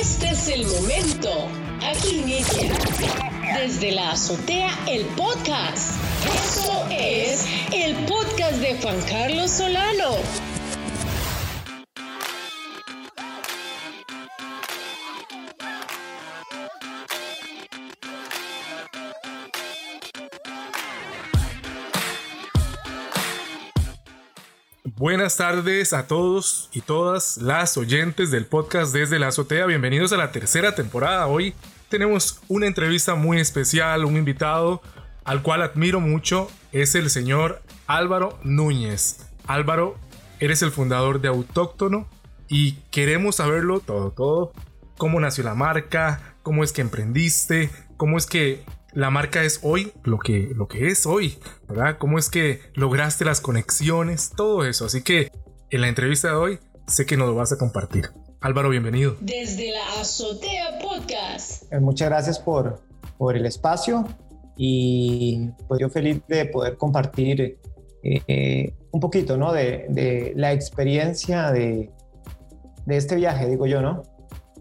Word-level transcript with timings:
Este 0.00 0.30
es 0.30 0.46
el 0.46 0.64
momento. 0.64 1.48
Aquí 1.82 2.20
inicia. 2.20 2.72
Desde 3.56 3.90
la 3.90 4.12
azotea, 4.12 4.70
el 4.86 5.04
podcast. 5.06 5.96
Eso 6.44 6.86
es 6.90 7.44
el 7.72 7.96
podcast 8.04 8.58
de 8.58 8.76
Juan 8.80 9.00
Carlos 9.08 9.50
Solano. 9.50 10.18
Buenas 24.98 25.36
tardes 25.36 25.92
a 25.92 26.08
todos 26.08 26.68
y 26.72 26.80
todas 26.80 27.36
las 27.36 27.76
oyentes 27.76 28.32
del 28.32 28.46
podcast 28.46 28.92
desde 28.92 29.20
la 29.20 29.28
azotea. 29.28 29.64
Bienvenidos 29.64 30.12
a 30.12 30.16
la 30.16 30.32
tercera 30.32 30.74
temporada. 30.74 31.28
Hoy 31.28 31.54
tenemos 31.88 32.40
una 32.48 32.66
entrevista 32.66 33.14
muy 33.14 33.38
especial, 33.38 34.04
un 34.04 34.16
invitado 34.16 34.82
al 35.22 35.42
cual 35.42 35.62
admiro 35.62 36.00
mucho. 36.00 36.50
Es 36.72 36.96
el 36.96 37.10
señor 37.10 37.62
Álvaro 37.86 38.40
Núñez. 38.42 39.18
Álvaro, 39.46 39.94
eres 40.40 40.62
el 40.62 40.72
fundador 40.72 41.20
de 41.20 41.28
Autóctono 41.28 42.08
y 42.48 42.72
queremos 42.90 43.36
saberlo 43.36 43.78
todo, 43.78 44.10
todo. 44.10 44.52
Cómo 44.96 45.20
nació 45.20 45.44
la 45.44 45.54
marca, 45.54 46.34
cómo 46.42 46.64
es 46.64 46.72
que 46.72 46.80
emprendiste, 46.80 47.70
cómo 47.96 48.18
es 48.18 48.26
que 48.26 48.64
la 48.92 49.10
marca 49.10 49.44
es 49.44 49.60
hoy 49.62 49.92
lo 50.04 50.18
que, 50.18 50.50
lo 50.54 50.68
que 50.68 50.88
es 50.88 51.06
hoy, 51.06 51.38
¿verdad? 51.68 51.98
¿Cómo 51.98 52.18
es 52.18 52.30
que 52.30 52.60
lograste 52.74 53.24
las 53.24 53.40
conexiones? 53.40 54.32
Todo 54.34 54.64
eso. 54.64 54.86
Así 54.86 55.02
que 55.02 55.30
en 55.70 55.80
la 55.82 55.88
entrevista 55.88 56.28
de 56.28 56.34
hoy 56.34 56.58
sé 56.86 57.04
que 57.06 57.16
nos 57.16 57.28
lo 57.28 57.34
vas 57.34 57.52
a 57.52 57.58
compartir. 57.58 58.10
Álvaro, 58.40 58.70
bienvenido. 58.70 59.16
Desde 59.20 59.72
la 59.72 60.00
Azotea 60.00 60.78
Podcast. 60.80 61.70
Eh, 61.72 61.80
muchas 61.80 62.08
gracias 62.08 62.38
por, 62.38 62.80
por 63.18 63.36
el 63.36 63.46
espacio 63.46 64.06
y 64.56 65.50
pues 65.66 65.80
yo 65.80 65.90
feliz 65.90 66.20
de 66.28 66.46
poder 66.46 66.76
compartir 66.76 67.58
eh, 68.02 68.22
eh, 68.26 68.74
un 68.90 69.00
poquito, 69.00 69.36
¿no? 69.36 69.52
De, 69.52 69.86
de 69.90 70.32
la 70.34 70.52
experiencia 70.52 71.50
de, 71.50 71.90
de, 72.86 72.96
este 72.96 73.16
viaje, 73.16 73.48
digo 73.48 73.66
yo, 73.66 73.82
¿no? 73.82 74.02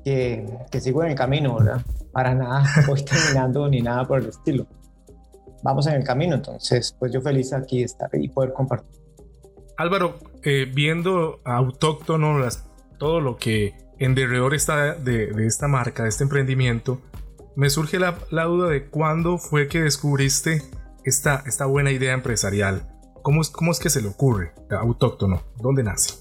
Que, 0.03 0.45
que 0.69 0.81
sigo 0.81 1.03
en 1.03 1.11
el 1.11 1.15
camino, 1.15 1.55
¿verdad? 1.57 1.81
Para 2.17 2.33
nada 2.33 2.63
voy 2.87 3.05
terminando 3.05 3.69
ni 3.69 3.79
nada 3.79 4.03
por 4.07 4.19
el 4.19 4.29
estilo. 4.29 4.65
Vamos 5.61 5.85
en 5.85 5.93
el 5.93 6.03
camino, 6.03 6.33
entonces, 6.33 6.95
pues 6.97 7.11
yo 7.13 7.21
feliz 7.21 7.53
aquí 7.53 7.77
de 7.77 7.85
estar 7.85 8.09
y 8.11 8.27
poder 8.29 8.53
compartir. 8.53 8.99
Álvaro, 9.77 10.17
eh, 10.41 10.65
viendo 10.73 11.41
autóctono, 11.45 12.39
todo 12.97 13.21
lo 13.21 13.37
que 13.37 13.75
en 13.99 14.15
derredor 14.15 14.55
está 14.55 14.95
de, 14.95 15.29
esta 15.45 15.67
marca, 15.67 16.01
de 16.01 16.09
este 16.09 16.23
emprendimiento, 16.23 17.01
me 17.55 17.69
surge 17.69 17.99
la, 17.99 18.15
duda 18.45 18.69
de 18.69 18.87
cuándo 18.87 19.37
fue 19.37 19.67
que 19.67 19.83
descubriste 19.83 20.63
esta, 21.03 21.43
esta 21.45 21.67
buena 21.67 21.91
idea 21.91 22.13
empresarial. 22.13 22.87
¿Cómo 23.21 23.41
es, 23.41 23.51
¿Cómo 23.51 23.71
es 23.71 23.77
que 23.77 23.91
se 23.91 24.01
le 24.01 24.07
ocurre? 24.07 24.53
Autóctono, 24.71 25.43
¿dónde 25.61 25.83
nace? 25.83 26.15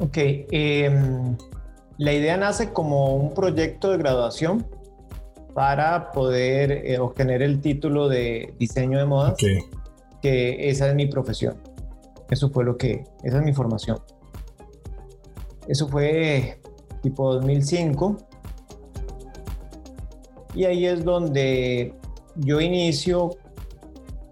Ok, 0.00 0.18
eh, 0.18 1.34
la 1.98 2.12
idea 2.12 2.36
nace 2.36 2.72
como 2.72 3.16
un 3.16 3.32
proyecto 3.34 3.90
de 3.90 3.98
graduación 3.98 4.66
para 5.54 6.12
poder 6.12 6.70
eh, 6.70 6.98
obtener 6.98 7.40
el 7.40 7.60
título 7.60 8.08
de 8.08 8.54
diseño 8.58 8.98
de 8.98 9.06
modas, 9.06 9.34
que 10.20 10.68
esa 10.68 10.88
es 10.88 10.94
mi 10.94 11.06
profesión. 11.06 11.56
Eso 12.30 12.50
fue 12.50 12.64
lo 12.64 12.76
que, 12.76 13.04
esa 13.22 13.38
es 13.38 13.42
mi 13.42 13.54
formación. 13.54 13.98
Eso 15.66 15.88
fue 15.88 16.60
tipo 17.02 17.34
2005. 17.34 18.16
Y 20.54 20.64
ahí 20.64 20.86
es 20.86 21.04
donde 21.04 21.94
yo 22.36 22.60
inicio 22.60 23.30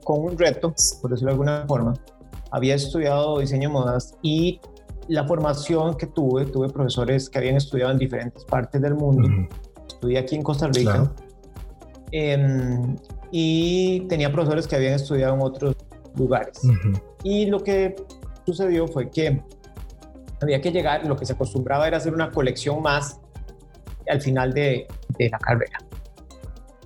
con 0.05 0.21
un 0.21 0.37
reto, 0.37 0.75
por 1.01 1.11
decirlo 1.11 1.31
de 1.31 1.33
alguna 1.33 1.65
forma. 1.67 1.95
Había 2.51 2.75
estudiado 2.75 3.39
diseño 3.39 3.71
de 3.71 3.73
modas 3.73 4.15
y 4.23 4.61
la 5.09 5.27
formación 5.27 5.97
que 5.97 6.07
tuve, 6.07 6.47
tuve 6.47 6.69
profesores 6.69 7.29
que 7.29 7.39
habían 7.39 7.57
estudiado 7.57 7.93
en 7.93 7.99
diferentes 7.99 8.45
partes 8.45 8.81
del 8.81 8.95
mundo. 8.95 9.29
Estudié 9.87 10.19
aquí 10.19 10.37
en 10.37 10.43
Costa 10.43 10.69
Rica. 10.69 11.13
Em, 12.11 12.97
y 13.31 14.01
tenía 14.09 14.31
profesores 14.31 14.67
que 14.67 14.77
habían 14.77 14.95
estudiado 14.95 15.35
en 15.35 15.43
otros 15.43 15.77
lugares. 16.17 16.61
Y 17.23 17.47
lo 17.47 17.61
que 17.61 17.97
sucedió 18.47 18.87
fue 18.87 19.11
que 19.11 19.43
había 20.41 20.61
que 20.61 20.71
llegar, 20.71 21.07
lo 21.07 21.17
que 21.17 21.27
se 21.27 21.33
acostumbraba 21.33 21.89
era 21.89 21.97
hacer 21.97 22.15
una 22.15 22.31
colección 22.31 22.83
más 22.83 23.21
al 24.09 24.21
final 24.21 24.53
de, 24.53 24.87
de 25.19 25.29
la 25.31 25.39
carrera. 25.39 25.79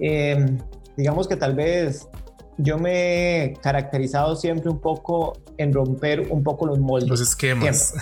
Em, 0.00 0.58
digamos 0.96 1.26
que 1.26 1.36
tal 1.36 1.54
vez 1.54 2.08
yo 2.56 2.78
me 2.78 3.44
he 3.44 3.52
caracterizado 3.54 4.36
siempre 4.36 4.70
un 4.70 4.80
poco 4.80 5.34
en 5.58 5.72
romper 5.72 6.28
un 6.30 6.42
poco 6.42 6.66
los 6.66 6.78
moldes. 6.78 7.08
Los 7.08 7.20
esquemas. 7.20 7.94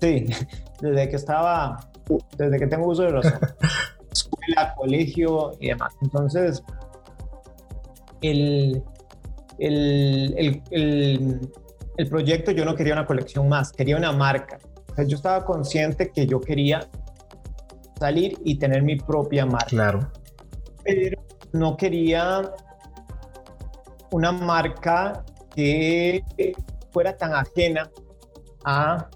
Sí, 0.00 0.26
desde 0.80 1.08
que 1.08 1.16
estaba, 1.16 1.90
desde 2.36 2.58
que 2.58 2.66
tengo 2.68 2.86
uso 2.86 3.02
de 3.02 3.08
razón. 3.08 3.40
Escuela, 4.12 4.74
colegio 4.76 5.52
y 5.60 5.68
demás. 5.68 5.92
Entonces, 6.02 6.62
el, 8.22 8.82
el, 9.58 10.62
el, 10.70 11.50
el, 11.96 12.08
proyecto 12.08 12.52
yo 12.52 12.64
no 12.64 12.74
quería 12.74 12.92
una 12.92 13.06
colección 13.06 13.48
más, 13.48 13.72
quería 13.72 13.96
una 13.96 14.12
marca. 14.12 14.58
yo 15.06 15.16
estaba 15.16 15.44
consciente 15.44 16.10
que 16.10 16.26
yo 16.26 16.40
quería 16.40 16.88
salir 17.98 18.38
y 18.44 18.58
tener 18.58 18.82
mi 18.82 18.96
propia 18.96 19.46
marca. 19.46 19.66
Claro. 19.66 20.12
Pero 20.84 21.20
no 21.52 21.76
quería 21.76 22.52
una 24.10 24.32
marca 24.32 25.24
que 25.58 26.22
fuera 26.92 27.16
tan 27.16 27.34
ajena 27.34 27.90
a, 28.64 29.08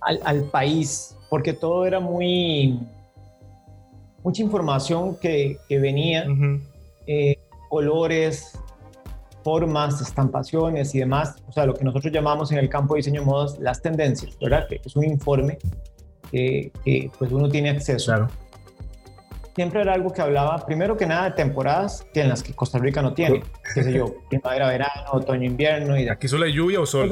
al, 0.00 0.44
país, 0.44 1.16
porque 1.28 1.52
todo 1.52 1.84
era 1.84 1.98
muy, 1.98 2.78
mucha 4.22 4.40
información 4.40 5.18
que, 5.18 5.58
venía, 5.68 6.26
eh, 7.08 7.36
colores, 7.68 8.56
formas, 9.42 10.00
estampaciones 10.00 10.94
y 10.94 11.00
demás, 11.00 11.34
o 11.48 11.52
sea, 11.52 11.66
lo 11.66 11.74
que 11.74 11.82
nosotros 11.82 12.12
llamamos 12.12 12.52
en 12.52 12.58
el 12.58 12.68
campo 12.68 12.94
de 12.94 12.98
diseño 12.98 13.22
de 13.22 13.26
modas 13.26 13.58
las 13.58 13.82
tendencias, 13.82 14.38
¿verdad? 14.38 14.68
Que 14.68 14.80
es 14.84 14.94
un 14.94 15.04
informe 15.04 15.58
que, 16.30 16.70
pues 17.18 17.32
uno 17.32 17.48
tiene 17.48 17.70
acceso. 17.70 18.12
Claro 18.12 18.28
siempre 19.54 19.82
era 19.82 19.94
algo 19.94 20.12
que 20.12 20.22
hablaba, 20.22 20.64
primero 20.64 20.96
que 20.96 21.06
nada, 21.06 21.30
de 21.30 21.36
temporadas 21.36 22.06
que 22.12 22.22
en 22.22 22.28
las 22.28 22.42
que 22.42 22.54
Costa 22.54 22.78
Rica 22.78 23.02
no 23.02 23.14
tiene. 23.14 23.42
Qué 23.74 23.82
sé 23.82 23.92
yo, 23.92 24.14
primavera, 24.28 24.68
verano, 24.68 25.10
otoño, 25.12 25.46
invierno. 25.46 25.98
Y 25.98 26.08
¿Aquí 26.08 26.28
solo 26.28 26.44
hay 26.44 26.52
lluvia 26.52 26.80
o 26.80 26.86
sol? 26.86 27.10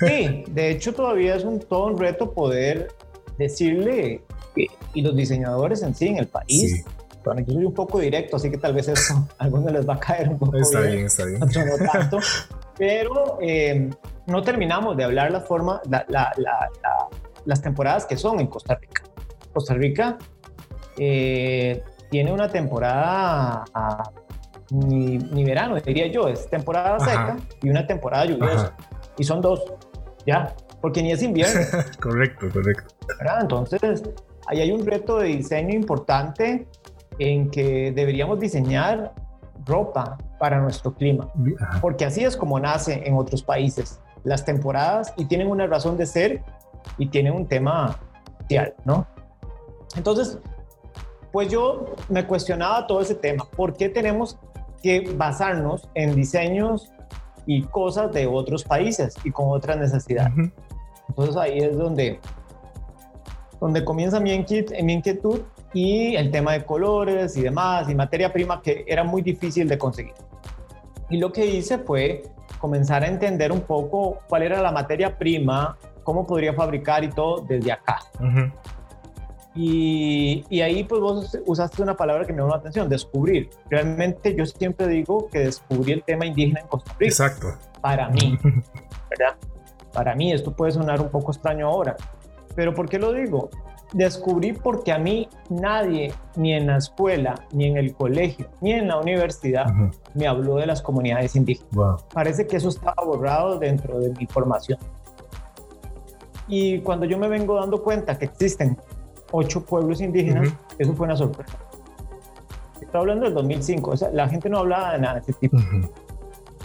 Sí, 0.00 0.44
de 0.48 0.70
hecho 0.70 0.92
todavía 0.92 1.36
es 1.36 1.44
un, 1.44 1.58
todo 1.58 1.86
un 1.86 1.98
reto 1.98 2.32
poder 2.32 2.88
decirle, 3.38 4.22
y 4.94 5.02
los 5.02 5.16
diseñadores 5.16 5.82
en 5.82 5.94
sí, 5.94 6.08
en 6.08 6.18
el 6.18 6.26
país, 6.26 6.84
bueno, 7.24 7.40
yo 7.40 7.54
soy 7.54 7.64
un 7.64 7.74
poco 7.74 7.98
directo, 7.98 8.36
así 8.36 8.50
que 8.50 8.56
tal 8.56 8.72
vez 8.72 8.88
eso 8.88 9.26
a 9.38 9.44
algunos 9.44 9.72
les 9.72 9.86
va 9.86 9.94
a 9.94 10.00
caer 10.00 10.28
un 10.28 10.38
poco 10.38 10.56
Está 10.56 10.80
bien, 10.82 11.06
está 11.06 11.24
bien. 11.24 11.40
No 11.40 11.92
tanto, 11.92 12.18
pero 12.78 13.38
eh, 13.40 13.90
no 14.26 14.42
terminamos 14.42 14.96
de 14.96 15.04
hablar 15.04 15.32
la 15.32 15.40
forma, 15.40 15.80
las 17.44 17.62
temporadas 17.62 18.06
que 18.06 18.16
son 18.16 18.38
en 18.38 18.46
Costa 18.46 18.76
Rica. 18.76 19.02
Costa 19.52 19.74
Rica 19.74 20.18
eh, 20.98 21.82
tiene 22.10 22.32
una 22.32 22.48
temporada 22.48 23.64
ni, 24.70 25.44
verano, 25.44 25.76
diría 25.76 26.06
yo, 26.08 26.28
es 26.28 26.48
temporada 26.48 26.98
seca 27.00 27.36
y 27.62 27.68
una 27.70 27.86
temporada 27.86 28.26
lluviosa. 28.26 28.72
Y 29.18 29.24
son 29.24 29.40
dos, 29.40 29.64
ya, 30.26 30.54
porque 30.80 31.02
ni 31.02 31.12
es 31.12 31.22
invierno. 31.22 31.60
correcto, 32.00 32.48
correcto. 32.52 32.94
Entonces, 33.40 34.02
ahí 34.46 34.60
hay 34.60 34.72
un 34.72 34.84
reto 34.84 35.18
de 35.18 35.28
diseño 35.28 35.74
importante 35.74 36.66
en 37.18 37.50
que 37.50 37.92
deberíamos 37.92 38.38
diseñar 38.40 39.12
ropa 39.64 40.18
para 40.38 40.60
nuestro 40.60 40.94
clima, 40.94 41.28
porque 41.80 42.04
así 42.04 42.24
es 42.24 42.36
como 42.36 42.60
nace 42.60 43.02
en 43.04 43.16
otros 43.16 43.42
países 43.42 44.00
las 44.22 44.44
temporadas 44.44 45.14
y 45.16 45.24
tienen 45.24 45.48
una 45.48 45.66
razón 45.66 45.96
de 45.96 46.06
ser 46.06 46.42
y 46.98 47.06
tienen 47.08 47.32
un 47.32 47.46
tema 47.46 47.98
social, 48.40 48.74
¿no? 48.84 49.06
Entonces, 49.96 50.38
pues 51.36 51.50
yo 51.50 51.84
me 52.08 52.26
cuestionaba 52.26 52.86
todo 52.86 53.02
ese 53.02 53.14
tema. 53.14 53.46
¿Por 53.54 53.74
qué 53.74 53.90
tenemos 53.90 54.38
que 54.82 55.12
basarnos 55.18 55.86
en 55.92 56.14
diseños 56.14 56.90
y 57.44 57.64
cosas 57.64 58.10
de 58.12 58.26
otros 58.26 58.64
países 58.64 59.14
y 59.22 59.30
con 59.30 59.50
otras 59.50 59.76
necesidades? 59.76 60.32
Entonces 61.10 61.36
ahí 61.36 61.58
es 61.58 61.76
donde, 61.76 62.20
donde 63.60 63.84
comienza 63.84 64.18
mi, 64.18 64.30
mi 64.82 64.92
inquietud 64.94 65.42
y 65.74 66.16
el 66.16 66.30
tema 66.30 66.54
de 66.54 66.64
colores 66.64 67.36
y 67.36 67.42
demás 67.42 67.90
y 67.90 67.94
materia 67.94 68.32
prima 68.32 68.62
que 68.62 68.86
era 68.88 69.04
muy 69.04 69.20
difícil 69.20 69.68
de 69.68 69.76
conseguir. 69.76 70.14
Y 71.10 71.18
lo 71.18 71.32
que 71.32 71.44
hice 71.44 71.76
fue 71.76 72.22
comenzar 72.58 73.02
a 73.04 73.08
entender 73.08 73.52
un 73.52 73.60
poco 73.60 74.20
cuál 74.26 74.42
era 74.42 74.62
la 74.62 74.72
materia 74.72 75.18
prima 75.18 75.76
cómo 76.02 76.26
podría 76.26 76.54
fabricar 76.54 77.04
y 77.04 77.10
todo 77.10 77.42
desde 77.42 77.72
acá. 77.72 77.98
Y, 79.56 80.44
y, 80.50 80.60
ahí 80.60 80.84
pues 80.84 81.00
vos 81.00 81.38
usaste 81.46 81.82
una 81.82 81.96
palabra 81.96 82.26
que 82.26 82.32
me 82.32 82.40
llamó 82.40 82.50
la 82.50 82.58
atención, 82.58 82.90
descubrir. 82.90 83.48
Realmente 83.70 84.34
yo 84.34 84.44
siempre 84.44 84.86
digo 84.86 85.28
que 85.28 85.40
descubrí 85.40 85.92
el 85.92 86.02
tema 86.04 86.26
indígena 86.26 86.60
en 86.60 86.66
Costa 86.66 86.92
Rica. 86.98 87.10
Exacto. 87.10 87.54
Para 87.80 88.10
mí, 88.10 88.38
¿verdad? 89.10 89.36
Para 89.94 90.14
mí, 90.14 90.30
esto 90.30 90.54
puede 90.54 90.72
sonar 90.72 91.00
un 91.00 91.08
poco 91.08 91.32
extraño 91.32 91.68
ahora, 91.68 91.96
pero 92.54 92.74
¿por 92.74 92.86
qué 92.86 92.98
lo 92.98 93.14
digo? 93.14 93.48
Descubrí 93.94 94.52
porque 94.52 94.92
a 94.92 94.98
mí 94.98 95.26
nadie, 95.48 96.12
ni 96.34 96.52
en 96.52 96.66
la 96.66 96.76
escuela, 96.76 97.34
ni 97.52 97.64
en 97.64 97.78
el 97.78 97.94
colegio, 97.94 98.48
ni 98.60 98.72
en 98.72 98.88
la 98.88 98.98
universidad, 98.98 99.72
me 100.12 100.26
habló 100.26 100.56
de 100.56 100.66
las 100.66 100.82
comunidades 100.82 101.34
indígenas. 101.34 102.02
Parece 102.12 102.46
que 102.46 102.58
eso 102.58 102.68
estaba 102.68 103.02
borrado 103.04 103.58
dentro 103.58 104.00
de 104.00 104.10
mi 104.10 104.26
formación. 104.26 104.78
Y 106.46 106.80
cuando 106.80 107.06
yo 107.06 107.16
me 107.16 107.28
vengo 107.28 107.58
dando 107.58 107.82
cuenta 107.82 108.18
que 108.18 108.26
existen 108.26 108.76
ocho 109.32 109.64
pueblos 109.64 110.00
indígenas, 110.00 110.54
eso 110.78 110.94
fue 110.94 111.06
una 111.06 111.16
sorpresa. 111.16 111.58
Estoy 112.80 113.00
hablando 113.00 113.24
del 113.24 113.34
2005, 113.34 113.90
o 113.90 113.96
sea, 113.96 114.10
la 114.10 114.28
gente 114.28 114.48
no 114.48 114.58
hablaba 114.58 114.92
de 114.92 114.98
nada 114.98 115.14
de 115.14 115.20
ese 115.20 115.32
tipo. 115.34 115.58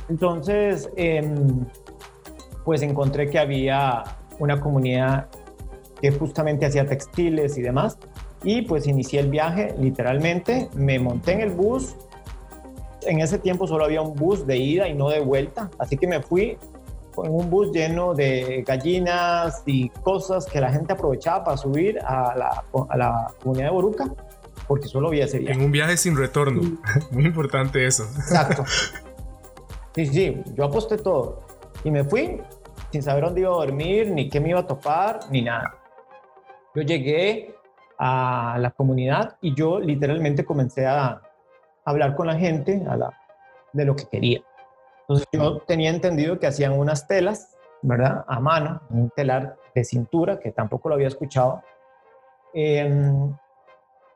Entonces, 0.10 0.90
em, 0.96 1.66
pues 2.66 2.82
encontré 2.82 3.30
que 3.30 3.40
había 3.40 4.04
una 4.40 4.60
comunidad 4.60 5.28
que 6.02 6.12
justamente 6.12 6.66
hacía 6.66 6.86
textiles 6.86 7.58
y 7.58 7.62
demás. 7.62 7.98
Y 8.44 8.64
pues 8.64 8.88
inicié 8.88 9.20
el 9.20 9.30
viaje, 9.30 9.76
literalmente, 9.80 10.70
me 10.74 11.00
monté 11.00 11.34
en 11.34 11.42
el 11.42 11.52
bus. 11.52 11.96
En 13.04 13.20
ese 13.20 13.38
tiempo 13.38 13.68
solo 13.68 13.86
había 13.86 14.02
un 14.02 14.16
bus 14.16 14.46
de 14.46 14.58
ida 14.58 14.88
y 14.88 14.94
no 14.96 15.10
de 15.10 15.20
vuelta, 15.20 15.70
así 15.80 15.98
que 15.98 16.08
me 16.08 16.22
fui 16.22 16.58
en 17.24 17.32
un 17.32 17.50
bus 17.50 17.72
lleno 17.72 18.14
de 18.14 18.64
gallinas 18.66 19.64
y 19.66 19.90
cosas 19.90 20.46
que 20.46 20.60
la 20.62 20.72
gente 20.72 20.94
aprovechaba 20.94 21.44
para 21.44 21.58
subir 21.58 22.00
a 22.00 22.36
la, 22.36 22.64
a 22.90 22.98
la 22.98 23.28
comunidad 23.42 23.68
de 23.68 23.72
Boruca, 23.72 24.14
porque 24.68 24.88
solo 24.88 25.10
había 25.10 25.26
ese 25.26 25.40
viaje. 25.40 25.58
En 25.58 25.66
un 25.66 25.72
viaje 25.72 25.98
sin 25.98 26.18
retorno, 26.18 26.62
muy 27.12 27.26
importante 27.26 27.86
eso. 27.86 28.04
Exacto. 28.04 28.64
Sí, 29.94 30.06
sí, 30.06 30.44
yo 30.56 30.66
aposté 30.66 30.98
todo 30.98 31.42
y 31.84 31.92
me 31.92 32.04
fui 32.04 32.42
sin 32.92 33.04
saber 33.04 33.24
dónde 33.24 33.42
iba 33.42 33.50
a 33.50 33.54
dormir, 33.54 34.12
ni 34.12 34.30
qué 34.30 34.40
me 34.40 34.50
iba 34.50 34.60
a 34.60 34.68
topar, 34.68 35.20
ni 35.30 35.42
nada. 35.42 35.76
Yo 36.76 36.82
llegué 36.82 37.56
a 37.98 38.58
la 38.60 38.72
comunidad 38.72 39.38
y 39.42 39.54
yo 39.56 39.80
literalmente 39.80 40.44
comencé 40.46 40.88
a 40.88 41.22
hablar 41.86 42.16
con 42.16 42.28
la 42.28 42.36
gente 42.36 42.84
a 42.90 42.96
la, 42.96 43.14
de 43.74 43.86
lo 43.86 43.96
que 43.96 44.06
quería. 44.06 44.42
Entonces 45.12 45.28
yo 45.34 45.60
tenía 45.68 45.90
entendido 45.90 46.40
que 46.40 46.48
hacían 46.48 46.72
unas 46.72 47.06
telas, 47.06 47.58
¿verdad? 47.82 48.24
A 48.28 48.40
mano, 48.40 48.82
un 48.90 49.10
telar 49.10 49.58
de 49.76 49.84
cintura, 49.84 50.40
que 50.40 50.52
tampoco 50.52 50.88
lo 50.88 50.96
había 50.96 51.10
escuchado. 51.10 51.62
Em, 52.54 53.36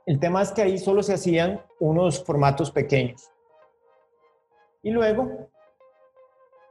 el 0.06 0.20
tema 0.20 0.42
es 0.42 0.52
que 0.52 0.62
ahí 0.62 0.78
solo 0.78 1.04
se 1.04 1.14
hacían 1.14 1.62
unos 1.82 2.24
formatos 2.24 2.72
pequeños. 2.72 3.30
Y 4.84 4.92
luego, 4.92 5.50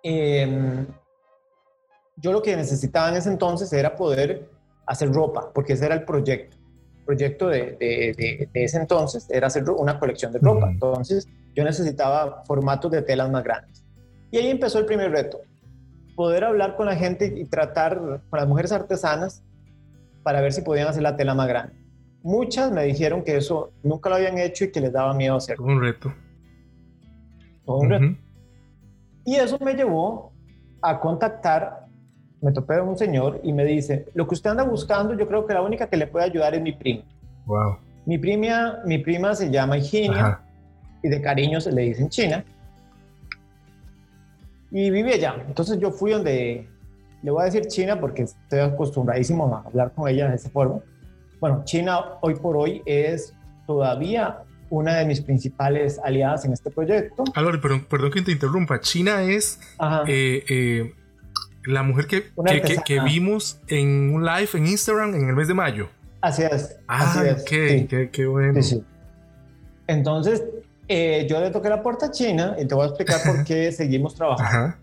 eh, 0.02 0.86
yo 2.16 2.32
lo 2.32 2.40
que 2.40 2.56
necesitaba 2.56 3.10
en 3.10 3.16
ese 3.16 3.28
entonces 3.28 3.70
era 3.74 3.94
poder 3.94 4.48
hacer 4.86 5.12
ropa, 5.12 5.50
porque 5.52 5.74
ese 5.74 5.84
era 5.84 5.96
el 5.96 6.04
proyecto. 6.06 6.56
El 7.00 7.04
proyecto 7.04 7.48
de, 7.48 7.76
de, 7.78 8.48
ese 8.54 8.78
entonces 8.78 9.28
era 9.28 9.48
hacer 9.48 9.68
una 9.68 9.98
colección 9.98 10.32
de 10.32 10.38
ropa. 10.38 10.70
Entonces 10.70 11.28
yo 11.54 11.62
necesitaba 11.62 12.42
formatos 12.44 12.90
de 12.90 13.02
telas 13.02 13.30
más 13.30 13.44
grandes. 13.44 13.83
Y 14.34 14.36
ahí 14.36 14.48
empezó 14.48 14.80
el 14.80 14.86
primer 14.86 15.12
reto, 15.12 15.42
poder 16.16 16.42
hablar 16.42 16.74
con 16.74 16.86
la 16.86 16.96
gente 16.96 17.32
y 17.36 17.44
tratar 17.44 18.00
con 18.00 18.20
las 18.32 18.48
mujeres 18.48 18.72
artesanas 18.72 19.44
para 20.24 20.40
ver 20.40 20.52
si 20.52 20.62
podían 20.62 20.88
hacer 20.88 21.04
la 21.04 21.14
tela 21.14 21.36
más 21.36 21.46
grande. 21.46 21.76
Muchas 22.24 22.72
me 22.72 22.82
dijeron 22.82 23.22
que 23.22 23.36
eso 23.36 23.70
nunca 23.84 24.08
lo 24.08 24.16
habían 24.16 24.36
hecho 24.38 24.64
y 24.64 24.72
que 24.72 24.80
les 24.80 24.92
daba 24.92 25.14
miedo 25.14 25.36
hacerlo. 25.36 25.64
Un 25.66 25.80
reto. 25.80 26.12
un 27.66 27.88
reto. 27.88 28.20
Y 29.24 29.36
eso 29.36 29.56
me 29.60 29.74
llevó 29.74 30.32
a 30.82 30.98
contactar 30.98 31.86
me 32.40 32.50
topé 32.50 32.76
con 32.80 32.88
un 32.88 32.98
señor 32.98 33.40
y 33.44 33.52
me 33.52 33.64
dice, 33.64 34.06
lo 34.14 34.26
que 34.26 34.34
usted 34.34 34.50
anda 34.50 34.64
buscando, 34.64 35.14
yo 35.14 35.28
creo 35.28 35.46
que 35.46 35.54
la 35.54 35.62
única 35.62 35.86
que 35.86 35.96
le 35.96 36.08
puede 36.08 36.24
ayudar 36.24 36.56
es 36.56 36.60
mi 36.60 36.72
prima. 36.72 37.04
Wow. 37.46 37.76
Mi 38.04 38.18
prima, 38.18 38.80
mi 38.84 38.98
prima 38.98 39.32
se 39.36 39.48
llama 39.48 39.78
Higienia 39.78 40.40
y 41.04 41.08
de 41.08 41.22
cariño 41.22 41.60
se 41.60 41.70
le 41.70 41.82
dicen 41.82 42.08
China. 42.08 42.44
Y 44.74 44.90
vive 44.90 45.14
allá. 45.14 45.36
Entonces 45.46 45.78
yo 45.78 45.92
fui 45.92 46.10
donde, 46.10 46.68
le 47.22 47.30
voy 47.30 47.42
a 47.42 47.44
decir 47.44 47.64
China 47.68 48.00
porque 48.00 48.24
estoy 48.24 48.58
acostumbradísimo 48.58 49.46
a 49.54 49.68
hablar 49.68 49.92
con 49.94 50.08
ella 50.08 50.28
de 50.28 50.34
esa 50.34 50.50
forma. 50.50 50.80
Bueno, 51.38 51.62
China 51.64 52.18
hoy 52.22 52.34
por 52.34 52.56
hoy 52.56 52.82
es 52.84 53.32
todavía 53.68 54.42
una 54.70 54.96
de 54.96 55.04
mis 55.04 55.20
principales 55.20 56.00
aliadas 56.02 56.44
en 56.44 56.54
este 56.54 56.72
proyecto. 56.72 57.22
Álvaro, 57.36 57.60
perdón, 57.60 57.86
perdón 57.88 58.10
que 58.10 58.22
te 58.22 58.32
interrumpa. 58.32 58.80
China 58.80 59.22
es 59.22 59.60
eh, 60.08 60.44
eh, 60.48 60.92
la 61.66 61.84
mujer 61.84 62.08
que, 62.08 62.32
que, 62.84 63.00
vimos 63.00 63.60
en 63.68 64.12
un 64.12 64.24
live 64.24 64.48
en 64.54 64.66
Instagram 64.66 65.14
en 65.14 65.28
el 65.28 65.36
mes 65.36 65.46
de 65.46 65.54
mayo. 65.54 65.88
Así 66.20 66.42
es. 66.42 66.76
Ah, 66.88 67.12
así 67.12 67.28
es. 67.28 67.44
Qué, 67.44 68.10
qué, 68.10 68.26
bueno. 68.26 68.58
Entonces, 69.86 70.42
eh, 70.88 71.26
yo 71.28 71.40
le 71.40 71.50
toqué 71.50 71.68
la 71.68 71.82
puerta 71.82 72.06
a 72.06 72.10
China 72.10 72.56
y 72.60 72.66
te 72.66 72.74
voy 72.74 72.84
a 72.84 72.88
explicar 72.88 73.20
por 73.24 73.44
qué 73.44 73.72
seguimos 73.72 74.14
trabajando. 74.14 74.76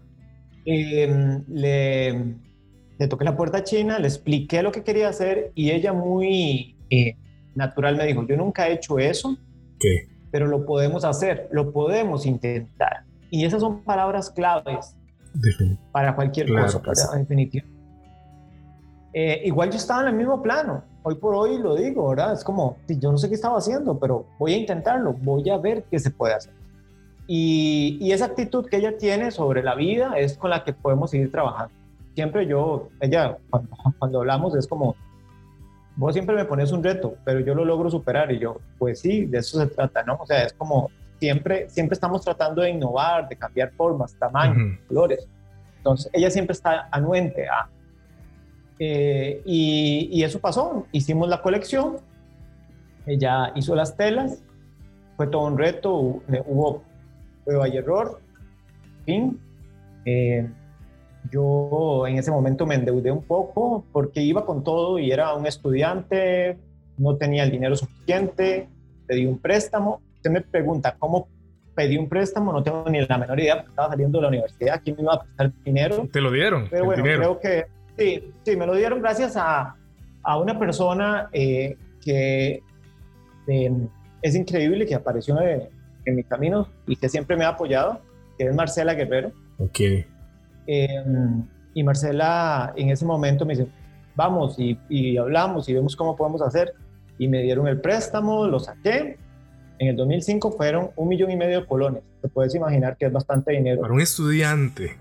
Em, 0.66 1.44
le, 1.48 2.36
le, 3.00 3.08
toqué 3.08 3.26
la 3.26 3.36
puerta 3.36 3.60
a 3.60 3.64
China, 3.64 4.00
le 4.00 4.08
expliqué 4.08 4.62
lo 4.62 4.72
que 4.72 4.84
quería 4.84 5.10
hacer 5.10 5.52
y 5.56 5.72
ella 5.72 5.92
muy 5.92 6.78
eh, 6.90 7.16
natural 7.56 7.96
me 7.96 8.06
dijo, 8.06 8.26
yo 8.28 8.38
nunca 8.38 8.68
he 8.68 8.74
hecho 8.74 9.00
eso, 9.00 9.38
¿Qué? 9.80 10.08
pero 10.32 10.48
lo 10.48 10.66
podemos 10.66 11.04
hacer, 11.04 11.48
lo 11.52 11.72
podemos 11.72 12.26
intentar. 12.26 13.06
Y 13.30 13.46
esas 13.46 13.62
son 13.62 13.84
palabras 13.84 14.30
claves 14.30 14.96
para 15.92 16.16
cualquier 16.16 16.50
cosa, 16.50 16.82
eh, 19.14 19.42
igual 19.46 19.70
yo 19.70 19.78
estaba 19.78 20.02
en 20.04 20.08
el 20.10 20.16
mismo 20.16 20.42
plano, 20.42 20.84
hoy 21.04 21.16
por 21.16 21.36
hoy 21.36 21.58
lo 21.58 21.76
digo, 21.76 22.10
¿verdad? 22.10 22.34
Es 22.34 22.44
como, 22.44 22.78
yo 22.88 23.12
no 23.12 23.18
sé 23.18 23.30
qué 23.30 23.36
estaba 23.36 23.58
haciendo, 23.58 23.98
pero 24.00 24.26
voy 24.40 24.54
a 24.54 24.58
intentarlo, 24.58 25.14
voy 25.14 25.50
a 25.50 25.58
ver 25.58 25.84
qué 25.90 26.00
se 26.00 26.12
puede 26.12 26.34
hacer. 26.34 26.54
Y, 27.28 27.98
y, 28.02 28.12
esa 28.12 28.26
actitud 28.26 28.66
que 28.66 28.78
ella 28.78 28.98
tiene 28.98 29.32
sobre 29.32 29.64
la 29.64 29.76
vida 29.76 30.14
es 30.18 30.38
con 30.38 30.50
la 30.50 30.64
que 30.64 30.74
podemos 30.74 31.12
seguir 31.12 31.32
trabajando. 31.32 31.74
Siempre 32.14 32.46
yo, 32.46 32.90
ella, 33.00 33.38
cuando, 33.50 33.70
cuando 34.00 34.20
hablamos 34.20 34.56
es 34.56 34.68
como, 34.68 34.96
vos 35.96 36.14
siempre 36.14 36.36
me 36.36 36.46
pones 36.46 36.72
un 36.72 36.84
reto, 36.84 37.16
pero 37.24 37.40
yo 37.40 37.56
lo 37.56 37.64
logro 37.64 37.90
superar 37.90 38.32
y 38.32 38.40
yo, 38.40 38.58
pues 38.78 39.00
sí, 39.00 39.26
de 39.26 39.38
eso 39.38 39.60
se 39.60 39.68
trata, 39.68 40.04
¿no? 40.04 40.18
O 40.20 40.26
sea, 40.26 40.44
es 40.44 40.54
como 40.54 40.90
siempre, 41.20 41.70
siempre 41.70 41.94
estamos 41.94 42.24
tratando 42.24 42.64
de 42.64 42.72
innovar, 42.72 43.30
de 43.30 43.36
cambiar 43.36 43.72
formas, 43.74 44.16
tamaños, 44.16 44.80
colores. 44.88 45.28
Entonces, 45.78 46.10
ella 46.14 46.30
siempre 46.30 46.54
está 46.54 46.88
anuente 46.92 47.48
a... 47.48 47.70
Eh, 48.84 49.44
y, 49.46 50.24
eso 50.24 50.40
pasó, 50.40 50.88
hicimos 50.92 51.30
la 51.30 51.44
colección, 51.44 51.98
ella 53.06 53.52
hizo 53.54 53.76
las 53.76 53.96
telas, 53.96 54.44
fue 55.18 55.28
todo 55.28 55.46
un 55.46 55.56
reto, 55.56 55.94
hubo 56.48 56.82
prueba 57.46 57.68
y 57.68 57.78
error, 57.78 58.20
fin. 59.06 59.40
Eh, 60.06 60.50
yo 61.32 62.08
en 62.08 62.18
ese 62.18 62.32
momento 62.32 62.66
me 62.66 62.74
endeudé 62.74 63.12
un 63.12 63.22
poco 63.22 63.86
porque 63.92 64.24
iba 64.24 64.48
con 64.48 64.64
todo 64.64 64.98
y 64.98 65.12
era 65.12 65.36
un 65.36 65.46
estudiante, 65.46 66.58
no 66.98 67.18
tenía 67.18 67.44
el 67.44 67.52
dinero 67.52 67.76
suficiente, 67.76 68.68
pedí 69.06 69.28
un 69.28 69.38
préstamo. 69.38 70.02
Usted 70.16 70.32
me 70.32 70.42
pregunta 70.42 70.96
cómo 70.98 71.28
pedí 71.76 72.00
un 72.00 72.10
préstamo, 72.10 72.52
no 72.52 72.64
tengo 72.64 72.90
ni 72.90 73.00
la 73.06 73.20
menor 73.20 73.40
idea, 73.40 73.58
porque 73.58 73.70
estaba 73.70 73.90
saliendo 73.90 74.18
de 74.18 74.22
la 74.24 74.28
universidad, 74.30 74.82
¿quién 74.84 74.96
me 74.96 75.04
iba 75.04 75.14
a 75.14 75.22
prestar 75.22 75.52
dinero? 75.64 76.10
Te 76.12 76.20
lo 76.20 76.32
dieron. 76.32 76.68
Pero 76.72 76.86
bueno, 76.86 77.04
creo 77.04 77.40
que 77.40 77.66
sí, 78.02 78.34
sí, 78.44 78.56
me 78.56 78.66
lo 78.66 78.76
dieron 78.76 79.02
gracias 79.02 79.36
a, 79.38 79.76
a 80.24 80.40
una 80.40 80.58
persona 80.58 81.30
eh, 81.34 81.78
que 82.04 82.62
em, 83.48 83.88
es 84.22 84.36
increíble, 84.36 84.86
que 84.86 84.96
apareció 84.96 85.40
en, 85.42 85.70
mi 86.06 86.24
camino 86.24 86.68
y 86.88 86.96
que 86.96 87.08
siempre 87.10 87.38
me 87.38 87.46
ha 87.46 87.50
apoyado, 87.50 88.02
que 88.38 88.46
es 88.46 88.56
Marcela 88.56 88.94
Guerrero. 88.96 89.32
Ok. 89.60 89.80
Em, 90.68 91.46
y 91.74 91.84
Marcela 91.84 92.74
en 92.76 92.90
ese 92.90 93.06
momento 93.06 93.46
me 93.46 93.56
dice, 93.56 93.70
vamos 94.16 94.58
y, 94.58 94.78
y 94.90 95.18
hablamos 95.18 95.70
y 95.70 95.74
vemos 95.74 95.96
cómo 95.96 96.16
podemos 96.16 96.42
hacer. 96.42 96.74
Y 97.20 97.28
me 97.28 97.44
dieron 97.44 97.68
el 97.68 97.80
préstamo, 97.80 98.48
lo 98.48 98.60
saqué 98.60 99.18
en 99.82 99.88
el 99.88 99.96
2005 99.96 100.52
fueron 100.52 100.92
un 100.96 101.08
millón 101.08 101.32
y 101.32 101.36
medio 101.36 101.62
de 101.62 101.66
colones. 101.66 102.04
Te 102.22 102.28
puedes 102.28 102.54
imaginar 102.54 102.98
que 102.98 103.08
es 103.08 103.12
bastante 103.12 103.54
dinero. 103.54 103.82
Para 103.82 103.96
un 103.96 104.02
estudiante. 104.02 104.96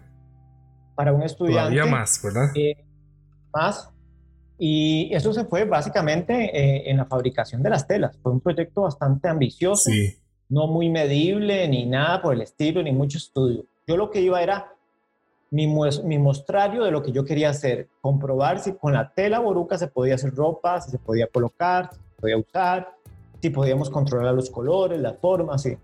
Para 0.95 1.12
un 1.12 1.23
estudiante. 1.23 1.76
Todavía 1.76 1.85
más, 1.85 2.19
¿verdad? 2.25 2.50
Eh, 2.54 2.83
más. 3.52 3.90
Y 4.59 5.09
eso 5.14 5.33
se 5.33 5.45
fue 5.45 5.64
básicamente 5.64 6.35
eh, 6.35 6.90
en 6.90 6.99
la 6.99 7.07
fabricación 7.07 7.62
de 7.62 7.71
las 7.71 7.87
telas. 7.87 8.19
Fue 8.23 8.33
un 8.33 8.40
proyecto 8.40 8.83
bastante 8.83 9.28
ambicioso. 9.28 9.90
Sí. 9.90 10.16
No 10.49 10.66
muy 10.66 10.90
medible, 10.90 11.66
ni 11.69 11.87
nada 11.87 12.21
por 12.21 12.35
el 12.35 12.42
estilo, 12.42 12.83
ni 12.83 12.92
mucho 12.92 13.19
estudio. 13.19 13.64
Yo 13.87 13.97
lo 13.97 14.11
que 14.11 14.21
iba 14.21 14.42
era 14.42 14.75
mi, 15.50 15.66
mi 16.04 16.19
mostrario 16.19 16.85
de 16.85 16.90
lo 16.90 17.02
que 17.02 17.12
yo 17.12 17.25
quería 17.25 17.50
hacer, 17.50 17.88
comprobar 18.00 18.61
si 18.61 18.73
con 18.73 18.92
la 18.92 19.12
tela 19.12 19.40
boruca 19.40 19.78
se 19.78 19.88
podía 19.88 20.14
hacer 20.14 20.35
ropa, 20.35 20.80
si 20.80 20.90
se 20.90 20.99
podía 20.99 21.26
colocar, 21.26 21.90
si 21.90 21.97
se 21.97 22.21
podía 22.21 22.37
usar, 22.37 22.95
si 23.40 23.50
podíamos 23.50 23.90
controlar 23.90 24.35
los 24.35 24.50
colores, 24.50 25.00
las 25.00 25.19
formas, 25.19 25.62
sí. 25.62 25.76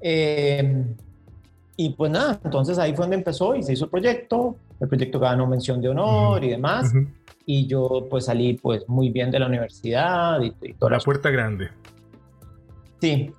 Eh, 0.00 0.84
y 1.76 1.90
pues 1.90 2.10
nada, 2.10 2.38
entonces 2.44 2.78
ahí 2.78 2.94
fue 2.94 3.04
donde 3.04 3.16
empezó 3.16 3.54
y 3.54 3.62
se 3.62 3.72
hizo 3.72 3.86
el 3.86 3.90
proyecto, 3.90 4.56
el 4.82 4.88
proyecto 4.88 5.20
ganó 5.20 5.46
mención 5.46 5.80
de 5.80 5.88
honor 5.88 6.42
y 6.42 6.50
demás, 6.50 6.92
y 7.46 7.68
yo 7.68 8.08
pues 8.10 8.24
salí 8.24 8.54
pues 8.54 8.88
muy 8.88 9.10
bien 9.10 9.30
de 9.30 9.38
la 9.38 9.46
universidad 9.46 10.40
y, 10.42 10.52
y 10.60 10.74
toda 10.74 10.92
la 10.92 10.98
puerta 10.98 11.30
grande. 11.30 11.68
Sí, 13.00 13.32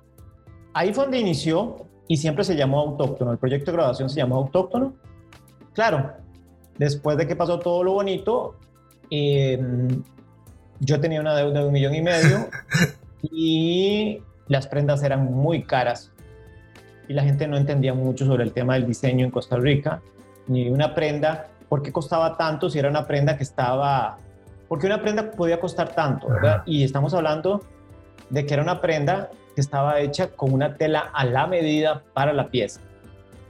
ahí 0.72 0.94
fue 0.94 1.04
donde 1.04 1.18
inició 1.18 1.86
y 2.08 2.16
siempre 2.16 2.44
se 2.44 2.56
llamó 2.56 2.80
autóctono, 2.80 3.30
el 3.30 3.36
proyecto 3.36 3.70
de 3.70 3.76
graduación 3.76 4.08
se 4.08 4.16
llamó 4.16 4.36
autóctono. 4.36 4.94
Claro, 5.74 6.12
después 6.78 7.18
de 7.18 7.26
que 7.26 7.36
pasó 7.36 7.58
todo 7.58 7.84
lo 7.84 7.92
bonito, 7.92 8.54
em, 9.10 10.02
yo 10.80 10.98
tenía 10.98 11.20
una 11.20 11.36
deuda 11.36 11.60
de 11.60 11.66
un 11.66 11.72
millón 11.74 11.94
y 11.94 12.00
medio 12.00 12.48
y 13.22 14.22
las 14.48 14.66
prendas 14.66 15.02
eran 15.02 15.30
muy 15.30 15.64
caras. 15.64 16.10
Y 17.06 17.12
la 17.12 17.22
gente 17.22 17.46
no 17.46 17.58
entendía 17.58 17.92
mucho 17.92 18.24
sobre 18.24 18.44
el 18.44 18.54
tema 18.54 18.74
del 18.74 18.86
diseño 18.86 19.26
en 19.26 19.30
Costa 19.30 19.56
Rica, 19.56 20.00
ni 20.46 20.68
una 20.68 20.94
prenda, 20.94 21.48
¿por 21.68 21.82
qué 21.82 21.92
costaba 21.92 22.36
tanto 22.36 22.70
si 22.70 22.78
era 22.78 22.88
una 22.88 23.06
prenda 23.06 23.36
que 23.36 23.42
estaba, 23.42 24.18
porque 24.68 24.86
una 24.86 25.00
prenda 25.00 25.30
podía 25.30 25.60
costar 25.60 25.94
tanto, 25.94 26.28
¿verdad? 26.28 26.62
Y 26.66 26.84
estamos 26.84 27.14
hablando 27.14 27.62
de 28.30 28.46
que 28.46 28.54
era 28.54 28.62
una 28.62 28.80
prenda 28.80 29.30
que 29.54 29.60
estaba 29.60 30.00
hecha 30.00 30.28
con 30.28 30.52
una 30.52 30.74
tela 30.74 31.10
a 31.12 31.24
la 31.24 31.46
medida 31.46 32.02
para 32.12 32.32
la 32.32 32.48
pieza, 32.48 32.80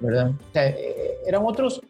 ¿verdad? 0.01 0.31
O 0.31 0.53
sea, 0.53 0.69
eh, 0.69 1.19
eran 1.27 1.43
otros 1.45 1.81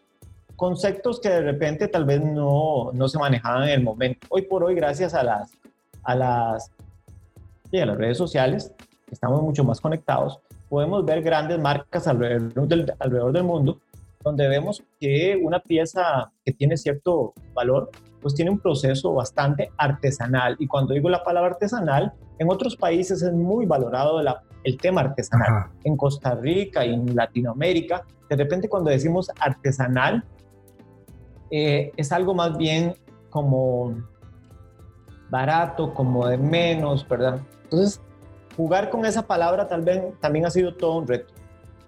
conceptos 0.55 1.19
que 1.19 1.29
de 1.29 1.41
repente 1.41 1.87
tal 1.87 2.05
vez 2.05 2.23
no, 2.23 2.91
no 2.93 3.07
se 3.07 3.19
manejaban 3.19 3.63
en 3.63 3.69
el 3.69 3.83
momento. 3.83 4.27
Hoy 4.29 4.43
por 4.43 4.63
hoy, 4.63 4.75
gracias 4.75 5.13
a 5.13 5.23
las, 5.23 5.51
a 6.03 6.15
las, 6.15 6.71
a 7.73 7.85
las 7.85 7.97
redes 7.97 8.17
sociales, 8.17 8.71
estamos 9.11 9.41
mucho 9.41 9.63
más 9.63 9.81
conectados, 9.81 10.39
podemos 10.69 11.05
ver 11.05 11.21
grandes 11.21 11.59
marcas 11.59 12.07
alrededor 12.07 12.67
del, 12.67 12.93
alrededor 12.99 13.33
del 13.33 13.43
mundo 13.43 13.79
donde 14.25 14.47
vemos 14.47 14.83
que 14.99 15.39
una 15.41 15.59
pieza 15.59 16.31
que 16.43 16.51
tiene 16.51 16.75
cierto 16.77 17.33
valor, 17.53 17.91
pues 18.21 18.33
tiene 18.33 18.49
un 18.49 18.59
proceso 18.59 19.13
bastante 19.13 19.69
artesanal. 19.77 20.55
Y 20.57 20.65
cuando 20.65 20.95
digo 20.95 21.09
la 21.09 21.23
palabra 21.23 21.51
artesanal, 21.51 22.11
en 22.39 22.49
otros 22.49 22.75
países 22.75 23.21
es 23.21 23.31
muy 23.31 23.67
valorado 23.67 24.19
el 24.63 24.77
tema 24.77 25.01
artesanal. 25.01 25.67
En 25.83 25.95
Costa 25.95 26.33
Rica 26.33 26.83
y 26.83 26.95
en 26.95 27.15
Latinoamérica, 27.15 28.03
de 28.27 28.35
repente 28.35 28.67
cuando 28.67 28.89
decimos 28.89 29.29
artesanal, 29.39 30.25
eh, 31.51 31.91
es 31.95 32.11
algo 32.11 32.33
más 32.33 32.57
bien 32.57 32.95
como 33.29 33.95
barato, 35.29 35.93
como 35.93 36.27
de 36.27 36.39
menos, 36.39 37.07
¿verdad? 37.07 37.39
Entonces, 37.65 38.01
jugar 38.57 38.89
con 38.89 39.05
esa 39.05 39.27
palabra 39.27 39.67
tal 39.67 39.83
vez 39.83 40.01
también 40.19 40.47
ha 40.47 40.49
sido 40.49 40.73
todo 40.73 40.97
un 40.97 41.07
reto. 41.07 41.31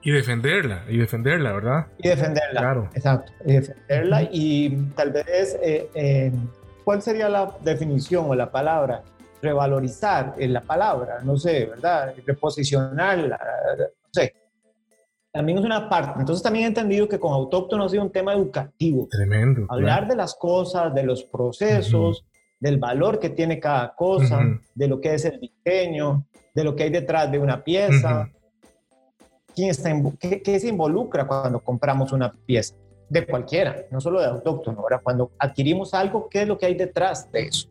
Y 0.07 0.11
defenderla, 0.11 0.85
y 0.87 0.99
defenderla, 0.99 1.51
¿verdad? 1.51 1.87
Y 1.97 2.07
defenderla, 2.07 2.61
claro. 2.61 2.89
exacto. 2.93 3.33
Y 3.43 3.51
defenderla 3.51 4.21
y 4.31 4.69
tal 4.95 5.11
vez, 5.11 5.59
eh, 5.61 5.89
eh, 5.93 6.31
¿cuál 6.85 7.01
sería 7.01 7.27
la 7.27 7.53
definición 7.61 8.23
o 8.29 8.33
la 8.33 8.49
palabra? 8.49 9.03
Revalorizar 9.41 10.35
en 10.37 10.53
la 10.53 10.61
palabra, 10.61 11.19
no 11.25 11.35
sé, 11.35 11.65
¿verdad? 11.65 12.13
Reposicionarla, 12.25 13.37
no 13.77 14.07
sé. 14.13 14.33
También 15.33 15.57
es 15.57 15.65
una 15.65 15.89
parte. 15.89 16.21
Entonces 16.21 16.41
también 16.41 16.63
he 16.63 16.67
entendido 16.69 17.09
que 17.09 17.19
con 17.19 17.33
autóctono 17.33 17.83
ha 17.83 17.89
sido 17.89 18.03
un 18.03 18.11
tema 18.13 18.31
educativo. 18.31 19.09
Tremendo. 19.11 19.65
Hablar 19.67 20.07
de 20.07 20.15
las 20.15 20.35
cosas, 20.35 20.95
de 20.95 21.03
los 21.03 21.25
procesos, 21.25 22.25
del 22.61 22.77
valor 22.77 23.19
que 23.19 23.31
tiene 23.31 23.59
cada 23.59 23.93
cosa, 23.93 24.39
de 24.73 24.87
lo 24.87 25.01
que 25.01 25.15
es 25.15 25.25
el 25.25 25.37
diseño, 25.37 26.25
de 26.55 26.63
lo 26.63 26.77
que 26.77 26.83
hay 26.83 26.91
detrás 26.91 27.29
de 27.29 27.39
una 27.39 27.61
pieza, 27.61 28.29
¿Quién 29.57 29.71
está 29.71 29.91
qué, 30.19 30.59
se 30.59 30.67
involucra 30.67 31.25
cuando 31.25 31.59
compramos 31.59 32.11
una 32.13 32.31
pieza, 32.31 32.75
de 33.09 33.25
cualquiera, 33.25 33.87
no 33.89 33.99
solo 33.99 34.19
de 34.19 34.27
autóctono, 34.27 34.81
ahora 34.81 34.99
cuando 34.99 35.31
adquirimos 35.39 35.95
algo, 35.95 36.29
¿qué 36.29 36.43
es 36.43 36.47
lo 36.47 36.59
que 36.59 36.67
hay 36.67 36.75
detrás 36.75 37.31
de 37.31 37.47
eso? 37.47 37.67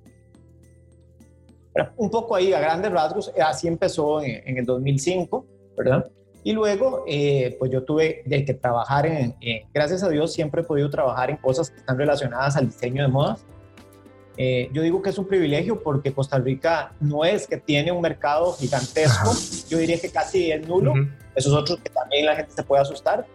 Un 1.96 2.10
poco 2.10 2.34
ahí 2.34 2.52
a 2.52 2.58
grandes 2.58 2.90
rasgos, 2.90 3.32
así 3.40 3.68
empezó 3.68 4.20
en, 4.20 4.58
el 4.58 4.66
2005, 4.66 5.46
¿verdad? 5.76 6.10
Y 6.42 6.54
luego, 6.54 7.04
eh, 7.06 7.54
pues 7.56 7.70
yo 7.70 7.84
tuve 7.84 8.24
que 8.24 8.54
trabajar 8.54 9.06
en, 9.06 9.36
gracias 9.72 10.02
a 10.02 10.08
Dios, 10.08 10.32
siempre 10.32 10.62
he 10.62 10.64
podido 10.64 10.90
trabajar 10.90 11.30
en 11.30 11.36
cosas 11.36 11.70
que 11.70 11.76
están 11.76 11.96
relacionadas 11.96 12.56
al 12.56 12.66
diseño 12.66 13.04
de 13.04 13.08
modas. 13.08 13.44
Eh, 14.36 14.70
yo 14.72 14.82
digo 14.82 15.00
que 15.02 15.10
es 15.10 15.18
un 15.18 15.28
privilegio 15.28 15.80
porque 15.80 16.12
Costa 16.12 16.36
Rica 16.38 16.92
no 16.98 17.24
es 17.24 17.46
que 17.46 17.58
tiene 17.58 17.92
un 17.92 18.02
mercado 18.02 18.54
gigantesco, 18.54 19.30
yo 19.68 19.78
diría 19.78 20.00
que 20.00 20.10
casi 20.10 20.50
es 20.50 20.66
nulo, 20.66 20.92
esos 21.36 21.52
otros 21.52 21.78
que 21.80 21.90
también 21.90 22.26
la 22.26 22.34
gente 22.34 22.52
se 22.52 22.62
puede 22.64 22.82
asustar, 22.82 23.26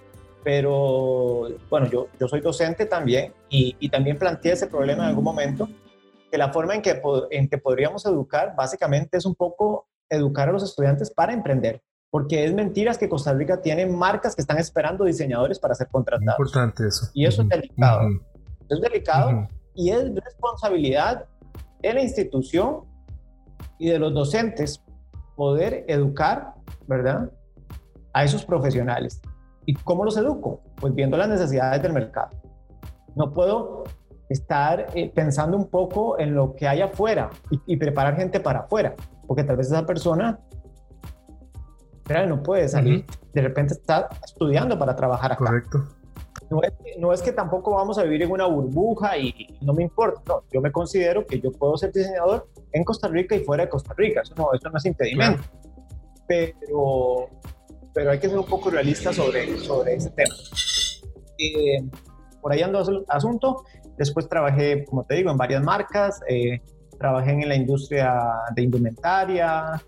pero 0.44 1.48
bueno, 1.70 1.88
yo, 1.90 2.08
yo 2.20 2.28
soy 2.28 2.42
docente 2.42 2.86
también 2.86 3.34
y, 3.50 3.76
y, 3.80 3.90
también 3.90 4.18
planteé 4.18 4.54
ese 4.54 4.68
problema 4.68 5.04
en 5.04 5.10
algún 5.10 5.24
momento, 5.24 5.70
que 6.32 6.38
la 6.38 6.52
forma 6.52 6.74
en 6.74 6.82
que, 6.82 7.00
en 7.30 7.48
que 7.48 7.58
podríamos 7.58 8.06
educar 8.06 8.56
básicamente 8.56 9.18
es 9.18 9.26
un 9.26 9.36
poco 9.36 9.88
educar 10.10 10.50
a 10.50 10.52
los 10.52 10.64
estudiantes 10.64 11.12
para 11.12 11.34
emprender, 11.34 11.82
porque 12.10 12.44
es 12.44 12.54
mentiras 12.54 12.98
que 12.98 13.08
Costa 13.08 13.34
Rica 13.34 13.62
tiene 13.62 13.86
marcas 13.86 14.36
que 14.36 14.42
están 14.42 14.58
esperando 14.58 15.06
diseñadores 15.06 15.60
para 15.60 15.76
ser 15.76 15.88
contratados. 15.88 16.40
Importante 16.40 16.88
eso. 16.88 17.08
Y 17.14 17.26
eso 17.26 17.44
es 17.44 17.50
delicado. 17.50 18.10
Es 18.68 18.82
delicado 18.82 19.48
y 19.76 19.92
es 19.92 20.14
responsabilidad 20.16 21.26
de 21.82 21.94
la 21.94 22.02
institución 22.02 22.86
y 23.78 23.90
de 23.90 24.00
los 24.00 24.14
docentes 24.14 24.84
poder 25.36 25.86
educar, 25.88 26.54
¿verdad? 26.88 27.32
A 28.14 28.24
esos 28.24 28.46
profesionales. 28.46 29.22
¿Y 29.66 29.74
cómo 29.76 30.04
los 30.04 30.18
educo? 30.18 30.62
Pues 30.76 30.94
viendo 30.94 31.18
las 31.18 31.30
necesidades 31.30 31.82
del 31.82 31.94
mercado. 31.94 32.30
No 33.16 33.34
puedo 33.34 33.84
estar 34.30 34.88
eh, 34.96 35.12
pensando 35.14 35.58
un 35.58 35.68
poco 35.68 36.20
en 36.20 36.34
lo 36.34 36.56
que 36.56 36.68
hay 36.68 36.82
afuera 36.82 37.30
y, 37.66 37.78
preparar 37.78 38.16
gente 38.16 38.40
para 38.40 38.60
afuera, 38.60 38.96
porque 39.28 39.44
tal 39.44 39.58
vez 39.58 39.68
esa 39.68 39.86
persona 39.86 40.40
no 42.28 42.44
puede 42.44 42.68
salir, 42.68 43.06
de 43.34 43.42
repente 43.42 43.74
está 43.74 44.10
estudiando 44.26 44.78
para 44.78 44.96
trabajar 44.96 45.32
acá. 45.32 45.46
Correcto 45.46 45.88
no 46.98 47.14
es, 47.14 47.22
que 47.22 47.32
tampoco 47.32 47.72
vamos 47.72 47.98
a 47.98 48.04
vivir 48.04 48.24
en 48.24 48.32
una 48.32 48.46
burbuja 48.46 49.18
y, 49.18 49.58
no 49.62 49.74
me 49.74 49.84
importa. 49.84 50.22
No, 50.28 50.44
yo 50.52 50.62
me 50.62 50.72
considero 50.72 51.26
que 51.26 51.40
yo 51.40 51.52
puedo 51.52 51.78
ser 51.78 51.92
diseñador 51.94 52.50
en 52.74 52.84
Costa 52.84 53.08
Rica 53.08 53.36
y 53.36 53.44
fuera 53.44 53.64
de 53.64 53.70
Costa 53.70 53.94
Rica. 53.96 54.22
Eso 54.22 54.34
no, 54.36 54.54
eso 54.54 54.70
no 54.70 54.78
es 54.78 54.86
impedimento. 54.86 55.44
Pero, 56.28 57.30
pero 57.94 58.12
hay 58.12 58.20
que 58.20 58.30
ser 58.30 58.38
un 58.38 58.46
poco 58.46 58.70
realista 58.70 59.14
sobre, 59.14 59.58
sobre 59.60 59.96
ese 59.96 60.10
tema. 60.12 60.34
Eh, 61.38 61.84
por 62.42 62.52
ahí 62.52 62.62
ando 62.62 62.82
el 62.82 63.06
asunto. 63.08 63.64
Después 63.98 64.28
trabajé, 64.28 64.86
como 64.86 65.04
te 65.04 65.16
digo, 65.16 65.32
en 65.32 65.38
varias 65.38 65.64
marcas. 65.64 66.20
Eh, 66.28 66.62
trabajé 66.98 67.32
en 67.32 67.48
la 67.48 67.56
industria 67.56 68.14
de 68.56 68.64
indumentaria. 68.64 69.82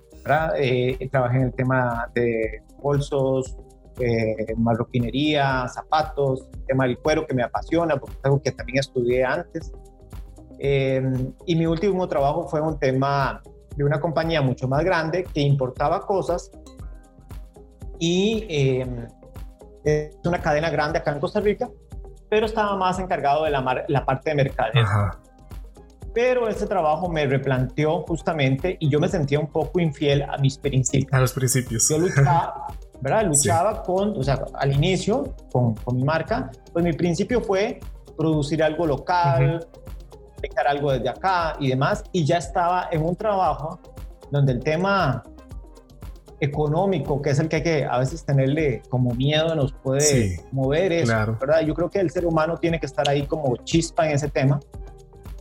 Eh, 0.57 1.09
trabajé 1.11 1.37
en 1.37 1.43
el 1.43 1.53
tema 1.53 2.09
de 2.13 2.61
bolsos, 2.81 3.57
eh, 3.99 4.53
marroquinería, 4.57 5.67
zapatos, 5.67 6.47
el 6.53 6.65
tema 6.65 6.85
del 6.85 6.97
cuero 6.97 7.27
que 7.27 7.33
me 7.33 7.43
apasiona 7.43 7.97
porque 7.97 8.15
es 8.17 8.25
algo 8.25 8.41
que 8.41 8.51
también 8.51 8.79
estudié 8.79 9.23
antes. 9.23 9.71
Em, 10.59 11.33
y 11.45 11.55
mi 11.55 11.65
último 11.65 12.07
trabajo 12.07 12.47
fue 12.47 12.61
un 12.61 12.79
tema 12.79 13.41
de 13.75 13.83
una 13.83 13.99
compañía 13.99 14.41
mucho 14.41 14.67
más 14.67 14.83
grande 14.83 15.25
que 15.25 15.41
importaba 15.41 16.05
cosas 16.05 16.51
y 18.03 18.45
em, 18.49 19.07
es 19.85 20.17
una 20.25 20.41
cadena 20.41 20.69
grande 20.69 20.99
acá 20.99 21.13
en 21.13 21.21
Costa 21.21 21.39
Rica, 21.39 21.69
pero 22.29 22.47
estaba 22.47 22.75
más 22.75 22.99
encargado 22.99 23.45
de 23.45 23.51
la, 23.51 23.85
la 23.87 24.05
parte 24.05 24.31
de 24.31 24.35
mercadeo. 24.35 24.85
Pero 26.13 26.49
ese 26.49 26.67
trabajo 26.67 27.07
me 27.07 27.25
replanteó 27.25 28.01
justamente 28.01 28.75
y 28.81 28.89
yo 28.89 28.99
me 28.99 29.07
sentía 29.07 29.39
un 29.39 29.47
poco 29.47 29.79
infiel 29.79 30.23
a 30.23 30.37
mis 30.37 30.57
principios. 30.57 31.13
A 31.13 31.21
los 31.21 31.31
principios. 31.31 31.87
Yo 31.87 31.97
luchaba, 31.97 32.67
¿verdad? 33.01 33.25
Luchaba 33.25 33.83
con, 33.83 34.17
o 34.17 34.21
sea, 34.21 34.43
al 34.55 34.73
inicio, 34.73 35.33
con, 35.53 35.73
con, 35.75 35.95
mi 35.95 36.03
marca, 36.03 36.51
pues 36.73 36.83
mi 36.83 36.91
principio 36.91 37.39
fue 37.39 37.79
producir 38.17 38.61
algo 38.61 38.85
local, 38.85 39.61
uh 39.63 39.83
algo 40.67 40.91
desde 40.91 41.07
acá 41.07 41.55
y 41.57 41.69
demás, 41.69 42.03
y 42.11 42.25
ya 42.25 42.35
estaba 42.35 42.89
en 42.91 43.01
un 43.01 43.15
trabajo 43.15 43.79
donde 44.29 44.51
el 44.51 44.59
tema 44.59 45.23
económico, 46.39 47.21
que 47.21 47.29
es 47.31 47.39
el 47.39 47.47
que 47.47 47.57
hay 47.57 47.63
que 47.63 47.85
a 47.85 47.97
veces 47.99 48.25
tenerle 48.25 48.81
como 48.89 49.13
miedo, 49.13 49.55
nos 49.55 49.73
puede 49.73 50.41
mover 50.51 50.91
eso, 50.91 51.37
¿verdad? 51.39 51.61
Yo 51.61 51.73
creo 51.73 51.89
que 51.89 51.99
el 51.99 52.09
ser 52.09 52.25
humano 52.25 52.57
tiene 52.57 52.79
que 52.79 52.85
estar 52.85 53.07
ahí 53.07 53.25
como 53.25 53.55
chispa 53.57 54.07
en 54.07 54.15
ese 54.15 54.29
tema, 54.29 54.59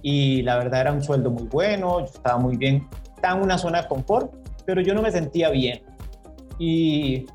y 0.02 0.42
la 0.42 0.58
verdad 0.58 0.80
era 0.80 0.92
un 0.92 1.02
sueldo 1.02 1.30
muy 1.30 1.44
bueno, 1.44 2.00
yo 2.00 2.06
estaba 2.06 2.38
muy 2.38 2.56
bien, 2.56 2.88
estaba 3.14 3.36
en 3.36 3.44
una 3.44 3.58
zona 3.58 3.82
de 3.82 3.88
confort, 3.88 4.32
pero 4.64 4.80
yo 4.80 4.94
no 4.94 5.02
me 5.02 5.10
sentía 5.10 5.50
bien. 5.50 5.82
Y 6.58 7.26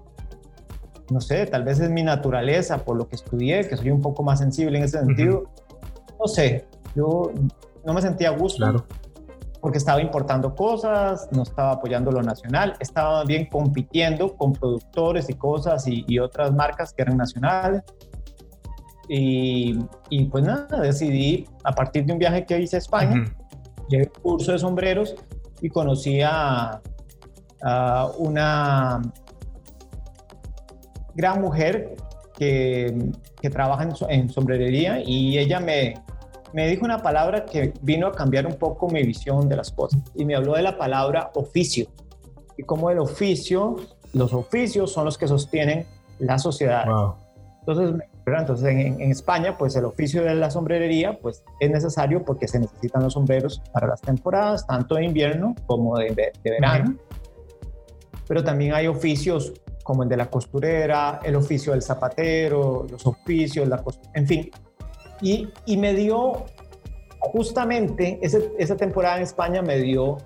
no 1.10 1.22
sé, 1.22 1.46
tal 1.46 1.64
vez 1.64 1.80
es 1.80 1.90
mi 1.90 2.04
naturaleza 2.04 2.84
por 2.84 2.98
lo 2.98 3.08
que 3.08 3.16
estudié, 3.16 3.68
que 3.68 3.78
soy 3.78 3.90
un 3.90 4.02
poco 4.02 4.24
más 4.24 4.40
sensible 4.40 4.78
en 4.78 4.84
ese 4.84 5.00
sentido. 5.00 5.46
No 6.20 6.28
sé, 6.28 6.66
yo 6.96 7.32
no 7.86 7.94
me 7.94 8.02
sentía 8.02 8.30
a 8.30 8.32
gusto. 8.32 8.58
Claro. 8.58 8.86
Porque 9.68 9.80
estaba 9.80 10.02
importando 10.02 10.56
cosas, 10.56 11.28
no 11.34 11.44
estaba 11.44 11.72
apoyando 11.72 12.10
lo 12.10 12.24
nacional, 12.24 12.76
estaba 12.80 13.26
bien 13.26 13.48
compitiendo 13.48 14.34
con 14.38 14.54
productores 14.54 15.30
y 15.30 15.34
cosas 15.34 15.84
y, 15.88 16.20
otras 16.20 16.54
marcas 16.54 16.94
que 16.94 17.02
eran 17.02 17.18
nacionales. 17.18 17.84
Y, 19.10 19.78
y, 20.10 20.24
pues 20.28 20.46
nada, 20.46 20.80
decidí 20.80 21.50
a 21.66 21.74
partir 21.74 22.06
de 22.06 22.14
un 22.14 22.20
viaje 22.20 22.46
que 22.46 22.62
hice 22.62 22.78
a 22.78 22.80
España, 22.80 23.26
llevé 23.90 24.10
un 24.16 24.22
curso 24.22 24.54
de 24.54 24.60
sombreros 24.60 25.16
y 25.62 25.68
conocí 25.68 26.22
a, 26.22 26.82
una 28.20 29.02
gran 31.14 31.42
mujer 31.42 31.94
que, 32.38 33.12
que 33.42 33.50
trabaja 33.50 33.90
en, 34.08 34.30
sombrerería 34.30 35.02
y 35.06 35.38
ella 35.38 35.60
me, 35.60 35.96
me 36.54 36.68
dijo 36.68 36.86
una 36.86 37.02
palabra 37.02 37.46
que 37.46 37.74
vino 37.82 38.08
a 38.08 38.12
cambiar 38.12 38.46
un 38.46 38.56
poco 38.56 38.88
mi 38.90 39.04
visión 39.04 39.50
de 39.50 39.56
las 39.56 39.72
cosas 39.72 40.02
y 40.16 40.26
me 40.26 40.36
habló 40.36 40.54
de 40.54 40.62
la 40.62 40.78
palabra 40.78 41.32
oficio 41.36 41.88
y 42.58 42.64
como 42.64 42.90
el 42.90 43.00
oficio, 43.00 43.78
los 44.14 44.34
oficios 44.34 44.92
son 44.92 45.06
los 45.06 45.18
que 45.18 45.28
sostienen 45.28 45.86
la 46.20 46.40
sociedad. 46.40 46.86
Entonces, 47.60 48.02
entonces 48.26 48.68
en, 48.68 49.12
España, 49.12 49.58
pues 49.58 49.76
el 49.76 49.86
oficio 49.86 50.24
de 50.24 50.34
la 50.36 50.50
sombrerería, 50.50 51.20
pues 51.20 51.44
es 51.60 51.70
necesario 51.70 52.26
porque 52.26 52.48
se 52.48 52.60
necesitan 52.60 53.04
los 53.04 53.14
sombreros 53.14 53.62
para 53.72 53.88
las 53.88 54.02
temporadas, 54.02 54.66
tanto 54.66 54.96
de 54.96 55.06
invierno 55.06 55.56
como 55.68 55.98
de, 55.98 56.34
verano. 56.44 56.96
Pero 58.28 58.44
también 58.44 58.74
hay 58.74 58.88
oficios 58.88 59.54
como 59.84 60.04
el 60.04 60.10
de 60.10 60.18
la 60.18 60.30
costurera, 60.30 61.22
el 61.24 61.36
oficio 61.36 61.72
del 61.72 61.82
zapatero, 61.82 62.86
los 62.90 63.06
oficios, 63.06 63.68
la 63.68 63.82
en 64.16 64.28
fin. 64.28 64.52
Y, 65.22 65.50
y 65.66 65.78
me 65.78 65.94
dio, 65.94 66.46
justamente, 67.20 68.20
esa 68.22 68.76
temporada 68.76 69.18
en 69.18 69.24
España 69.24 69.62
me 69.62 69.78
dio 69.78 70.18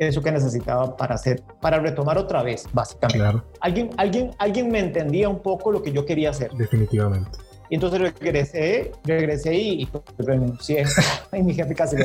eso 0.00 0.22
que 0.22 0.32
necesitaba 0.32 0.96
para 0.96 1.14
hacer, 1.14 1.42
para 1.60 1.78
retomar 1.78 2.16
otra 2.16 2.42
vez, 2.42 2.66
básicamente. 2.72 3.42
Alguien, 3.60 3.90
alguien, 3.98 4.30
alguien 4.38 4.70
me 4.70 4.78
entendía 4.78 5.28
un 5.28 5.40
poco 5.40 5.70
lo 5.70 5.82
que 5.82 5.92
yo 5.92 6.06
quería 6.06 6.30
hacer. 6.30 6.50
Definitivamente. 6.52 7.38
Y 7.68 7.74
entonces 7.74 8.00
regresé, 8.00 8.92
regresé 9.04 9.54
y, 9.54 9.86
pues, 9.86 10.02
renuncié 10.18 10.84
en 11.32 11.46
mi 11.46 11.54
jefe 11.54 11.74
casi 11.74 11.96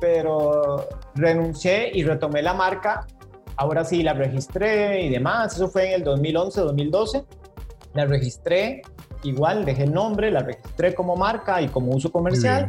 Pero 0.00 0.86
renuncié 1.16 1.90
y 1.92 2.04
retomé 2.04 2.42
la 2.42 2.54
marca. 2.54 3.06
Ahora 3.56 3.84
sí 3.84 4.02
la 4.04 4.12
registré 4.12 5.02
y 5.02 5.10
demás. 5.10 5.56
Eso 5.56 5.68
fue 5.68 5.88
en 5.88 5.94
el 5.94 6.04
2011, 6.04 6.60
2012. 6.60 7.24
La 7.94 8.06
registré, 8.06 8.82
igual 9.28 9.64
dejé 9.64 9.84
el 9.84 9.92
nombre, 9.92 10.30
la 10.30 10.40
registré 10.40 10.94
como 10.94 11.16
marca 11.16 11.60
y 11.60 11.68
como 11.68 11.92
uso 11.92 12.10
comercial. 12.10 12.68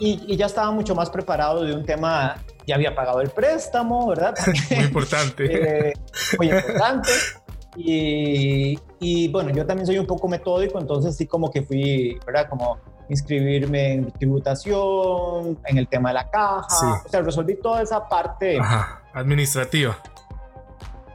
Y, 0.00 0.24
y, 0.26 0.36
ya 0.36 0.46
estaba 0.46 0.72
mucho 0.72 0.94
más 0.94 1.08
preparado 1.08 1.62
de 1.64 1.72
un 1.72 1.84
tema 1.84 2.36
ya 2.66 2.74
había 2.74 2.94
pagado 2.94 3.20
el 3.20 3.30
préstamo, 3.30 4.08
¿verdad? 4.08 4.34
muy 4.70 4.84
importante. 4.84 5.44
Eh, 5.54 5.92
muy 6.38 6.50
importante. 6.50 7.10
Y, 7.76 8.78
y, 9.00 9.28
bueno, 9.28 9.50
yo 9.50 9.66
también 9.66 9.86
soy 9.86 9.98
un 9.98 10.06
poco 10.06 10.28
metódico, 10.28 10.78
entonces 10.78 11.16
sí 11.16 11.26
como 11.26 11.50
que 11.50 11.62
fui, 11.62 12.18
¿verdad? 12.26 12.48
Como 12.48 12.78
inscribirme 13.08 13.92
en 13.94 14.10
tributación, 14.12 15.58
en 15.66 15.78
el 15.78 15.88
tema 15.88 16.10
de 16.10 16.14
la 16.14 16.30
caja, 16.30 17.02
o 17.04 17.08
sea, 17.08 17.20
resolví 17.20 17.56
toda 17.56 17.82
esa 17.82 18.08
parte. 18.08 18.58
Ajá, 18.58 19.02
administrativa. 19.12 19.98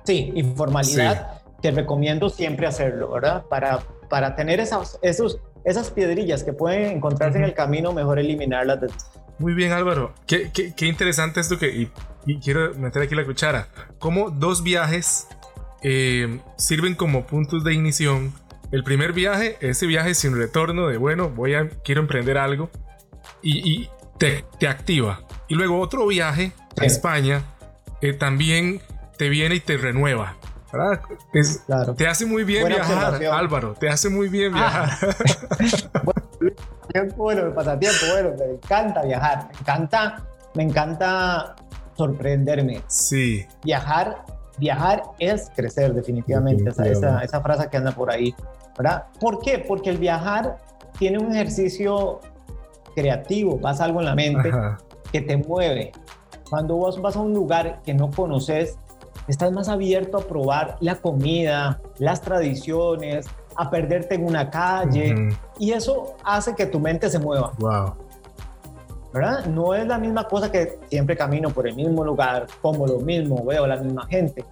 Sí, 0.03 0.31
informalidad, 0.35 1.41
te 1.61 1.71
recomiendo 1.71 2.29
siempre 2.29 2.67
hacerlo, 2.67 3.11
¿verdad? 3.11 3.43
Para, 3.49 3.79
para 4.09 4.35
tener 4.35 4.59
esas, 4.59 4.99
esos, 5.01 5.39
esas 5.63 5.91
piedrillas 5.91 6.43
que 6.43 6.53
pueden 6.53 6.97
encontrarse 6.97 7.37
en 7.37 7.43
el 7.43 7.53
camino, 7.53 7.93
mejor 7.93 8.19
eliminarlas 8.19 8.81
de, 8.81 8.87
muy 9.39 9.53
bien, 9.53 9.71
Álvaro. 9.71 10.13
Qué, 10.27 10.51
qué, 10.51 10.85
interesante 10.85 11.39
esto 11.39 11.57
que. 11.57 11.89
Y, 12.25 12.39
quiero 12.39 12.75
meter 12.75 13.01
aquí 13.01 13.15
la 13.15 13.25
cuchara. 13.25 13.69
Cómo 13.97 14.29
dos 14.29 14.61
viajes 14.63 15.27
eh, 15.81 16.41
sirven 16.57 16.93
como 16.93 17.25
puntos 17.25 17.63
de 17.63 17.73
ignición. 17.73 18.33
El 18.71 18.83
primer 18.83 19.13
viaje, 19.13 19.57
ese 19.61 19.87
viaje 19.87 20.13
sin 20.13 20.37
retorno 20.37 20.87
de 20.87 20.97
bueno, 20.97 21.29
voy 21.29 21.55
a 21.55 21.69
quiero 21.83 22.01
emprender 22.01 22.37
algo. 22.37 22.69
Y, 23.41 23.89
te, 24.17 24.43
te, 24.59 24.67
activa. 24.67 25.21
Y 25.47 25.55
luego 25.55 25.79
otro 25.79 26.05
viaje 26.05 26.51
a 26.77 26.83
España 26.83 27.43
eh, 28.01 28.11
también 28.11 28.81
te 29.17 29.29
viene 29.29 29.55
y 29.55 29.59
te 29.61 29.77
renueva. 29.77 30.35
¿Verdad? 30.71 31.01
claro. 31.65 31.95
Te 31.95 32.07
hace 32.07 32.25
muy 32.25 32.43
bien 32.43 32.67
viajar, 32.67 33.23
Álvaro. 33.25 33.73
Te 33.73 33.89
hace 33.89 34.09
muy 34.09 34.29
bien 34.29 34.53
ah. 34.55 34.89
viajar. 34.99 35.15
tiempo, 36.91 37.15
bueno, 37.23 37.45
mi 37.45 37.53
pasatiempo, 37.53 37.99
bueno, 38.11 38.29
me 38.37 38.53
encanta 38.53 39.03
viajar, 39.03 39.49
me 39.51 39.59
encanta, 39.59 40.23
me 40.55 40.63
encanta 40.63 41.55
sorprenderme. 41.95 42.81
Sí. 42.87 43.45
Viajar, 43.63 44.25
viajar 44.57 45.03
es 45.19 45.51
crecer 45.55 45.93
definitivamente, 45.93 46.69
Esa, 46.69 47.23
esa, 47.23 47.41
frase 47.41 47.69
que 47.69 47.77
anda 47.77 47.91
por 47.91 48.11
ahí, 48.11 48.33
¿verdad? 48.77 49.05
¿Por 49.19 49.39
qué? 49.39 49.59
Porque 49.59 49.89
el 49.89 49.97
viajar 49.97 50.57
tiene 50.97 51.19
un 51.19 51.33
ejercicio 51.33 52.19
creativo, 52.95 53.57
vas 53.57 53.81
algo 53.81 53.99
en 53.99 54.05
la 54.05 54.15
mente 54.15 54.51
que 55.11 55.21
te 55.21 55.37
mueve. 55.37 55.91
Cuando 56.49 56.75
vos 56.75 57.01
vas 57.01 57.15
a 57.15 57.19
un 57.19 57.33
lugar 57.33 57.81
que 57.83 57.93
no 57.93 58.09
conoces, 58.09 58.77
estás 59.29 59.51
más 59.51 59.69
abierto 59.69 60.17
a 60.17 60.21
probar 60.21 60.77
la 60.79 60.95
comida, 60.95 61.79
las 61.99 62.21
tradiciones, 62.21 63.27
a 63.55 63.69
perderte 63.69 64.15
en 64.15 64.25
una 64.25 64.49
calle 64.49 65.29
y 65.59 65.71
eso 65.71 66.15
hace 66.23 66.55
que 66.55 66.65
tu 66.65 66.79
mente 66.79 67.09
se 67.09 67.19
mueva. 67.19 67.51
Wow. 67.59 67.93
¿Verdad? 69.13 69.45
No 69.45 69.73
es 69.73 69.87
la 69.87 69.97
misma 69.97 70.27
cosa 70.27 70.51
que 70.51 70.79
siempre 70.87 71.17
camino 71.17 71.49
por 71.49 71.67
el 71.67 71.75
mismo 71.75 72.03
lugar, 72.03 72.47
como 72.61 72.85
lo 72.85 72.99
mismo, 72.99 73.43
veo 73.43 73.65
la 73.65 73.77
misma 73.77 74.05
gente. 74.07 74.45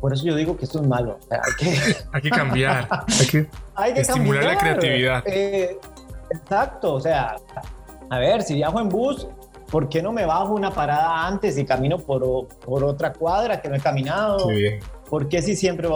Por 0.00 0.12
eso 0.12 0.24
yo 0.24 0.36
digo 0.36 0.56
que 0.56 0.64
esto 0.64 0.80
es 0.80 0.86
malo. 0.86 1.18
hay, 1.30 1.52
que... 1.58 1.96
hay 2.12 2.22
que 2.22 2.30
cambiar, 2.30 2.88
hay 3.74 3.94
que, 3.94 4.00
estimular 4.00 4.44
la 4.44 4.58
creatividad. 4.58 5.22
Eh, 5.26 5.78
exacto, 6.30 6.94
o 6.94 7.00
sea, 7.00 7.36
a 8.10 8.18
ver, 8.18 8.42
si 8.42 8.54
viajo 8.54 8.80
en 8.80 8.88
bus, 8.88 9.26
¿por 9.70 9.88
qué 9.88 10.02
no 10.02 10.12
me 10.12 10.26
bajo 10.26 10.54
una 10.54 10.70
parada 10.70 11.26
antes 11.26 11.58
y 11.58 11.64
camino 11.64 11.98
por, 11.98 12.48
por 12.48 12.84
otra 12.84 13.12
cuadra 13.12 13.60
que 13.60 13.68
no 13.68 13.76
he 13.76 13.80
caminado? 13.80 14.48
Bien. 14.48 14.80
¿Por 15.08 15.28
qué 15.28 15.42
si 15.42 15.56
siempre 15.56 15.88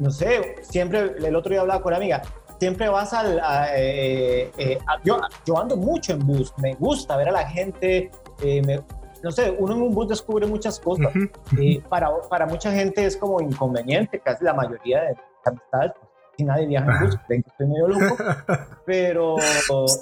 no 0.00 0.10
sé, 0.10 0.56
siempre, 0.62 1.14
el 1.18 1.36
otro 1.36 1.50
día 1.50 1.60
hablaba 1.60 1.82
con 1.82 1.90
una 1.90 1.98
amiga, 1.98 2.22
siempre 2.58 2.88
vas 2.88 3.12
al... 3.12 3.40
Eh, 3.74 4.50
eh, 4.56 4.78
yo, 5.04 5.20
yo, 5.44 5.58
ando 5.58 5.76
mucho 5.76 6.14
en 6.14 6.20
bus, 6.20 6.52
me 6.56 6.74
gusta 6.74 7.16
ver 7.18 7.28
a 7.28 7.32
la 7.32 7.46
gente, 7.46 8.10
eh, 8.42 8.80
no 9.22 9.30
sé, 9.30 9.54
uno 9.58 9.74
en 9.74 9.82
un 9.82 9.94
bus 9.94 10.08
descubre 10.08 10.46
muchas 10.46 10.80
cosas. 10.80 11.12
para, 11.88 12.10
para 12.30 12.46
mucha 12.46 12.72
gente 12.72 13.04
es 13.04 13.16
como 13.16 13.40
inconveniente, 13.42 14.20
casi 14.20 14.42
la 14.42 14.54
mayoría 14.54 15.02
de 15.02 15.16
amistades, 15.44 15.92
pues, 16.00 16.10
si 16.38 16.44
nadie 16.44 16.66
viaja 16.66 16.90
en 16.92 17.04
bus, 17.04 17.18
ven 17.28 17.42
que 17.42 17.50
estoy 17.50 17.66
medio 17.66 17.88
loco, 17.88 18.16
pero... 18.86 19.36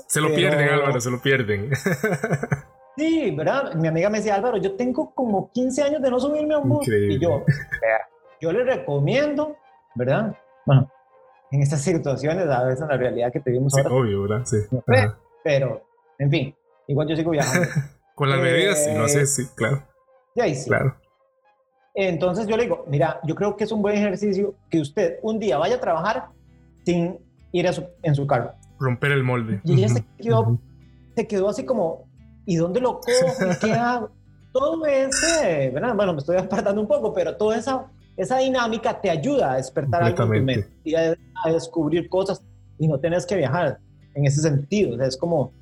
Se 0.06 0.20
lo 0.20 0.28
pierden, 0.28 0.68
Álvaro, 0.68 1.00
se 1.00 1.10
lo 1.10 1.20
pierden. 1.20 1.70
Sí, 2.98 3.30
¿verdad? 3.30 3.74
Mi 3.74 3.88
amiga 3.88 4.10
me 4.10 4.18
decía, 4.18 4.34
Álvaro, 4.34 4.56
yo 4.56 4.74
tengo 4.74 5.14
como 5.14 5.50
15 5.52 5.82
años 5.82 6.02
de 6.02 6.10
no 6.10 6.18
subirme 6.18 6.54
a 6.54 6.58
un 6.58 6.68
bus. 6.68 6.88
Y 6.88 7.18
yo, 7.18 7.44
yo 8.40 8.52
le 8.52 8.64
recomiendo 8.64 9.56
¿verdad? 9.98 10.36
Bueno, 10.64 10.90
en 11.50 11.62
estas 11.62 11.82
situaciones 11.82 12.46
a 12.46 12.64
veces 12.64 12.86
la 12.88 12.96
realidad 12.96 13.32
que 13.32 13.40
tenemos 13.40 13.72
sí, 13.72 13.80
obvio, 13.90 14.22
¿verdad? 14.22 14.44
Sí. 14.46 14.58
pero, 15.42 15.82
en 16.18 16.30
fin, 16.30 16.54
igual 16.86 17.08
yo 17.08 17.16
sigo 17.16 17.32
viajando. 17.32 17.68
Con 18.14 18.30
las 18.30 18.40
medidas, 18.40 18.84
si 18.84 18.92
no 18.92 19.06
sé, 19.08 19.26
sí, 19.26 19.46
claro. 19.54 19.82
Y 20.34 20.40
ahí 20.40 20.54
sí. 20.54 20.68
Claro. 20.68 20.96
Entonces 21.94 22.46
yo 22.46 22.56
le 22.56 22.64
digo, 22.64 22.84
mira, 22.88 23.20
yo 23.24 23.34
creo 23.34 23.56
que 23.56 23.64
es 23.64 23.72
un 23.72 23.82
buen 23.82 23.96
ejercicio 23.96 24.54
que 24.70 24.80
usted 24.80 25.18
un 25.22 25.38
día 25.38 25.58
vaya 25.58 25.76
a 25.76 25.80
trabajar 25.80 26.28
sin 26.84 27.18
ir 27.52 27.68
en 28.02 28.14
su 28.14 28.26
carro. 28.26 28.52
Romper 28.78 29.12
el 29.12 29.24
molde. 29.24 29.60
Y 29.64 29.74
ella 29.74 29.88
se, 29.88 30.04
quedó, 30.20 30.58
se 31.16 31.26
quedó 31.26 31.48
así 31.48 31.64
como, 31.64 32.07
¿y 32.48 32.56
dónde 32.56 32.80
lo 32.80 33.00
cojo? 33.00 33.56
¿Qué 33.60 33.72
hago? 33.74 34.10
Todo 34.52 34.86
ese, 34.86 35.70
¿verdad? 35.70 35.94
bueno, 35.94 36.14
me 36.14 36.18
estoy 36.18 36.36
apartando 36.36 36.80
un 36.80 36.88
poco, 36.88 37.12
pero 37.12 37.36
toda 37.36 37.56
esa 37.56 37.86
esa 38.18 38.38
dinámica 38.38 39.00
te 39.00 39.08
ayuda 39.08 39.52
a 39.52 39.56
despertar 39.56 40.02
algo 40.02 40.22
en 40.24 40.28
tu 40.28 40.44
mente 40.44 40.68
y 40.82 40.94
a, 40.94 41.16
descubrir 41.46 42.08
cosas 42.08 42.42
y 42.78 42.88
no 42.88 42.98
tienes 42.98 43.24
que 43.24 43.36
viajar 43.36 43.78
en 44.14 44.26
ese 44.26 44.42
sentido. 44.42 45.00
es 45.02 45.16
como, 45.16 45.52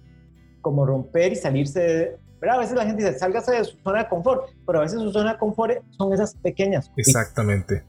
como 0.63 0.87
romper 0.87 1.33
y 1.33 1.37
salirse 1.37 1.81
de... 1.81 2.17
A 2.49 2.59
veces 2.59 2.77
la 2.77 2.87
gente 2.87 3.05
dice, 3.05 3.19
sálgase 3.19 3.53
de 3.53 3.65
su 3.65 3.77
zona 3.83 4.05
de 4.05 4.09
confort, 4.09 4.51
pero 4.67 4.79
a 4.79 4.83
veces 4.83 5.01
su 5.01 5.11
zona 5.13 5.33
de 5.33 5.39
confort 5.39 5.83
son 5.99 6.13
esas 6.13 6.35
pequeñas. 6.35 6.91
Exactamente. 6.97 7.85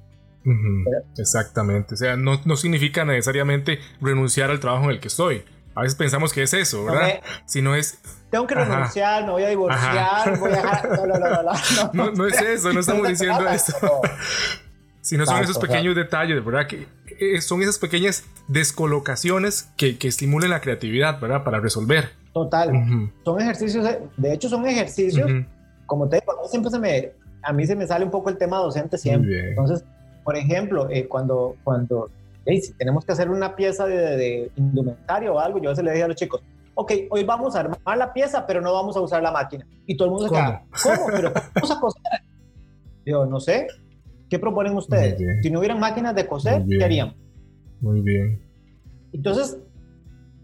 Exactamente. 1.18 1.94
O 1.94 1.98
sea, 1.98 2.18
no, 2.18 2.42
no 2.44 2.56
significa 2.56 3.06
necesariamente 3.06 3.80
renunciar 4.02 4.50
al 4.50 4.60
trabajo 4.60 4.86
en 4.86 4.92
el 4.92 5.00
que 5.00 5.08
estoy. 5.10 5.44
A 5.76 5.84
veces 5.84 5.96
pensamos 5.96 6.34
que 6.34 6.44
es 6.44 6.54
eso, 6.54 6.86
¿verdad? 6.86 7.22
si 7.46 7.62
no 7.62 7.76
es... 7.76 8.00
Tengo 8.30 8.46
que 8.46 8.56
renunciar, 8.56 9.26
me 9.26 9.32
voy 9.32 9.44
a 9.44 9.50
divorciar, 9.50 10.38
voy 10.38 10.52
a... 10.52 10.84
No, 10.98 11.06
no, 11.06 11.18
no, 11.18 11.30
no, 11.30 11.44
no. 11.44 11.52
No, 11.94 12.12
no 12.12 12.28
es 12.28 12.42
eso, 12.42 12.74
no 12.74 12.82
estamos 12.82 13.08
diciendo 13.08 13.48
eso. 13.48 13.74
Si 15.02 15.18
no 15.18 15.26
son 15.26 15.42
esos 15.44 15.58
pequeños 15.58 15.96
detalles, 15.96 16.44
¿verdad? 16.44 16.68
Que 16.68 16.88
son 17.42 17.62
esas 17.62 17.80
pequeñas 17.80 18.26
descolocaciones 18.48 19.70
que, 19.78 19.98
que 19.98 20.08
estimulen 20.08 20.50
la 20.50 20.62
creatividad, 20.62 21.20
¿verdad? 21.20 21.44
Para 21.44 21.60
resolver. 21.60 22.10
Total. 22.34 22.72
Son 23.24 23.42
ejercicios, 23.42 23.88
de 24.18 24.34
hecho 24.34 24.50
son 24.50 24.66
ejercicios, 24.68 25.32
como 25.86 26.08
te 26.10 26.18
digo, 26.18 26.34
a 26.34 26.42
mí 26.42 26.48
siempre 26.50 26.70
se 26.70 26.80
me, 26.80 27.12
a 27.42 27.54
mí 27.54 27.66
se 27.66 27.76
me 27.76 27.88
sale 27.88 28.06
un 28.06 28.12
poco 28.12 28.30
el 28.30 28.38
tema 28.38 28.58
docente 28.58 28.98
siempre. 28.98 29.50
Entonces, 29.50 29.84
por 30.24 30.36
ejemplo, 30.36 30.90
eh, 30.90 31.08
cuando, 31.08 31.56
cuando 31.64 32.10
si 32.46 32.74
tenemos 32.74 33.06
que 33.06 33.12
hacer 33.12 33.30
una 33.30 33.56
pieza 33.56 33.86
de, 33.86 34.52
indumentario 34.56 35.36
o 35.36 35.40
algo, 35.40 35.60
yo 35.60 35.70
a 35.70 35.72
veces 35.72 35.84
le 35.84 35.92
dije 35.92 36.04
a 36.04 36.08
los 36.08 36.16
chicos, 36.16 36.42
ok, 36.78 36.92
hoy 37.10 37.24
vamos 37.24 37.56
a 37.56 37.62
armar 37.62 37.98
la 37.98 38.14
pieza, 38.14 38.46
pero 38.46 38.62
no 38.62 38.72
vamos 38.72 38.96
a 38.96 39.02
usar 39.02 39.22
la 39.24 39.32
máquina. 39.32 39.68
Y 39.88 39.98
todo 39.98 40.08
el 40.08 40.12
mundo 40.12 40.28
se 40.28 40.36
queda, 40.36 40.64
¿cómo? 40.84 41.08
¿Pero 41.08 41.34
cómo 41.34 41.46
vamos 41.56 41.72
a 41.72 41.80
coser? 41.80 42.02
Digo, 43.04 43.26
no 43.26 43.40
sé, 43.40 43.68
¿qué 44.30 44.38
proponen 44.38 44.76
ustedes? 44.76 45.18
Si 45.42 45.50
no 45.50 45.58
hubieran 45.58 45.80
máquinas 45.80 46.14
de 46.14 46.28
coser, 46.28 46.64
¿qué 46.66 46.84
harían? 46.84 47.16
Muy 47.82 48.02
bien. 48.02 48.40
Entonces, 49.12 49.58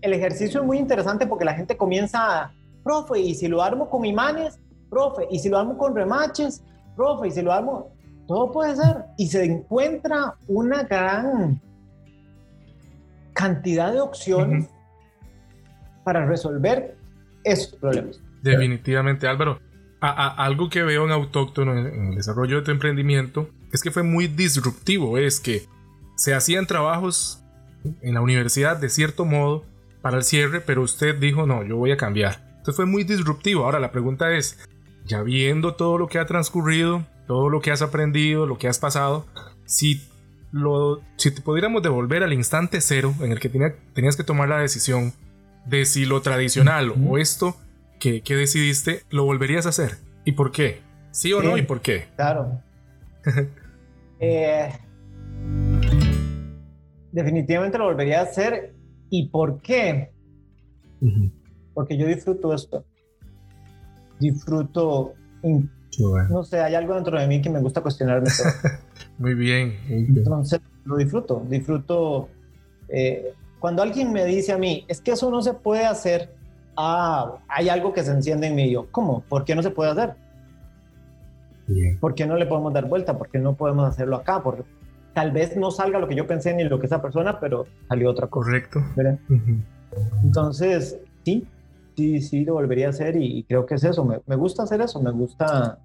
el 0.01 0.13
ejercicio 0.13 0.61
es 0.61 0.65
muy 0.65 0.79
interesante 0.79 1.27
porque 1.27 1.45
la 1.45 1.53
gente 1.53 1.77
comienza, 1.77 2.51
profe, 2.83 3.19
¿y 3.19 3.35
si 3.35 3.47
lo 3.47 3.61
armo 3.61 3.87
con 3.89 4.03
imanes? 4.03 4.59
Profe, 4.89 5.27
¿y 5.29 5.37
si 5.37 5.49
lo 5.49 5.59
armo 5.59 5.77
con 5.77 5.95
remaches? 5.95 6.63
Profe, 6.95 7.27
¿y 7.27 7.31
si 7.31 7.43
lo 7.43 7.53
armo? 7.53 7.91
Todo 8.27 8.51
puede 8.51 8.75
ser. 8.75 9.05
Y 9.17 9.27
se 9.27 9.43
encuentra 9.43 10.35
una 10.47 10.81
gran 10.83 11.61
cantidad 13.33 13.91
de 13.93 14.01
opciones 14.01 14.67
para 16.03 16.25
resolver 16.25 16.95
esos 17.43 17.75
problemas. 17.75 18.19
Definitivamente, 18.41 19.27
Álvaro. 19.27 19.59
algo 19.99 20.69
que 20.69 20.83
veo 20.83 21.05
en 21.05 21.11
Autóctono 21.11 21.77
en, 21.77 22.07
el 22.07 22.15
desarrollo 22.15 22.57
de 22.57 22.63
tu 22.63 22.71
emprendimiento 22.71 23.49
es 23.71 23.81
que 23.81 23.91
fue 23.91 24.03
muy 24.03 24.27
disruptivo. 24.27 25.17
Es 25.17 25.39
que 25.39 25.65
se 26.15 26.33
hacían 26.33 26.67
trabajos 26.67 27.43
en 28.01 28.13
la 28.13 28.21
universidad 28.21 28.77
de 28.77 28.89
cierto 28.89 29.25
modo 29.25 29.65
para 30.01 30.17
el 30.17 30.23
cierre, 30.23 30.61
pero 30.61 30.81
usted 30.81 31.15
dijo 31.15 31.45
no, 31.45 31.63
yo 31.63 31.77
voy 31.77 31.91
a 31.91 31.97
cambiar. 31.97 32.41
Entonces 32.49 32.75
fue 32.75 32.85
muy 32.85 33.03
disruptivo. 33.03 33.65
Ahora 33.65 33.79
la 33.79 33.91
pregunta 33.91 34.31
es, 34.33 34.59
ya 35.05 35.21
viendo 35.21 35.75
todo 35.75 35.97
lo 35.97 36.07
que 36.07 36.19
ha 36.19 36.25
transcurrido, 36.25 37.05
todo 37.27 37.49
lo 37.49 37.61
que 37.61 37.71
has 37.71 37.81
aprendido, 37.81 38.45
lo 38.45 38.57
que 38.57 38.67
has 38.67 38.79
pasado, 38.79 39.25
si 39.65 40.01
si 41.17 41.31
te 41.31 41.41
pudiéramos 41.41 41.81
devolver 41.81 42.23
al 42.23 42.31
instante 42.31 42.79
cero 42.79 43.15
en 43.21 43.31
el 43.31 43.39
que 43.39 43.49
tenías 43.49 44.15
que 44.15 44.23
tomar 44.23 44.49
la 44.49 44.59
decisión 44.59 45.13
de 45.65 45.85
si 45.85 46.05
lo 46.05 46.21
tradicional 46.21 46.93
o 47.07 47.17
esto 47.17 47.55
que, 47.99 48.21
decidiste, 48.27 49.03
lo 49.09 49.23
volverías 49.23 49.65
a 49.65 49.69
hacer. 49.69 49.97
¿Y 50.25 50.33
por 50.33 50.51
qué? 50.51 50.81
¿Sí 51.11 51.31
o 51.31 51.41
no? 51.41 51.57
¿Y 51.57 51.61
por 51.61 51.81
qué? 51.81 52.07
Claro. 52.15 52.61
Eh, 54.25 54.71
definitivamente 57.11 57.77
lo 57.77 57.85
volvería 57.85 58.21
a 58.21 58.23
hacer. 58.23 58.73
¿Y 59.09 59.27
por 59.27 59.61
qué? 59.61 60.13
Porque 61.73 61.97
yo 61.97 62.07
disfruto 62.07 62.53
esto. 62.53 62.85
Disfruto 64.21 65.13
no 66.29 66.43
sé, 66.43 66.59
hay 66.61 66.75
algo 66.75 66.95
dentro 66.95 67.19
de 67.19 67.27
mí 67.27 67.41
que 67.41 67.49
me 67.49 67.59
gusta 67.59 67.81
cuestionarme 67.81 68.27
todo. 68.29 68.71
muy 69.17 69.33
bien. 69.35 69.77
Entonces, 69.89 70.59
lo 70.85 70.97
disfruto. 70.97 71.45
Disfruto. 71.47 72.29
Eh, 72.89 73.33
cuando 73.63 73.81
alguien 73.81 74.11
me 74.11 74.25
dice 74.25 74.51
a 74.51 74.57
mí, 74.57 74.83
es 74.89 74.99
que 74.99 75.11
eso 75.11 75.31
no 75.31 75.41
se 75.41 75.53
puede 75.53 75.85
hacer, 75.85 76.35
ah, 76.75 77.37
hay 77.47 77.69
algo 77.69 77.93
que 77.93 78.03
se 78.03 78.11
enciende 78.11 78.47
en 78.47 78.55
mí. 78.55 78.69
Yo, 78.69 78.91
¿cómo? 78.91 79.21
¿Por 79.21 79.45
qué 79.45 79.55
no 79.55 79.63
se 79.63 79.69
puede 79.69 79.91
hacer? 79.91 80.15
Bien. 81.67 81.97
¿Por 81.97 82.13
qué 82.13 82.27
no 82.27 82.35
le 82.35 82.45
podemos 82.45 82.73
dar 82.73 82.89
vuelta? 82.89 83.17
¿Por 83.17 83.29
qué 83.29 83.39
no 83.39 83.55
podemos 83.55 83.87
hacerlo 83.87 84.17
acá? 84.17 84.43
Porque 84.43 84.65
tal 85.13 85.31
vez 85.31 85.55
no 85.55 85.71
salga 85.71 85.97
lo 85.97 86.09
que 86.09 86.15
yo 86.15 86.27
pensé 86.27 86.53
ni 86.53 86.65
lo 86.65 86.77
que 86.77 86.87
esa 86.87 87.01
persona, 87.01 87.39
pero 87.39 87.65
salió 87.87 88.11
otra 88.11 88.27
cosa. 88.27 88.47
Correcto. 88.47 88.81
Entonces, 90.23 90.99
sí, 91.23 91.47
sí, 91.95 92.21
sí 92.21 92.43
lo 92.43 92.55
volvería 92.55 92.87
a 92.87 92.89
hacer 92.89 93.15
y, 93.15 93.43
creo 93.43 93.65
que 93.65 93.75
es 93.75 93.85
eso. 93.85 94.03
Me, 94.03 94.35
gusta 94.35 94.63
hacer 94.63 94.81
eso, 94.81 95.01
me 95.01 95.11
gusta, 95.11 95.79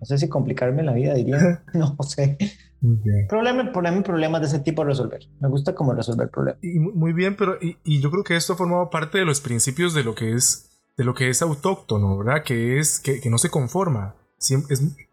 no 0.00 0.06
sé 0.06 0.18
si 0.18 0.28
complicarme 0.28 0.82
la 0.82 0.92
vida, 0.92 1.14
diría, 1.14 1.62
no 1.74 1.96
sé. 2.02 2.38
Problemas, 3.28 3.70
problemas, 3.70 4.04
problemas 4.04 4.40
de 4.40 4.46
ese 4.46 4.60
tipo 4.60 4.84
resolver. 4.84 5.20
Me 5.40 5.48
gusta 5.48 5.74
como 5.74 5.94
resolver 5.94 6.30
problemas. 6.30 6.62
Y, 6.62 6.78
muy 6.78 7.12
bien, 7.12 7.34
pero 7.36 7.58
y, 7.60 8.00
yo 8.00 8.10
creo 8.10 8.22
que 8.22 8.36
esto 8.36 8.54
formaba 8.56 8.88
parte 8.88 9.18
de 9.18 9.24
los 9.24 9.40
principios 9.40 9.94
de 9.94 10.04
lo 10.04 10.14
que 10.14 10.32
es 10.34 10.64
de 10.96 11.04
lo 11.04 11.14
que 11.14 11.28
es 11.28 11.42
autóctono, 11.42 12.18
¿verdad? 12.18 12.42
Que 12.42 12.78
es 12.78 12.98
que, 12.98 13.20
no 13.30 13.38
se 13.38 13.50
conforma. 13.50 14.16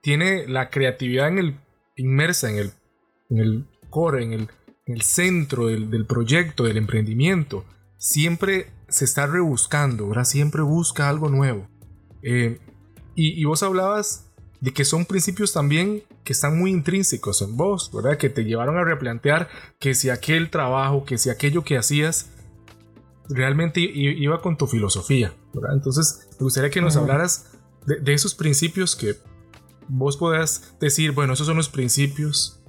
tiene 0.01 0.47
la 0.47 0.69
creatividad 0.71 1.27
en 1.27 1.37
el, 1.37 1.59
inmersa 1.95 2.49
en 2.49 2.57
el, 2.57 2.71
en 3.29 3.37
el 3.37 3.65
core, 3.91 4.23
en 4.23 4.33
el, 4.33 4.49
en 4.87 4.95
el 4.95 5.01
centro 5.03 5.67
del, 5.67 5.91
del 5.91 6.05
proyecto, 6.05 6.63
del 6.63 6.77
emprendimiento. 6.77 7.65
Siempre 7.97 8.67
se 8.89 9.05
está 9.05 9.27
rebuscando, 9.27 10.07
¿verdad? 10.07 10.23
Siempre 10.23 10.61
busca 10.61 11.07
algo 11.07 11.29
nuevo. 11.29 11.67
Eh, 12.23 12.59
y, 13.15 13.45
vos 13.45 13.63
hablabas 13.63 14.24
de 14.65 14.73
que 14.73 14.83
son 14.83 15.05
principios 15.05 15.53
también 15.53 16.01
que 16.23 16.33
están 16.33 16.57
muy 16.57 16.71
intrínsecos 16.71 17.43
en 17.43 17.55
vos, 17.55 17.91
¿verdad? 17.93 18.17
Que 18.17 18.31
te 18.31 18.45
llevaron 18.45 18.79
a 18.79 18.83
replantear 18.83 19.47
que 19.77 19.93
si 19.93 20.09
aquel 20.09 20.49
trabajo, 20.49 21.05
que 21.05 21.19
si 21.19 21.29
aquello 21.29 21.63
que 21.63 21.77
hacías 21.77 22.31
realmente 23.29 23.79
iba 23.79 24.41
con 24.41 24.57
tu 24.57 24.65
filosofía, 24.65 25.35
¿verdad? 25.53 25.75
Entonces, 25.75 26.27
me 26.39 26.45
gustaría 26.45 26.71
que 26.71 26.81
nos 26.81 26.95
hablaras 26.95 27.51
de, 27.85 28.11
esos 28.11 28.33
principios 28.33 28.95
que 28.95 29.13
vos 29.87 30.17
puedas 30.17 30.75
decir, 30.79 31.11
bueno, 31.11 31.33
esos 31.33 31.45
son 31.45 31.57
los 31.57 31.69
principios 31.69 32.59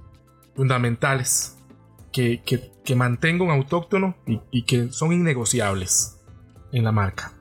fundamentales 0.55 1.57
que, 2.13 2.43
que, 2.45 2.73
que 2.85 2.95
mantenga 2.95 3.43
un 3.43 3.51
autóctono 3.53 4.19
y, 4.27 4.65
que 4.65 4.93
son 4.93 5.15
innegociables 5.15 6.19
en 6.73 6.85
la 6.85 6.93
marca. 6.93 7.33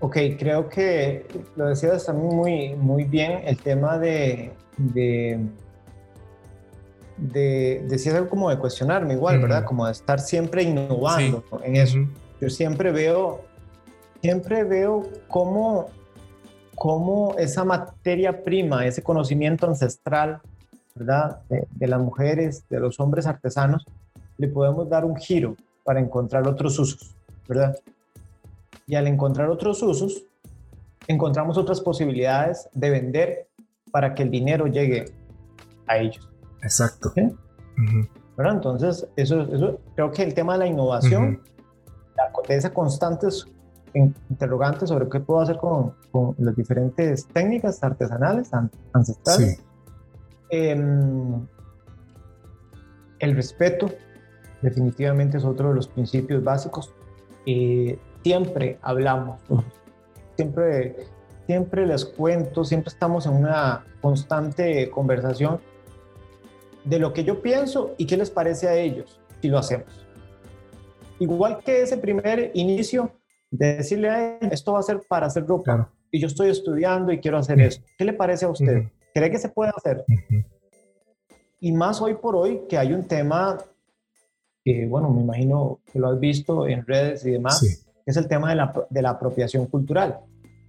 Ok, 0.00 0.16
creo 0.38 0.68
que 0.68 1.26
lo 1.56 1.68
decías 1.68 2.06
también 2.06 2.34
muy, 2.34 2.74
muy 2.74 3.04
bien 3.04 3.42
el 3.44 3.58
tema 3.58 3.98
de, 3.98 4.52
de, 4.78 5.40
de 7.18 7.84
decías 7.86 8.14
algo 8.14 8.30
como 8.30 8.50
de 8.50 8.58
cuestionarme 8.58 9.14
igual, 9.14 9.40
¿verdad? 9.40 9.64
Como 9.64 9.86
de 9.86 9.92
estar 9.92 10.18
siempre 10.20 10.62
innovando 10.62 11.44
en 11.62 11.76
eso. 11.76 11.98
Yo 12.40 12.48
siempre 12.48 12.92
veo, 12.92 13.42
siempre 14.22 14.64
veo 14.64 15.02
cómo, 15.28 15.90
cómo 16.74 17.34
esa 17.36 17.64
materia 17.64 18.42
prima, 18.42 18.86
ese 18.86 19.02
conocimiento 19.02 19.66
ancestral 19.66 20.40
¿verdad? 20.94 21.40
De, 21.48 21.86
las 21.86 22.00
mujeres, 22.00 22.68
de 22.68 22.80
los 22.80 23.00
hombres 23.00 23.26
artesanos, 23.26 23.86
le 24.36 24.48
podemos 24.48 24.88
dar 24.88 25.04
un 25.04 25.16
giro 25.16 25.56
para 25.84 26.00
encontrar 26.00 26.46
otros 26.46 26.78
usos, 26.78 27.14
¿verdad? 27.48 27.76
Y 28.86 28.94
al 28.94 29.06
encontrar 29.06 29.48
otros 29.48 29.82
usos, 29.82 30.24
encontramos 31.06 31.58
otras 31.58 31.80
posibilidades 31.80 32.68
de 32.72 32.90
vender 32.90 33.48
para 33.90 34.14
que 34.14 34.22
el 34.22 34.30
dinero 34.30 34.66
llegue 34.66 35.12
a 35.86 35.98
ellos. 35.98 36.28
Exacto. 36.62 37.12
¿Verdad? 38.36 38.54
Entonces, 38.54 39.06
eso, 39.16 39.42
eso, 39.42 39.80
creo 39.94 40.10
que 40.10 40.22
el 40.22 40.34
tema 40.34 40.54
de 40.54 40.58
la 40.60 40.66
innovación, 40.66 41.42
de 42.48 42.56
esa 42.56 42.72
constantes 42.72 43.46
interrogantes 43.94 44.88
sobre 44.88 45.08
qué 45.08 45.20
puedo 45.20 45.40
hacer 45.40 45.56
con, 45.56 45.94
con 46.12 46.34
las 46.38 46.54
diferentes 46.54 47.26
técnicas 47.26 47.82
artesanales, 47.82 48.50
ancestrales, 48.92 49.56
sí 49.56 49.64
Em, 50.50 51.46
el 53.20 53.36
respeto 53.36 53.88
definitivamente 54.62 55.38
es 55.38 55.44
otro 55.44 55.68
de 55.68 55.76
los 55.76 55.88
principios 55.88 56.42
básicos. 56.42 56.92
Eh, 57.46 57.98
siempre 58.22 58.78
hablamos, 58.82 59.40
siempre, 60.36 60.96
siempre 61.46 61.86
les 61.86 62.04
cuento, 62.04 62.64
siempre 62.64 62.88
estamos 62.88 63.26
en 63.26 63.32
una 63.32 63.84
constante 64.00 64.90
conversación 64.90 65.60
de 66.84 66.98
lo 66.98 67.12
que 67.12 67.24
yo 67.24 67.42
pienso 67.42 67.94
y 67.98 68.06
qué 68.06 68.16
les 68.16 68.30
parece 68.30 68.68
a 68.68 68.74
ellos 68.74 69.20
si 69.40 69.48
lo 69.48 69.58
hacemos. 69.58 70.06
Igual 71.18 71.58
que 71.62 71.82
ese 71.82 71.98
primer 71.98 72.50
inicio 72.54 73.12
de 73.50 73.76
decirle 73.76 74.08
a 74.08 74.38
él, 74.38 74.48
esto 74.52 74.72
va 74.72 74.80
a 74.80 74.82
ser 74.82 75.02
para 75.06 75.26
hacer 75.26 75.46
ropa 75.46 75.90
y 76.10 76.20
yo 76.20 76.26
estoy 76.26 76.50
estudiando 76.50 77.12
y 77.12 77.20
quiero 77.20 77.38
hacer 77.38 77.60
eso. 77.60 77.82
¿Qué 77.98 78.04
le 78.04 78.12
parece 78.12 78.46
a 78.46 78.48
usted? 78.48 78.84
¿Cree 79.14 79.30
que 79.30 79.38
se 79.38 79.48
puede 79.48 79.72
hacer? 79.76 80.04
Y 81.60 81.72
más 81.72 82.00
hoy 82.00 82.14
por 82.14 82.36
hoy 82.36 82.62
que 82.68 82.78
hay 82.78 82.92
un 82.92 83.06
tema 83.06 83.58
que, 84.64 84.86
bueno, 84.86 85.10
me 85.10 85.20
imagino 85.20 85.80
que 85.92 85.98
lo 85.98 86.08
has 86.08 86.18
visto 86.18 86.66
en 86.66 86.86
redes 86.86 87.24
y 87.26 87.32
demás, 87.32 87.86
que 88.04 88.10
es 88.10 88.16
el 88.16 88.28
tema 88.28 88.50
de 88.50 88.56
la, 88.56 88.72
de 88.90 89.02
la 89.02 89.10
apropiación 89.10 89.66
cultural, 89.66 90.20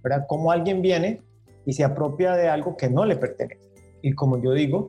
¿verdad? 0.02 0.26
Cómo 0.28 0.50
alguien 0.52 0.82
viene 0.82 1.22
y 1.64 1.72
se 1.72 1.84
apropia 1.84 2.34
de 2.34 2.48
algo 2.48 2.76
que 2.76 2.88
no 2.88 3.04
le 3.04 3.16
pertenece. 3.16 3.60
Y 4.02 4.12
como 4.14 4.42
yo 4.42 4.52
digo, 4.52 4.88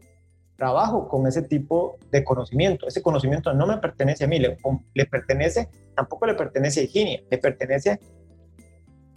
trabajo 0.55 1.07
con 1.07 1.27
ese 1.27 1.41
tipo 1.41 1.97
de 2.11 2.23
conocimiento. 2.23 2.87
Ese 2.87 3.01
conocimiento 3.01 3.53
no 3.53 3.67
me 3.67 3.77
pertenece 3.77 4.23
a 4.23 4.27
mí, 4.27 4.39
le, 4.39 4.57
le 4.93 5.05
pertenece, 5.05 5.69
tampoco 5.95 6.25
le 6.25 6.35
pertenece 6.35 6.79
a 6.79 6.83
Higienia, 6.83 7.21
le 7.29 7.37
pertenece, 7.37 7.99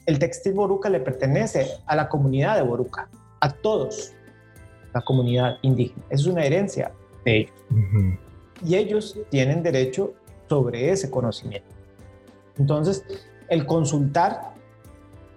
el 0.07 0.19
textil 0.19 0.55
Boruca 0.55 0.89
le 0.89 1.01
pertenece 1.01 1.69
a 1.87 1.97
la 1.97 2.09
comunidad 2.09 2.57
de 2.57 2.63
Boruca, 2.63 3.09
a 3.41 3.51
todos. 3.51 4.13
la 4.95 5.03
comunidad 5.03 5.59
indígena. 5.61 6.03
Es 6.09 6.27
una 6.27 6.43
herencia 6.45 6.91
de 7.25 7.37
ellos. 7.37 7.53
Y 8.65 8.77
ellos 8.77 9.19
tienen 9.29 9.63
derecho 9.63 10.15
sobre 10.49 10.91
ese 10.91 11.11
conocimiento. 11.11 11.76
Entonces, 12.59 13.05
el 13.49 13.67
consultar, 13.67 14.55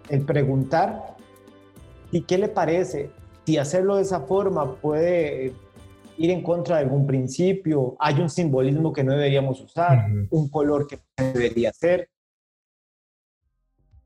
el 0.09 0.25
preguntar, 0.25 1.17
¿y 2.11 2.21
qué 2.21 2.37
le 2.37 2.49
parece? 2.49 3.11
Si 3.45 3.57
hacerlo 3.57 3.95
de 3.95 4.03
esa 4.03 4.21
forma 4.21 4.75
puede 4.75 5.53
ir 6.17 6.31
en 6.31 6.43
contra 6.43 6.77
de 6.77 6.83
algún 6.83 7.07
principio, 7.07 7.95
hay 7.99 8.19
un 8.19 8.29
simbolismo 8.29 8.93
que 8.93 9.03
no 9.03 9.13
deberíamos 9.13 9.61
usar, 9.61 10.05
un 10.29 10.49
color 10.49 10.87
que 10.87 10.99
debería 11.17 11.71
ser, 11.71 12.09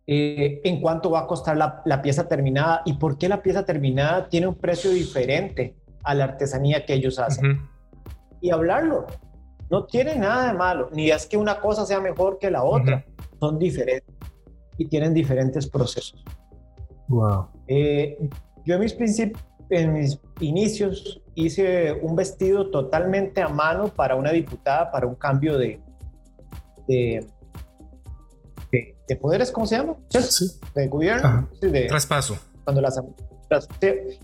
eh, 0.05 0.59
en 0.65 0.81
cuánto 0.81 1.09
va 1.11 1.21
a 1.21 1.27
costar 1.27 1.55
la, 1.55 2.01
pieza 2.01 2.27
terminada 2.27 2.81
y 2.85 2.93
por 2.93 3.17
qué 3.17 3.29
la 3.29 3.41
pieza 3.41 3.65
terminada 3.65 4.27
tiene 4.27 4.47
un 4.47 4.55
precio 4.55 4.91
diferente 4.91 5.77
a 6.03 6.13
la 6.13 6.25
artesanía 6.25 6.85
que 6.85 6.93
ellos 6.93 7.19
hacen. 7.19 7.61
Y 8.41 8.51
hablarlo. 8.51 9.07
No 9.73 9.85
tiene 9.85 10.15
nada 10.15 10.51
de 10.51 10.53
malo, 10.53 10.91
ni 10.93 11.09
es 11.09 11.25
que 11.25 11.35
una 11.35 11.59
cosa 11.59 11.83
sea 11.83 11.99
mejor 11.99 12.37
que 12.37 12.51
la 12.51 12.63
otra. 12.63 13.03
Son 13.39 13.57
diferentes 13.57 14.15
y 14.77 14.85
tienen 14.85 15.15
diferentes 15.15 15.67
procesos. 15.67 16.23
Wow. 17.07 17.47
Eh, 17.67 18.29
yo 18.65 18.75
en 18.75 18.81
mis, 18.81 18.95
en 19.71 19.93
mis 19.93 20.19
inicios 20.41 21.23
hice 21.33 21.91
un 21.91 22.15
vestido 22.15 22.69
totalmente 22.69 23.41
a 23.41 23.49
mano 23.49 23.87
para 23.87 24.15
una 24.15 24.31
diputada 24.31 24.91
para 24.91 25.07
un 25.07 25.15
cambio 25.15 25.57
de, 25.57 25.81
de 26.87 27.25
de, 29.07 29.15
poderes, 29.15 29.51
¿cómo 29.51 29.65
se 29.65 29.77
llama? 29.77 29.95
Sí. 30.09 30.51
De 30.75 30.87
gobierno. 30.87 31.49
de, 31.61 31.87
traspaso. 31.87 32.37
Cuando 32.63 32.79
la 32.79 32.89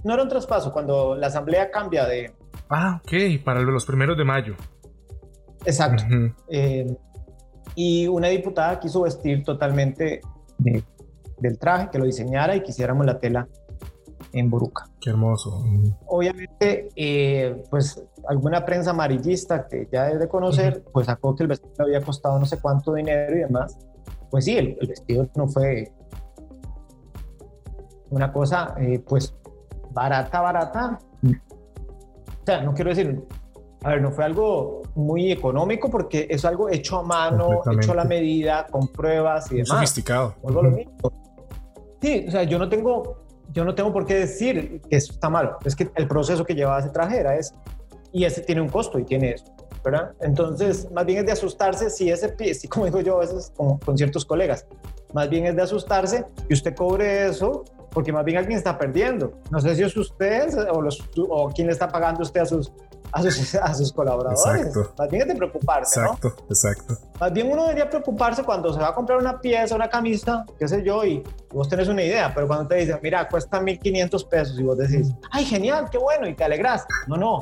no 0.03 0.13
era 0.13 0.21
un 0.21 0.29
traspaso, 0.29 0.71
cuando 0.71 1.15
la 1.15 1.25
asamblea 1.25 1.71
cambia 1.71 2.05
de... 2.05 2.35
Ah, 2.69 3.01
ok, 3.03 3.43
para 3.43 3.61
los 3.61 3.85
primeros 3.85 4.15
de 4.15 4.25
mayo. 4.25 4.55
Exacto. 5.65 6.03
Eh, 6.49 6.95
y 7.75 8.07
una 8.07 8.27
diputada 8.27 8.79
quiso 8.79 9.01
vestir 9.03 9.43
totalmente 9.43 10.21
del 10.57 11.59
traje, 11.59 11.89
que 11.91 11.99
lo 11.99 12.05
diseñara 12.05 12.55
y 12.55 12.61
quisiéramos 12.61 13.05
la 13.05 13.19
tela 13.19 13.47
en 14.33 14.49
Boruca. 14.49 14.85
Qué 14.99 15.09
hermoso. 15.09 15.63
Obviamente, 16.05 16.89
eh, 16.95 17.63
pues 17.69 18.03
alguna 18.27 18.65
prensa 18.65 18.91
amarillista 18.91 19.67
que 19.67 19.87
ya 19.91 20.05
debe 20.05 20.19
de 20.19 20.27
conocer, 20.27 20.83
pues 20.91 21.05
sacó 21.05 21.35
que 21.35 21.43
el 21.43 21.49
vestido 21.49 21.85
había 21.85 22.01
costado 22.01 22.37
no 22.37 22.45
sé 22.45 22.59
cuánto 22.59 22.93
dinero 22.93 23.35
y 23.35 23.39
demás 23.39 23.77
pues 24.29 24.45
sí, 24.45 24.57
el, 24.57 24.77
vestido 24.87 25.27
no 25.35 25.47
fue 25.47 25.91
una 28.09 28.31
cosa, 28.31 28.75
eh, 28.79 28.99
pues, 28.99 29.35
barata, 29.91 30.41
barata. 30.41 30.99
O 31.23 32.45
sea, 32.45 32.61
no 32.61 32.73
quiero 32.73 32.89
decir, 32.89 33.23
a 33.83 33.89
ver, 33.89 34.01
no 34.01 34.11
fue 34.11 34.25
algo 34.25 34.78
muy 34.95 35.31
económico 35.31 35.89
porque 35.89 36.27
es 36.29 36.45
algo 36.45 36.69
hecho 36.69 36.99
a 36.99 37.03
mano, 37.03 37.61
hecho 37.71 37.91
a 37.91 37.95
la 37.95 38.05
medida, 38.05 38.67
con 38.67 38.87
pruebas 38.87 39.51
y 39.51 39.55
demás. 39.55 39.69
Sofisticado. 39.69 40.35
Sí, 42.01 42.25
o 42.27 42.31
sea, 42.31 42.43
yo 42.43 42.57
no 42.57 42.69
tengo, 42.69 43.17
yo 43.51 43.65
no 43.65 43.75
tengo 43.75 43.91
por 43.91 44.05
qué 44.05 44.15
decir 44.15 44.81
que 44.89 44.95
eso 44.95 45.13
está 45.13 45.29
malo. 45.29 45.57
Es 45.65 45.75
que 45.75 45.89
el 45.95 46.07
proceso 46.07 46.45
que 46.45 46.55
llevaba 46.55 46.79
ese 46.79 46.89
traje 46.89 47.19
era 47.19 47.35
ese. 47.35 47.53
Y 48.11 48.23
ese 48.23 48.41
tiene 48.41 48.61
un 48.61 48.69
costo 48.69 48.97
y 48.99 49.03
tiene 49.03 49.31
eso. 49.31 49.45
¿verdad? 49.83 50.11
Entonces, 50.19 50.91
más 50.91 51.05
bien 51.05 51.19
es 51.19 51.25
de 51.25 51.31
asustarse 51.31 51.89
si 51.89 52.09
ese 52.09 52.29
pie, 52.29 52.53
si 52.53 52.67
como 52.67 52.85
digo 52.85 52.99
yo 52.99 53.17
a 53.17 53.19
veces 53.21 53.53
con 53.55 53.97
ciertos 53.97 54.25
colegas, 54.25 54.65
más 55.13 55.29
bien 55.29 55.45
es 55.45 55.55
de 55.55 55.61
asustarse 55.61 56.25
y 56.49 56.53
usted 56.53 56.75
cobre 56.75 57.27
eso 57.27 57.63
porque 57.91 58.11
más 58.11 58.23
bien 58.23 58.37
alguien 58.37 58.57
está 58.57 58.77
perdiendo. 58.77 59.33
No 59.49 59.59
sé 59.59 59.75
si 59.75 59.83
es 59.83 59.95
usted 59.97 60.49
o, 60.71 60.81
los, 60.81 61.03
o 61.17 61.49
quién 61.49 61.67
le 61.67 61.73
está 61.73 61.87
pagando 61.87 62.21
usted 62.21 62.41
a 62.41 62.45
sus, 62.45 62.71
a 63.11 63.21
sus, 63.23 63.55
a 63.55 63.73
sus 63.73 63.91
colaboradores. 63.91 64.67
Exacto. 64.67 64.93
Más 64.97 65.09
bien 65.09 65.21
es 65.23 65.27
de 65.29 65.35
preocuparse, 65.35 65.99
exacto, 65.99 66.35
Exacto, 66.49 66.97
Más 67.19 67.33
bien 67.33 67.51
uno 67.51 67.63
debería 67.63 67.89
preocuparse 67.89 68.43
cuando 68.43 68.73
se 68.73 68.79
va 68.79 68.89
a 68.89 68.93
comprar 68.93 69.17
una 69.17 69.39
pieza, 69.39 69.75
una 69.75 69.89
camisa, 69.89 70.45
qué 70.57 70.67
sé 70.67 70.83
yo, 70.83 71.03
y 71.03 71.23
vos 71.51 71.67
tenés 71.67 71.87
una 71.87 72.03
idea, 72.03 72.33
pero 72.33 72.47
cuando 72.47 72.67
te 72.67 72.75
dicen, 72.75 72.99
mira, 73.01 73.27
cuesta 73.27 73.59
1500 73.59 74.23
pesos 74.25 74.59
y 74.59 74.63
vos 74.63 74.77
decís, 74.77 75.11
ay, 75.31 75.45
genial, 75.45 75.89
qué 75.91 75.97
bueno, 75.97 76.27
y 76.27 76.35
te 76.35 76.43
alegras. 76.43 76.85
No, 77.07 77.17
no. 77.17 77.39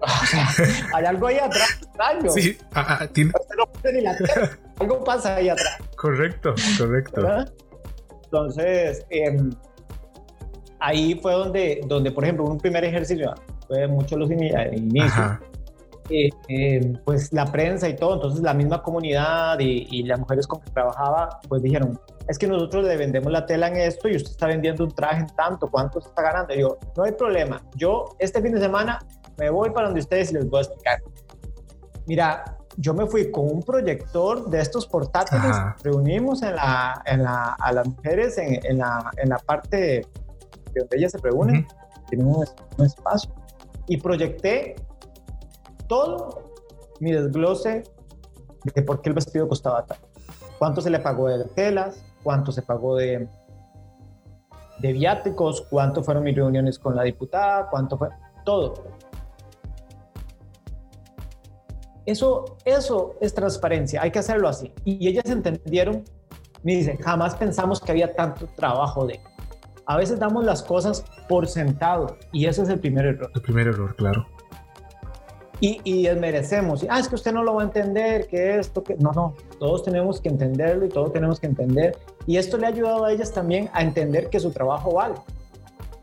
hay 0.94 1.04
algo 1.04 1.26
ahí 1.26 1.38
atrás 1.38 1.78
extraño. 1.82 2.30
Sí, 2.30 2.56
ah, 2.74 2.98
ah, 3.00 3.06
tiene... 3.06 3.32
algo 4.78 5.04
pasa 5.04 5.36
ahí 5.36 5.48
atrás. 5.48 5.76
Correcto, 5.96 6.54
correcto. 6.78 7.22
Entonces, 8.24 9.04
em, 9.10 9.50
ahí 10.78 11.18
fue 11.20 11.32
donde, 11.32 11.80
donde, 11.86 12.10
por 12.10 12.24
ejemplo, 12.24 12.44
un 12.44 12.58
primer 12.58 12.84
ejercicio, 12.84 13.34
fue 13.70 13.86
mucho 13.86 14.16
los 14.16 14.28
inicios, 14.30 15.38
eh, 16.10 16.28
em, 16.48 16.94
pues 17.04 17.32
la 17.32 17.46
prensa 17.46 17.88
y 17.88 17.94
todo, 17.94 18.14
entonces 18.14 18.42
la 18.42 18.52
misma 18.52 18.82
comunidad 18.82 19.60
y, 19.60 19.86
y, 19.88 20.02
las 20.02 20.18
mujeres 20.18 20.48
con 20.48 20.60
que 20.60 20.72
trabajaba, 20.72 21.38
pues 21.48 21.62
dijeron, 21.62 22.00
es 22.26 22.36
que 22.36 22.48
nosotros 22.48 22.84
le 22.84 22.96
vendemos 22.96 23.30
la 23.30 23.46
tela 23.46 23.68
en 23.68 23.76
esto 23.76 24.08
y 24.08 24.16
usted 24.16 24.32
está 24.32 24.48
vendiendo 24.48 24.82
un 24.82 24.90
traje 24.90 25.20
en 25.20 25.28
tanto, 25.28 25.70
¿cuánto 25.70 26.00
está 26.00 26.20
ganando? 26.20 26.52
Y 26.52 26.60
yo, 26.62 26.78
no 26.96 27.04
hay 27.04 27.12
problema, 27.12 27.62
yo 27.76 28.16
este 28.18 28.42
fin 28.42 28.52
de 28.52 28.60
semana 28.60 28.98
me 29.38 29.50
voy 29.50 29.70
para 29.70 29.86
donde 29.86 30.00
ustedes 30.00 30.32
y 30.32 30.34
les 30.34 30.50
voy 30.50 30.58
a 30.58 30.62
explicar. 30.62 30.98
Mira, 32.06 32.56
yo 32.76 32.92
me 32.92 33.06
fui 33.06 33.30
con 33.30 33.44
un 33.48 33.62
proyector 33.62 34.50
de 34.50 34.60
estos 34.60 34.88
portátiles, 34.88 35.56
reunimos 35.84 36.42
en 36.42 36.56
la, 36.56 37.00
en 37.06 37.22
la, 37.22 37.56
a 37.60 37.72
las 37.72 37.86
mujeres 37.86 38.36
en, 38.36 38.58
en, 38.66 38.78
la, 38.78 39.12
en 39.16 39.28
la 39.28 39.38
parte 39.38 39.76
de 39.76 40.80
donde 40.80 40.96
ellas 40.96 41.12
se 41.12 41.18
reúnen, 41.18 41.68
tienen 42.10 42.26
un, 42.26 42.44
espacio, 42.84 43.32
y 43.90 43.96
proyecté 43.96 44.76
todo 45.88 46.52
mi 47.00 47.10
desglose 47.10 47.82
de 48.72 48.82
por 48.82 49.02
qué 49.02 49.08
el 49.08 49.16
vestido 49.16 49.48
costaba 49.48 49.84
tanto. 49.84 50.06
Cuánto 50.60 50.80
se 50.80 50.90
le 50.90 51.00
pagó 51.00 51.26
de 51.26 51.44
telas, 51.46 52.04
cuánto 52.22 52.52
se 52.52 52.62
pagó 52.62 52.94
de, 52.94 53.28
de 54.78 54.92
viáticos, 54.92 55.62
cuánto 55.62 56.04
fueron 56.04 56.22
mis 56.22 56.36
reuniones 56.36 56.78
con 56.78 56.94
la 56.94 57.02
diputada, 57.02 57.68
cuánto 57.68 57.98
fue 57.98 58.10
todo. 58.44 58.74
Eso, 62.06 62.58
eso 62.64 63.16
es 63.20 63.34
transparencia, 63.34 64.02
hay 64.02 64.12
que 64.12 64.20
hacerlo 64.20 64.46
así. 64.46 64.72
Y 64.84 65.08
ellas 65.08 65.24
entendieron, 65.26 66.04
me 66.62 66.76
dicen, 66.76 66.96
jamás 66.98 67.34
pensamos 67.34 67.80
que 67.80 67.90
había 67.90 68.14
tanto 68.14 68.46
trabajo 68.54 69.04
de... 69.04 69.20
A 69.90 69.96
veces 69.96 70.20
damos 70.20 70.44
las 70.44 70.62
cosas 70.62 71.04
por 71.28 71.48
sentado 71.48 72.16
y 72.30 72.46
ese 72.46 72.62
es 72.62 72.68
el 72.68 72.78
primer 72.78 73.06
error. 73.06 73.28
El 73.34 73.42
primer 73.42 73.66
error, 73.66 73.96
claro. 73.96 74.24
Y, 75.58 75.80
y 75.82 76.04
desmerecemos. 76.04 76.86
Ah, 76.88 77.00
es 77.00 77.08
que 77.08 77.16
usted 77.16 77.32
no 77.32 77.42
lo 77.42 77.54
va 77.54 77.62
a 77.62 77.64
entender, 77.64 78.28
que 78.28 78.60
esto, 78.60 78.84
que... 78.84 78.94
No, 78.94 79.10
no, 79.10 79.34
todos 79.58 79.82
tenemos 79.82 80.20
que 80.20 80.28
entenderlo 80.28 80.86
y 80.86 80.90
todos 80.90 81.12
tenemos 81.12 81.40
que 81.40 81.48
entender. 81.48 81.98
Y 82.24 82.36
esto 82.36 82.56
le 82.56 82.66
ha 82.66 82.68
ayudado 82.68 83.04
a 83.04 83.10
ellas 83.10 83.32
también 83.32 83.68
a 83.72 83.82
entender 83.82 84.30
que 84.30 84.38
su 84.38 84.52
trabajo 84.52 84.94
vale 84.94 85.16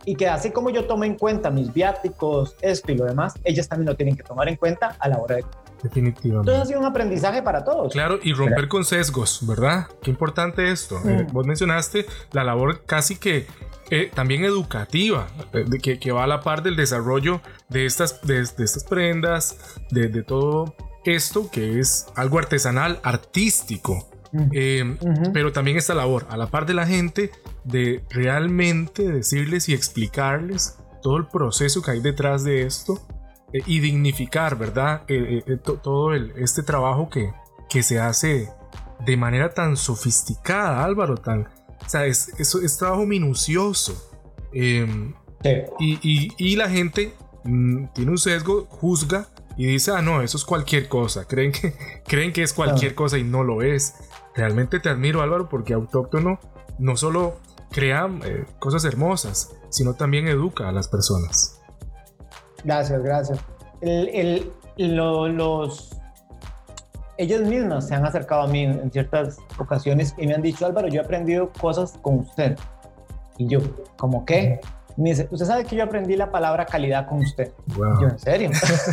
y 0.04 0.15
que 0.15 0.28
así 0.28 0.52
como 0.52 0.69
yo 0.69 0.86
tomo 0.86 1.06
en 1.06 1.15
cuenta 1.15 1.50
mis 1.50 1.73
viáticos, 1.73 2.58
esto 2.62 2.91
y 2.91 2.95
lo 2.95 3.06
demás, 3.06 3.36
ellas 3.45 3.69
también 3.69 3.88
lo 3.88 3.95
tienen 3.95 4.17
que 4.17 4.23
tomar 4.23 4.50
en 4.50 4.58
cuenta 4.58 4.97
a 5.00 5.08
la 5.08 5.17
hora 5.17 5.38
de 5.38 5.45
Definitivamente. 5.84 6.50
Entonces 6.50 6.62
ha 6.62 6.65
sido 6.65 6.80
un 6.80 6.86
aprendizaje 6.86 7.41
para 7.41 7.63
todos. 7.63 7.93
Claro, 7.93 8.17
y 8.23 8.34
romper 8.34 8.67
con 8.67 8.84
sesgos, 8.84 9.45
¿verdad? 9.45 9.88
Qué 10.02 10.10
importante 10.10 10.71
esto. 10.71 10.97
Eh, 11.06 11.26
mm. 11.30 11.34
vos 11.34 11.45
mencionaste 11.45 12.06
la 12.32 12.43
labor 12.43 12.84
casi 12.86 13.17
que 13.17 13.45
eh, 13.89 14.12
también 14.13 14.43
educativa, 14.43 15.28
eh, 15.54 15.65
que, 15.82 16.00
que, 16.00 16.12
va 16.12 16.23
a 16.23 16.28
la 16.28 16.41
par 16.41 16.63
del 16.63 16.76
desarrollo 16.76 17.41
de 17.69 17.86
estas, 17.86 18.21
de, 18.21 18.41
estas 18.41 18.84
prendas, 18.84 19.58
de, 19.91 20.08
de, 20.08 20.23
todo 20.23 20.76
esto 21.06 21.50
que 21.50 21.80
es 21.80 22.08
algo 22.15 22.39
artesanal, 22.39 23.00
artístico. 23.04 24.10
Mm. 24.32 25.32
Pero 25.34 25.54
también 25.54 25.78
esta 25.78 25.93
labor, 25.93 26.28
a 26.30 26.38
la 26.38 26.47
par 26.47 26.65
de 26.65 26.73
la 26.73 26.86
gente, 26.86 27.32
de 27.63 28.04
realmente 28.10 29.10
decirles 29.10 29.69
y 29.69 29.73
explicarles 29.73 30.78
todo 31.02 31.17
el 31.17 31.28
proceso 31.28 31.82
que 31.82 31.91
hay 31.91 32.00
detrás 32.02 32.43
de 32.43 32.63
esto 32.63 33.00
eh, 33.54 33.62
y 33.65 33.80
dignificar, 33.80 34.58
¿verdad? 34.58 35.04
Eh, 35.08 35.43
eh, 35.45 35.58
todo 35.58 36.13
este 36.13 36.63
trabajo 36.63 37.10
que, 37.10 37.32
que 37.69 37.84
se 37.84 38.00
hace 38.00 38.50
de 39.06 39.17
manera 39.17 39.54
tan 39.54 39.78
sofisticada, 39.78 40.84
Álvaro, 40.84 41.17
tan, 41.17 41.47
o 41.86 41.90
sea, 41.90 42.06
es, 42.06 42.30
es, 42.40 42.78
trabajo 42.78 43.06
minucioso. 43.06 44.12
Em, 44.54 45.13
y, 45.80 46.34
y, 46.38 46.56
la 46.56 46.70
gente 46.70 47.13
mm, 47.44 47.88
tiene 47.94 48.12
un 48.12 48.18
sesgo, 48.18 48.66
juzga 48.66 49.28
y 49.58 49.66
dice, 49.66 49.92
ah, 49.92 50.02
no, 50.02 50.22
eso 50.22 50.38
es 50.38 50.46
cualquier 50.46 50.88
cosa. 50.88 51.26
Creen 51.26 51.52
que, 51.52 51.74
creen 52.08 52.34
que 52.34 52.44
es 52.44 52.54
cualquier 52.54 52.96
cosa 52.96 53.18
y 53.18 53.24
no 53.24 53.44
lo 53.44 53.62
es. 53.62 53.96
Realmente 54.36 54.80
te 54.80 54.90
admiro, 54.90 55.22
Álvaro, 55.22 55.50
porque 55.50 55.74
autóctono 55.74 56.40
no 56.78 56.96
solo 56.96 57.40
crea 57.72 58.10
cosas 58.60 58.86
hermosas, 58.86 59.56
sino 59.70 59.96
también 59.96 60.28
educa 60.28 60.70
a 60.70 60.72
las 60.72 60.88
personas. 60.88 61.60
Gracias, 62.63 63.02
gracias. 63.02 63.40
El, 63.82 64.52
los, 64.78 65.87
ellas 67.17 67.41
mismas 67.41 67.88
se 67.88 67.95
han 67.95 68.06
acercado 68.06 68.43
a 68.43 68.47
mí 68.47 68.63
en 68.63 68.91
ciertas 68.91 69.38
ocasiones 69.58 70.13
y 70.17 70.27
me 70.27 70.34
han 70.34 70.41
dicho, 70.41 70.65
Álvaro, 70.65 70.88
yo 70.88 71.01
he 71.01 71.03
aprendido 71.03 71.51
cosas 71.60 71.97
con 72.01 72.19
usted. 72.19 72.58
Y 73.38 73.47
yo, 73.47 73.60
¿cómo 73.97 74.25
qué? 74.25 74.60
Me 74.95 75.10
dice, 75.10 75.27
usted 75.30 75.45
sabe 75.45 75.63
que 75.63 75.75
yo 75.75 75.84
aprendí 75.84 76.15
la 76.15 76.32
palabra 76.32 76.65
calidad 76.65 77.08
con 77.08 77.19
usted. 77.19 77.51
Yo, 77.77 78.08
¿en 78.08 78.17
serio? 78.17 78.49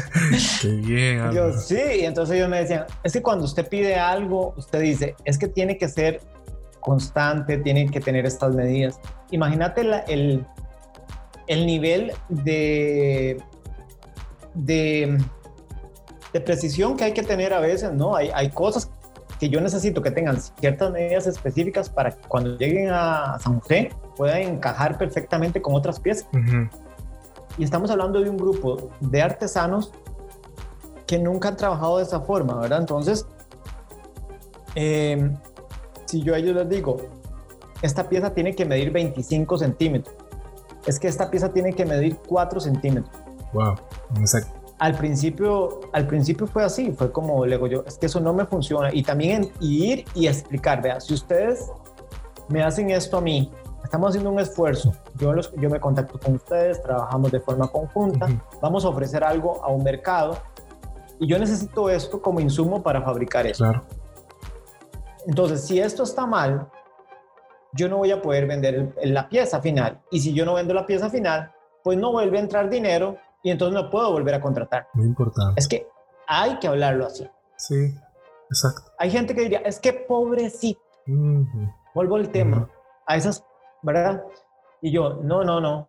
Qué 0.61 0.69
bien. 0.69 1.33
Yo, 1.33 1.53
sí. 1.53 1.81
Y 2.01 2.05
entonces 2.05 2.37
ellos 2.37 2.51
me 2.51 2.59
decían, 2.59 2.85
es 3.03 3.13
que 3.15 3.23
cuando 3.23 3.47
usted 3.47 3.67
pide 3.67 3.95
algo, 3.95 4.55
usted 4.59 4.81
dice, 4.81 5.15
es 5.25 5.39
que 5.39 5.49
tiene 5.49 5.79
que 5.79 5.89
ser 5.89 6.21
constante, 6.81 7.57
tiene 7.57 7.89
que 7.89 8.01
tener 8.01 8.27
estas 8.27 8.55
medidas. 8.55 9.01
Imagínate 9.31 9.81
el, 10.09 10.45
el 11.47 11.67
nivel 11.67 12.13
de, 12.29 13.43
de, 14.53 15.19
de, 16.35 16.41
precisión 16.41 16.97
que 16.97 17.05
hay 17.05 17.13
que 17.13 17.23
tener 17.23 17.55
a 17.55 17.61
veces, 17.61 17.93
¿no? 17.93 18.17
Hay, 18.17 18.31
hay 18.35 18.51
cosas 18.51 18.91
que 19.39 19.49
yo 19.49 19.61
necesito 19.61 20.03
que 20.03 20.11
tengan 20.11 20.41
ciertas 20.41 20.93
medidas 20.93 21.27
específicas 21.27 21.89
para 21.89 22.11
que 22.13 22.29
cuando 22.29 22.57
lleguen 22.57 22.91
a 22.91 23.39
San 23.41 23.61
José 23.61 23.91
puedan 24.17 24.43
encajar 24.43 24.99
perfectamente 24.99 25.61
con 25.61 25.75
otras 25.75 26.01
piezas. 26.01 26.29
Y 27.57 27.65
estamos 27.65 27.91
hablando 27.91 28.21
de 28.21 28.31
un 28.31 28.37
grupo 28.37 28.91
de 29.01 29.23
artesanos 29.23 29.93
que 31.07 31.19
nunca 31.19 31.49
han 31.49 31.57
trabajado 31.57 31.99
de 31.99 32.05
esa 32.05 32.21
forma, 32.21 32.59
¿verdad? 32.61 32.81
Entonces, 32.81 33.27
eh, 34.75 35.31
si 36.07 36.23
yo 36.23 36.35
a 36.35 36.39
ellos 36.39 36.57
les 36.57 36.69
digo, 36.69 36.97
esta 37.83 38.09
pieza 38.09 38.33
tiene 38.35 38.55
que 38.55 38.65
medir 38.65 38.91
25 38.91 39.59
centímetros, 39.59 40.15
es 40.87 40.99
que 40.99 41.09
esta 41.09 41.31
pieza 41.31 41.53
tiene 41.53 41.73
que 41.73 41.85
medir 41.85 42.17
4 42.27 42.61
centímetros. 42.61 43.15
Wow, 43.53 43.75
exacto. 44.19 44.64
Al 44.79 44.95
principio, 44.97 45.81
al 45.93 46.07
principio 46.07 46.47
fue 46.47 46.65
así, 46.65 46.93
fue 46.93 47.13
como 47.13 47.47
le 47.47 47.57
digo 47.57 47.67
yo, 47.69 47.85
es 47.87 47.97
que 47.97 48.07
eso 48.07 48.21
no 48.21 48.33
me 48.33 48.45
funciona. 48.45 48.93
Y 48.93 49.03
también 49.03 49.51
ir 49.61 50.05
y 50.15 50.27
explicar, 50.27 50.83
vea, 50.83 51.01
si 51.01 51.15
ustedes 51.15 51.71
me 52.49 52.63
hacen 52.63 52.91
esto 52.91 53.19
a 53.19 53.21
mí, 53.21 53.51
estamos 53.85 54.11
haciendo 54.11 54.31
un 54.31 54.41
esfuerzo, 54.41 54.93
yo, 55.17 55.33
los, 55.33 55.53
yo 55.55 55.71
me 55.71 55.79
contacto 55.79 56.19
con 56.19 56.35
ustedes, 56.35 56.83
trabajamos 56.83 57.31
de 57.31 57.41
forma 57.41 57.69
conjunta, 57.69 58.27
vamos 58.61 58.85
a 58.85 58.89
ofrecer 58.89 59.23
algo 59.23 59.65
a 59.65 59.69
un 59.69 59.85
mercado 59.85 60.37
y 61.21 61.29
yo 61.29 61.39
necesito 61.39 61.89
esto 61.89 62.21
como 62.21 62.41
insumo 62.41 62.83
para 62.83 63.01
fabricar 63.01 63.47
eso. 63.47 63.65
Claro. 63.65 63.85
Entonces, 65.27 65.65
si 65.65 65.81
esto 65.81 66.03
está 66.03 66.27
mal, 66.27 66.69
yo 67.73 67.89
no 67.89 67.99
voy 67.99 68.11
a 68.11 68.21
poder 68.21 68.47
vender 68.47 68.95
la 69.03 69.29
pieza 69.29 69.61
final. 69.61 70.01
Y 70.11 70.21
si 70.21 70.33
yo 70.33 70.45
no 70.45 70.55
vendo 70.55 70.75
la 70.75 70.87
pieza 70.87 71.11
final, 71.11 71.53
pues 71.83 71.99
no 71.99 72.13
vuelve 72.13 72.39
a 72.39 72.41
entrar 72.41 72.69
dinero 72.71 73.17
y 73.45 73.51
entonces 73.51 73.81
no 73.81 73.91
puedo 73.91 74.11
volver 74.11 74.35
a 74.35 74.41
contratar. 74.41 74.89
Muy 74.95 75.07
importante. 75.07 75.61
Es 75.61 75.69
que 75.69 75.87
hay 76.27 76.59
que 76.59 76.67
hablarlo 76.67 77.07
así. 77.07 77.29
Sí, 77.57 77.95
exacto. 78.49 78.91
Hay 78.99 79.11
gente 79.11 79.35
que 79.35 79.43
diría, 79.43 79.59
es 79.59 79.79
que 79.79 79.93
pobrecito. 79.93 80.81
Vuelvo 81.95 82.17
al 82.17 82.31
tema. 82.31 82.69
A 83.07 83.17
esas, 83.17 83.45
¿verdad? 83.83 84.25
Y 84.81 84.91
yo, 84.91 85.21
no, 85.23 85.45
no, 85.45 85.61
no. 85.61 85.89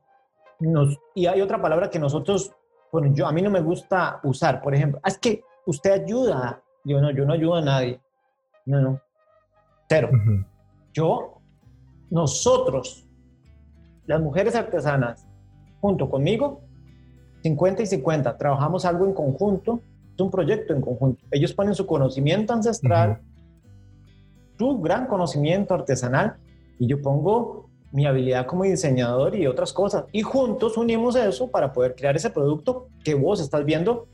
Nos, 0.59 0.99
y 1.15 1.27
hay 1.27 1.39
otra 1.39 1.61
palabra 1.61 1.89
que 1.89 1.97
nosotros, 1.97 2.53
bueno, 2.91 3.13
yo, 3.13 3.25
a 3.25 3.31
mí 3.31 3.41
no 3.41 3.49
me 3.49 3.61
gusta 3.61 4.19
usar, 4.23 4.61
por 4.61 4.75
ejemplo, 4.75 4.99
es 5.05 5.17
que 5.17 5.41
usted 5.65 6.03
ayuda. 6.03 6.61
Yo 6.83 6.99
no, 6.99 7.09
yo 7.11 7.25
no 7.25 7.33
ayudo 7.33 7.55
a 7.55 7.61
nadie. 7.61 8.01
No, 8.65 8.81
no. 8.81 8.99
Cero. 9.87 10.09
Yo, 10.91 11.41
nosotros, 12.09 13.07
las 14.07 14.19
mujeres 14.19 14.55
artesanas, 14.55 15.25
junto 15.79 16.09
conmigo, 16.09 16.64
50 17.45 17.83
y 17.83 17.85
50, 17.85 18.37
trabajamos 18.37 18.85
algo 18.85 19.05
en 19.05 19.13
conjunto, 19.13 19.79
es 20.15 20.19
un 20.19 20.31
proyecto 20.31 20.73
en 20.73 20.81
conjunto. 20.81 21.23
Ellos 21.29 21.53
ponen 21.53 21.75
su 21.75 21.85
conocimiento 21.85 22.53
ancestral, 22.53 23.21
su 24.57 24.81
gran 24.81 25.05
conocimiento 25.05 25.75
artesanal, 25.75 26.37
y 26.79 26.87
yo 26.87 26.99
pongo 27.03 27.69
mi 27.91 28.07
habilidad 28.07 28.47
como 28.47 28.63
diseñador 28.63 29.35
y 29.35 29.45
otras 29.45 29.73
cosas. 29.73 30.05
Y 30.11 30.23
juntos 30.23 30.75
unimos 30.75 31.15
eso 31.15 31.51
para 31.51 31.71
poder 31.71 31.93
crear 31.93 32.15
ese 32.15 32.31
producto 32.31 32.87
que 33.03 33.13
vos 33.13 33.39
estás 33.39 33.63
viendo 33.63 34.07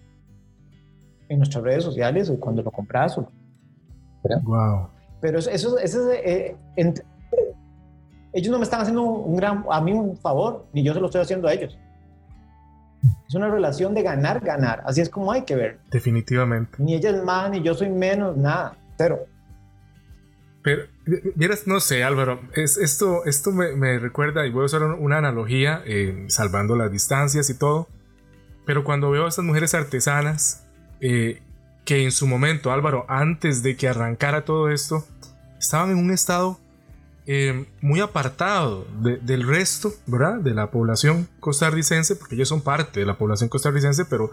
en 1.29 1.37
nuestras 1.37 1.63
redes 1.63 1.85
sociales 1.85 2.29
o 2.29 2.37
cuando 2.37 2.61
lo 2.61 2.69
compras. 2.69 3.15
Wow. 4.43 4.89
Pero 5.21 5.39
eso, 5.39 5.49
eso, 5.49 5.77
eso 5.77 6.11
eh, 6.11 6.57
ellos 8.33 8.51
no 8.51 8.57
me 8.57 8.65
están 8.65 8.81
haciendo 8.81 9.03
un 9.03 9.37
gran, 9.37 9.63
a 9.69 9.79
mí 9.79 9.93
un 9.93 10.17
favor, 10.17 10.65
ni 10.73 10.83
yo 10.83 10.93
se 10.93 10.99
lo 10.99 11.05
estoy 11.05 11.21
haciendo 11.21 11.47
a 11.47 11.53
ellos. 11.53 11.77
Es 13.31 13.35
una 13.35 13.47
relación 13.47 13.93
de 13.93 14.03
ganar, 14.03 14.41
ganar. 14.41 14.83
Así 14.85 14.99
es 14.99 15.09
como 15.09 15.31
hay 15.31 15.43
que 15.43 15.55
ver. 15.55 15.79
Definitivamente. 15.89 16.75
Ni 16.79 16.95
ella 16.95 17.11
es 17.11 17.23
más, 17.23 17.49
ni 17.49 17.61
yo 17.61 17.73
soy 17.73 17.87
menos, 17.87 18.35
nada. 18.35 18.75
Cero. 18.97 19.19
Pero, 20.61 20.83
miras, 21.37 21.65
no 21.65 21.79
sé, 21.79 22.03
Álvaro, 22.03 22.41
es, 22.57 22.75
esto, 22.75 23.23
esto 23.23 23.53
me, 23.53 23.99
recuerda, 23.99 24.45
y 24.45 24.51
voy 24.51 24.63
a 24.63 24.65
usar 24.65 24.83
una 24.83 25.19
analogía, 25.19 25.81
eh, 25.85 26.25
salvando 26.27 26.75
las 26.75 26.91
distancias 26.91 27.49
y 27.49 27.57
todo, 27.57 27.87
pero 28.65 28.83
cuando 28.83 29.09
veo 29.09 29.23
a 29.23 29.29
estas 29.29 29.45
mujeres 29.45 29.73
artesanas 29.75 30.67
eh, 30.99 31.41
que 31.85 32.03
en 32.03 32.11
su 32.11 32.27
momento, 32.27 32.73
Álvaro, 32.73 33.05
antes 33.07 33.63
de 33.63 33.77
que 33.77 33.87
arrancara 33.87 34.43
todo 34.43 34.69
esto, 34.69 35.05
estaban 35.57 35.91
en 35.91 35.99
un 35.99 36.11
estado 36.11 36.59
eh, 37.33 37.65
muy 37.79 38.01
apartado 38.01 38.85
del 38.99 39.47
resto, 39.47 39.93
¿verdad? 40.05 40.41
De 40.41 40.53
la 40.53 40.69
población 40.69 41.29
costarricense, 41.39 42.17
porque 42.17 42.35
ellos 42.35 42.49
son 42.49 42.59
parte 42.59 42.99
de 42.99 43.05
la 43.05 43.17
población 43.17 43.47
costarricense, 43.47 44.03
pero 44.03 44.31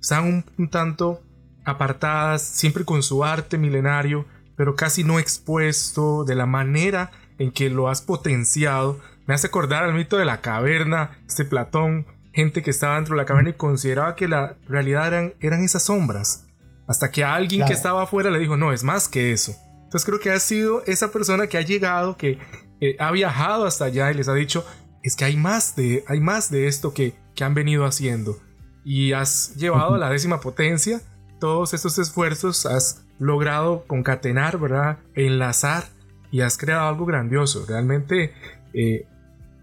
estaban 0.00 0.44
un, 0.58 0.68
tanto 0.68 1.22
apartadas, 1.64 2.42
siempre 2.42 2.84
con 2.84 3.04
su 3.04 3.22
arte 3.22 3.58
milenario, 3.58 4.26
pero 4.56 4.74
casi 4.74 5.04
no 5.04 5.20
expuesto 5.20 6.24
de 6.24 6.34
la 6.34 6.46
manera 6.46 7.12
en 7.38 7.52
que 7.52 7.70
lo 7.70 7.88
has 7.88 8.02
potenciado. 8.02 8.98
Me 9.26 9.34
hace 9.34 9.46
acordar 9.46 9.84
al 9.84 9.94
mito 9.94 10.16
de 10.16 10.24
la 10.24 10.40
caverna, 10.40 11.22
este 11.28 11.44
Platón, 11.44 12.08
gente 12.32 12.60
que 12.64 12.70
estaba 12.70 12.96
dentro 12.96 13.14
de 13.14 13.22
la 13.22 13.26
caverna 13.26 13.50
y 13.50 13.54
consideraba 13.54 14.16
que 14.16 14.26
la 14.26 14.56
realidad 14.66 15.06
eran, 15.06 15.34
eran 15.38 15.62
esas 15.62 15.84
sombras 15.84 16.48
hasta 16.88 17.12
que 17.12 17.22
alguien 17.22 17.64
que 17.68 17.72
estaba 17.72 18.02
afuera 18.02 18.30
le 18.30 18.40
dijo, 18.40 18.56
no, 18.56 18.72
es 18.72 18.82
más 18.82 19.06
que 19.06 19.30
eso. 19.30 19.54
Entonces 19.92 20.06
creo 20.06 20.20
que 20.20 20.30
ha 20.30 20.40
sido 20.40 20.82
esa 20.86 21.12
persona 21.12 21.48
que 21.48 21.58
ha 21.58 21.60
llegado, 21.60 22.16
que 22.16 22.38
eh, 22.80 22.96
ha 22.98 23.10
viajado 23.10 23.66
hasta 23.66 23.84
allá 23.84 24.10
y 24.10 24.14
les 24.14 24.26
ha 24.26 24.32
dicho, 24.32 24.64
es 25.02 25.16
que 25.16 25.26
hay 25.26 25.36
más 25.36 25.76
de, 25.76 26.02
hay 26.08 26.18
más 26.18 26.50
de 26.50 26.66
esto 26.66 26.94
que, 26.94 27.12
que 27.34 27.44
han 27.44 27.52
venido 27.52 27.84
haciendo. 27.84 28.38
Y 28.86 29.12
has 29.12 29.54
llevado 29.54 29.96
a 29.96 29.98
la 29.98 30.08
décima 30.08 30.40
potencia 30.40 31.02
todos 31.38 31.74
estos 31.74 31.98
esfuerzos, 31.98 32.64
has 32.64 33.04
logrado 33.18 33.84
concatenar, 33.86 34.58
¿verdad? 34.58 34.96
Enlazar 35.14 35.84
y 36.30 36.40
has 36.40 36.56
creado 36.56 36.88
algo 36.88 37.04
grandioso. 37.04 37.66
Realmente 37.68 38.32
eh, 38.72 39.06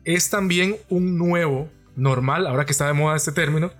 es 0.03 0.29
también 0.29 0.75
un 0.89 1.17
nuevo 1.17 1.71
normal, 1.95 2.45
ahora 2.45 2.67
que 2.67 2.71
está 2.73 2.85
de 2.85 2.93
moda 2.93 3.15
este 3.15 3.31
término, 3.31 3.71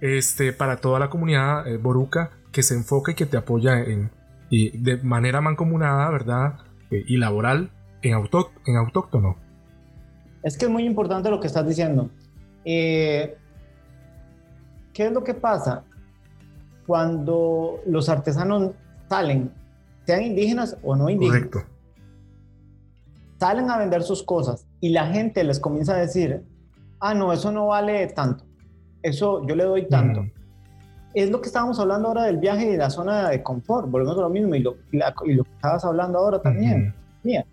este, 0.00 0.54
para 0.54 0.78
toda 0.78 1.00
la 1.00 1.10
comunidad 1.10 1.68
eh, 1.68 1.76
boruca 1.76 2.30
que 2.50 2.62
se 2.62 2.72
enfoca 2.72 3.12
y 3.12 3.14
que 3.14 3.26
te 3.26 3.36
apoya 3.36 3.78
en, 3.78 4.10
y 4.50 4.76
de 4.78 4.98
manera 4.98 5.40
mancomunada, 5.40 6.10
¿verdad? 6.10 6.54
Eh, 6.90 7.04
y 7.06 7.16
laboral 7.16 7.70
en, 8.02 8.12
en 8.12 8.76
autóctono. 8.76 9.36
Es 10.42 10.56
que 10.56 10.66
es 10.66 10.70
muy 10.70 10.84
importante 10.84 11.30
lo 11.30 11.40
que 11.40 11.46
estás 11.46 11.66
diciendo. 11.66 12.10
Eh, 12.64 13.36
¿Qué 14.92 15.06
es 15.06 15.12
lo 15.12 15.22
que 15.22 15.34
pasa 15.34 15.84
cuando 16.86 17.80
los 17.86 18.08
artesanos 18.08 18.72
salen, 19.08 19.52
sean 20.06 20.22
indígenas 20.22 20.76
o 20.82 20.96
no 20.96 21.10
indígenas? 21.10 21.48
Correcto. 21.48 21.74
Salen 23.38 23.70
a 23.70 23.78
vender 23.78 24.02
sus 24.02 24.22
cosas 24.22 24.66
y 24.80 24.88
la 24.90 25.06
gente 25.06 25.44
les 25.44 25.60
comienza 25.60 25.94
a 25.94 25.98
decir, 25.98 26.42
ah, 26.98 27.14
no, 27.14 27.32
eso 27.32 27.52
no 27.52 27.68
vale 27.68 28.06
tanto. 28.08 28.44
Eso 29.02 29.46
yo 29.46 29.54
le 29.54 29.64
doy 29.64 29.88
tanto 29.88 30.24
es 31.14 31.30
lo 31.30 31.40
que 31.40 31.46
estábamos 31.46 31.78
hablando 31.78 32.08
ahora 32.08 32.24
del 32.24 32.38
viaje 32.38 32.66
y 32.66 32.72
de 32.72 32.78
la 32.78 32.90
zona 32.90 33.30
de 33.30 33.42
confort, 33.42 33.90
volvemos 33.90 34.18
a 34.18 34.22
lo 34.22 34.30
mismo 34.30 34.54
y 34.54 34.60
lo, 34.60 34.76
y 34.92 34.98
lo 35.32 35.44
que 35.44 35.50
estabas 35.54 35.84
hablando 35.84 36.18
ahora 36.18 36.40
también. 36.40 36.94
Mira, 37.22 37.44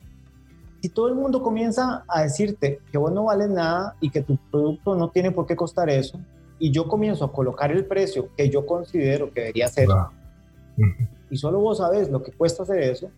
si 0.81 0.89
todo 0.89 1.07
el 1.07 1.15
mundo 1.15 1.41
comienza 1.41 2.03
a 2.07 2.23
decirte 2.23 2.79
que 2.91 2.97
vos 2.97 3.11
no 3.11 3.25
vales 3.25 3.49
nada 3.49 3.95
y 4.01 4.09
que 4.09 4.21
tu 4.21 4.37
producto 4.51 4.95
no 4.95 5.09
tiene 5.09 5.31
por 5.31 5.45
qué 5.45 5.55
costar 5.55 5.89
eso, 5.89 6.19
y 6.59 6.71
yo 6.71 6.87
comienzo 6.87 7.25
a 7.25 7.31
colocar 7.31 7.71
el 7.71 7.85
precio 7.85 8.29
que 8.35 8.49
yo 8.49 8.65
considero 8.65 9.31
que 9.31 9.41
debería 9.41 9.67
ser, 9.67 9.87
y 11.29 11.37
solo 11.37 11.59
vos 11.59 11.79
sabes 11.79 12.09
lo 12.09 12.21
que 12.21 12.31
cuesta 12.31 12.63
hacer 12.63 12.79
eso, 12.79 13.09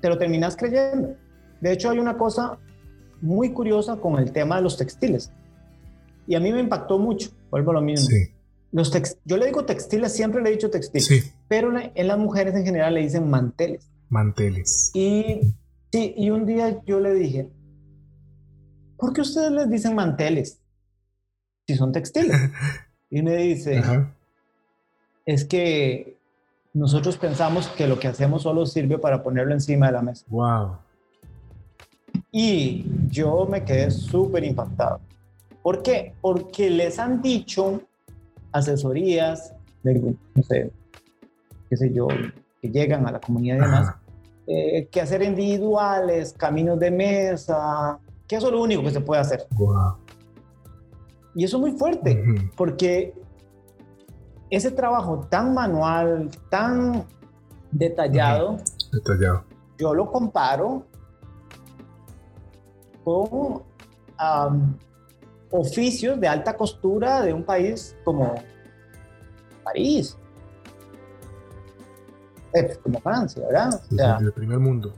te 0.00 0.08
lo 0.08 0.18
terminas 0.18 0.56
creyendo. 0.56 1.14
De 1.60 1.72
hecho, 1.72 1.90
hay 1.90 1.98
una 1.98 2.18
cosa 2.18 2.58
muy 3.20 3.52
curiosa 3.52 3.96
con 3.96 4.18
el 4.18 4.30
tema 4.32 4.56
de 4.56 4.62
los 4.62 4.76
textiles. 4.76 5.32
Y 6.26 6.34
a 6.34 6.40
mí 6.40 6.52
me 6.52 6.60
impactó 6.60 6.98
mucho, 6.98 7.30
vuelvo 7.50 7.70
a 7.70 7.74
lo 7.74 7.80
mismo. 7.80 8.08
Sí 8.08 8.35
los 8.72 8.92
yo 9.24 9.36
le 9.36 9.46
digo 9.46 9.64
textiles, 9.64 10.12
siempre 10.12 10.42
le 10.42 10.50
he 10.50 10.52
dicho 10.52 10.70
textiles, 10.70 11.34
pero 11.48 11.72
en 11.76 12.06
las 12.06 12.18
mujeres 12.18 12.54
en 12.54 12.64
general 12.64 12.94
le 12.94 13.02
dicen 13.02 13.30
manteles. 13.30 13.90
Manteles. 14.08 14.90
Y 14.94 15.54
sí, 15.92 16.14
y 16.16 16.30
un 16.30 16.46
día 16.46 16.82
yo 16.84 17.00
le 17.00 17.14
dije, 17.14 17.48
¿por 18.96 19.12
qué 19.12 19.22
ustedes 19.22 19.50
les 19.52 19.70
dicen 19.70 19.94
manteles? 19.94 20.60
Si 21.66 21.74
son 21.76 21.92
textiles. 21.92 22.36
y 23.10 23.22
me 23.22 23.36
dice, 23.36 23.82
es 25.24 25.44
que 25.44 26.16
nosotros 26.74 27.16
pensamos 27.16 27.68
que 27.68 27.86
lo 27.88 27.98
que 27.98 28.08
hacemos 28.08 28.42
solo 28.42 28.66
sirve 28.66 28.98
para 28.98 29.22
ponerlo 29.22 29.52
encima 29.52 29.86
de 29.86 29.92
la 29.92 30.02
mesa. 30.02 30.24
Wow. 30.28 30.76
Y 32.30 32.84
yo 33.08 33.46
me 33.50 33.64
quedé 33.64 33.90
súper 33.90 34.44
impactado. 34.44 35.00
¿Por 35.62 35.82
qué? 35.82 36.14
Porque 36.20 36.68
les 36.70 36.98
han 36.98 37.22
dicho 37.22 37.80
asesorías, 38.56 39.54
no 39.82 40.42
sé, 40.42 40.70
qué 41.68 41.76
sé 41.76 41.92
yo, 41.92 42.08
que 42.60 42.70
llegan 42.70 43.06
a 43.06 43.12
la 43.12 43.20
comunidad 43.20 43.56
y 43.56 43.60
demás, 43.60 43.94
eh, 44.46 44.88
que 44.90 45.00
hacer 45.00 45.22
individuales, 45.22 46.34
caminos 46.36 46.78
de 46.78 46.90
mesa, 46.90 47.98
que 48.26 48.36
eso 48.36 48.46
es 48.46 48.52
lo 48.52 48.62
único 48.62 48.82
que 48.82 48.90
se 48.90 49.00
puede 49.00 49.20
hacer. 49.20 49.46
Y 51.34 51.44
eso 51.44 51.58
es 51.58 51.60
muy 51.60 51.72
fuerte, 51.72 52.24
porque 52.56 53.14
ese 54.50 54.70
trabajo 54.70 55.26
tan 55.28 55.52
manual, 55.54 56.30
tan 56.50 57.04
detallado, 57.70 58.56
detallado, 58.92 59.44
yo 59.78 59.92
lo 59.92 60.10
comparo 60.10 60.86
con 63.04 63.62
oficios 65.50 66.20
de 66.20 66.28
alta 66.28 66.56
costura 66.56 67.22
de 67.22 67.32
un 67.32 67.42
país 67.44 67.96
como 68.04 68.34
París, 69.64 70.16
eh, 72.52 72.76
como 72.82 73.00
Francia, 73.00 73.42
¿verdad? 73.46 73.80
el 74.20 74.32
primer 74.32 74.58
mundo. 74.58 74.92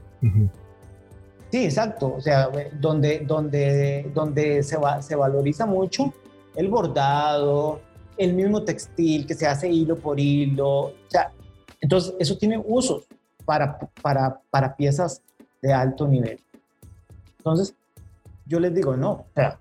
Sí, 1.51 1.65
exacto. 1.65 2.15
O 2.15 2.21
sea, 2.21 2.49
donde, 2.79 3.19
donde, 3.19 4.11
donde 4.13 4.63
se, 4.63 4.77
va, 4.77 5.01
se 5.01 5.15
valoriza 5.15 5.65
mucho 5.65 6.13
el 6.55 6.67
bordado, 6.67 7.81
el 8.17 8.33
mismo 8.33 8.63
textil 8.63 9.25
que 9.25 9.33
se 9.33 9.47
hace 9.47 9.69
hilo 9.69 9.97
por 9.97 10.19
hilo. 10.19 10.69
O 10.69 10.93
sea, 11.07 11.31
entonces 11.81 12.13
eso 12.19 12.37
tiene 12.37 12.61
usos 12.63 13.07
para, 13.45 13.79
para, 14.01 14.39
para 14.51 14.75
piezas 14.75 15.21
de 15.61 15.73
alto 15.73 16.07
nivel. 16.07 16.39
Entonces, 17.37 17.73
yo 18.45 18.59
les 18.59 18.73
digo, 18.73 18.95
no, 18.95 19.11
o 19.11 19.25
sea, 19.33 19.59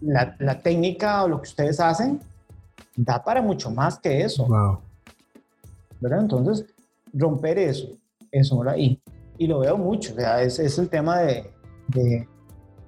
la, 0.00 0.36
la, 0.38 0.60
técnica 0.60 1.24
o 1.24 1.28
lo 1.28 1.40
que 1.40 1.48
ustedes 1.48 1.80
hacen 1.80 2.20
da 2.96 3.22
para 3.22 3.42
mucho 3.42 3.70
más 3.70 3.98
que 3.98 4.22
eso. 4.22 4.46
¿Verdad? 6.00 6.20
Entonces, 6.20 6.66
romper 7.12 7.58
eso, 7.58 7.88
eso, 8.30 8.58
¿verdad? 8.58 8.76
Y, 8.76 9.00
y 9.38 9.46
lo 9.46 9.60
veo 9.60 9.76
mucho, 9.76 10.12
o 10.12 10.16
sea, 10.16 10.42
es, 10.42 10.58
es 10.58 10.78
el 10.78 10.88
tema 10.88 11.20
de, 11.20 11.50
de, 11.88 12.28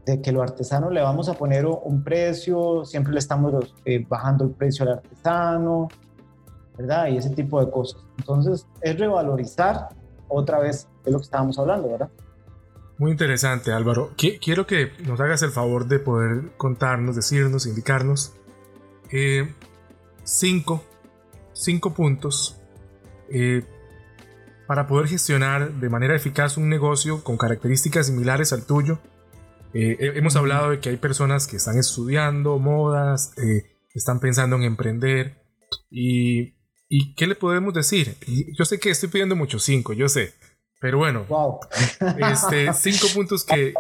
de, 0.05 0.21
que 0.21 0.33
los 0.33 0.43
artesanos 0.43 0.93
le 0.93 1.01
vamos 1.01 1.29
a 1.29 1.35
poner 1.35 1.67
un 1.67 2.03
precio, 2.03 2.85
siempre 2.85 3.13
le 3.13 3.19
estamos 3.19 3.75
eh, 3.85 4.05
bajando 4.07 4.45
el 4.45 4.51
precio 4.51 4.85
al 4.85 4.93
artesano, 4.93 5.89
¿verdad? 6.77 7.09
Y 7.09 7.17
ese 7.17 7.31
tipo 7.31 7.65
de 7.65 7.71
cosas. 7.71 8.03
Entonces, 8.19 8.67
es 8.83 8.99
revalorizar 8.99 9.89
otra 10.29 10.61
vez, 10.61 10.89
es 11.05 11.13
lo 11.13 11.19
que 11.19 11.25
estábamos 11.25 11.59
hablando, 11.59 11.89
¿verdad? 11.89 12.11
Muy 12.99 13.13
interesante, 13.13 13.71
Álvaro. 13.71 14.13
Quiero 14.17 14.67
que 14.67 14.91
nos 15.07 15.21
hagas 15.21 15.43
el 15.43 15.51
favor 15.51 15.87
de 15.87 16.01
poder 16.01 16.51
contarnos, 16.57 17.15
decirnos, 17.15 17.67
indicarnos 17.67 18.35
eh, 19.13 19.55
cinco, 20.25 20.85
cinco 21.53 21.95
puntos 21.95 22.61
eh, 23.31 23.65
para 24.67 24.89
poder 24.89 25.09
gestionar 25.09 25.75
de 25.75 25.89
manera 25.89 26.17
eficaz 26.17 26.57
un 26.57 26.69
negocio 26.69 27.23
con 27.23 27.39
características 27.39 28.09
similares 28.09 28.53
al 28.53 28.67
tuyo. 28.67 28.99
Eh, 29.75 29.97
hemos 30.17 30.35
hablado 30.35 30.71
de 30.71 30.81
que 30.81 30.89
hay 30.89 30.97
personas 30.97 31.47
que 31.47 31.57
están 31.57 31.79
estudiando 31.79 32.59
modas, 32.59 33.33
están 33.95 34.19
pensando 34.19 34.57
en 34.57 34.65
emprender 34.65 35.41
y, 35.89 36.57
y 36.89 37.15
¿qué 37.15 37.29
le 37.29 37.37
podemos 37.37 37.75
decir? 37.75 38.17
Yo 38.59 38.65
sé 38.65 38.81
que 38.81 38.91
estoy 38.91 39.09
pidiendo 39.09 39.37
mucho 39.37 39.61
cinco, 39.61 39.93
yo 39.93 40.09
sé, 40.09 40.35
pero 40.81 40.99
bueno, 40.99 41.27
este, 42.31 42.73
cinco 42.75 43.07
puntos 43.15 43.45
que, 43.45 43.75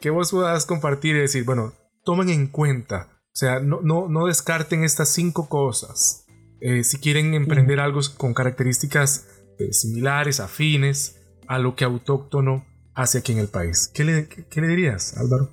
que, 0.00 0.10
vos 0.10 0.30
puedas 0.30 0.66
compartir 0.66 1.16
y 1.16 1.20
decir, 1.20 1.44
bueno, 1.44 1.72
tomen 2.04 2.28
en 2.28 2.48
cuenta, 2.48 3.08
o 3.26 3.34
sea, 3.34 3.60
no, 3.60 3.80
no, 3.82 4.08
no 4.08 4.26
descarten 4.26 4.84
estas 4.84 5.10
cinco 5.10 5.48
cosas. 5.48 6.26
Eh, 6.60 6.84
si 6.84 6.98
quieren 6.98 7.34
emprender 7.34 7.80
algo 7.80 8.00
con 8.16 8.34
características 8.34 9.26
eh, 9.58 9.72
similares, 9.72 10.38
afines 10.38 11.20
a 11.48 11.58
lo 11.58 11.74
que 11.74 11.84
autóctono 11.84 12.64
hace 12.94 13.18
aquí 13.18 13.32
en 13.32 13.38
el 13.38 13.48
país. 13.48 13.90
¿Qué 13.92 14.04
le, 14.04 14.28
qué, 14.28 14.60
le 14.60 14.68
dirías, 14.68 15.16
Álvaro? 15.16 15.50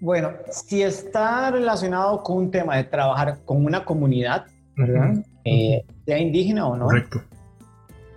Bueno, 0.00 0.32
si 0.50 0.82
está 0.82 1.50
relacionado 1.50 2.22
con 2.22 2.38
un 2.38 2.50
tema 2.50 2.76
de 2.76 2.84
trabajar 2.84 3.44
con 3.44 3.64
una 3.64 3.84
comunidad, 3.84 4.46
¿verdad? 4.76 5.24
Eh, 5.44 5.84
sea 6.04 6.18
indígena 6.18 6.66
o 6.66 6.76
no. 6.76 6.86
Correcto. 6.86 7.22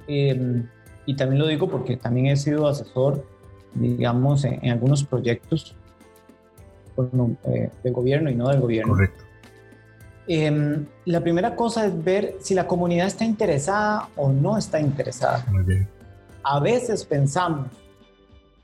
Eh, 0.07 0.65
y 1.07 1.15
también 1.15 1.39
lo 1.39 1.47
digo 1.47 1.69
porque 1.69 1.95
también 1.95 2.27
he 2.27 2.35
sido 2.35 2.67
asesor, 2.67 3.25
digamos, 3.73 4.43
en, 4.43 4.69
algunos 4.69 5.05
proyectos 5.05 5.73
eh, 7.45 7.69
del 7.81 7.93
gobierno 7.93 8.29
y 8.29 8.35
no 8.35 8.49
del 8.49 8.59
gobierno. 8.59 8.93
Correcto. 8.93 9.23
Em, 10.27 10.85
la 11.05 11.21
primera 11.21 11.55
cosa 11.55 11.85
es 11.85 12.03
ver 12.03 12.35
si 12.41 12.53
la 12.53 12.67
comunidad 12.67 13.07
está 13.07 13.23
interesada 13.23 14.09
o 14.17 14.33
no 14.33 14.57
está 14.57 14.81
interesada. 14.81 15.45
Muy 15.49 15.63
bien. 15.63 15.87
A 16.43 16.59
veces 16.59 17.05
pensamos 17.05 17.69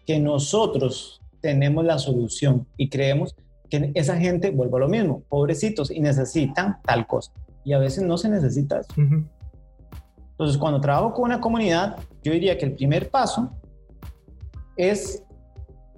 que 0.06 0.20
nosotros 0.20 1.22
tenemos 1.40 1.86
la 1.86 1.98
solución 1.98 2.68
y 2.76 2.90
creemos 2.90 3.36
que 3.70 3.92
esa 3.94 4.18
gente, 4.18 4.52
vuelvo 4.52 4.76
a 4.76 4.82
lo 4.82 4.90
mismo, 4.90 5.24
pobrecitos 5.30 5.90
y 5.90 6.02
necesitan 6.02 6.82
tal 6.82 7.08
cosa. 7.08 7.32
Y 7.64 7.72
a 7.72 7.80
veces 7.80 8.04
no 8.04 8.18
se 8.18 8.28
necesita 8.28 8.82
eso. 8.82 8.94
Entonces, 10.44 10.60
cuando 10.60 10.82
trabajo 10.82 11.14
con 11.14 11.24
una 11.24 11.40
comunidad, 11.40 11.96
yo 12.22 12.34
diría 12.34 12.58
que 12.58 12.66
el 12.66 12.74
primer 12.74 13.10
paso 13.10 13.50
es, 14.76 15.24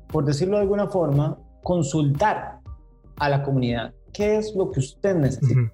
por 0.07 0.23
decirlo 0.23 0.57
de 0.57 0.61
alguna 0.61 0.85
forma, 0.85 1.39
consultar 1.63 2.59
a 3.17 3.29
la 3.29 3.41
comunidad. 3.41 3.91
¿Qué 4.13 4.37
es 4.37 4.53
lo 4.53 4.69
que 4.69 4.81
usted 4.81 5.15
necesita? 5.15 5.71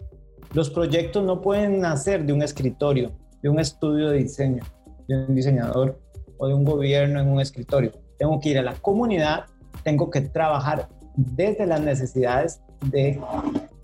Los 0.54 0.70
proyectos 0.70 1.22
no 1.26 1.42
pueden 1.42 1.82
nacer 1.82 2.26
de 2.26 2.32
un 2.32 2.42
escritorio, 2.44 3.12
de 3.44 3.50
un 3.50 3.60
estudio 3.60 4.10
de 4.10 4.20
diseño, 4.20 4.64
de 5.10 5.26
un 5.26 5.36
diseñador 5.36 6.00
o 6.38 6.48
de 6.48 6.54
un 6.54 6.64
gobierno 6.64 7.20
en 7.20 7.28
un 7.28 7.42
escritorio. 7.42 7.92
Tengo 8.18 8.40
que 8.40 8.52
ir 8.52 8.58
a 8.58 8.62
la 8.62 8.76
comunidad, 8.76 9.48
tengo 9.84 10.10
que 10.10 10.22
trabajar 10.22 10.88
desde 11.18 11.66
las 11.66 11.82
necesidades 11.82 12.62
de 12.86 13.20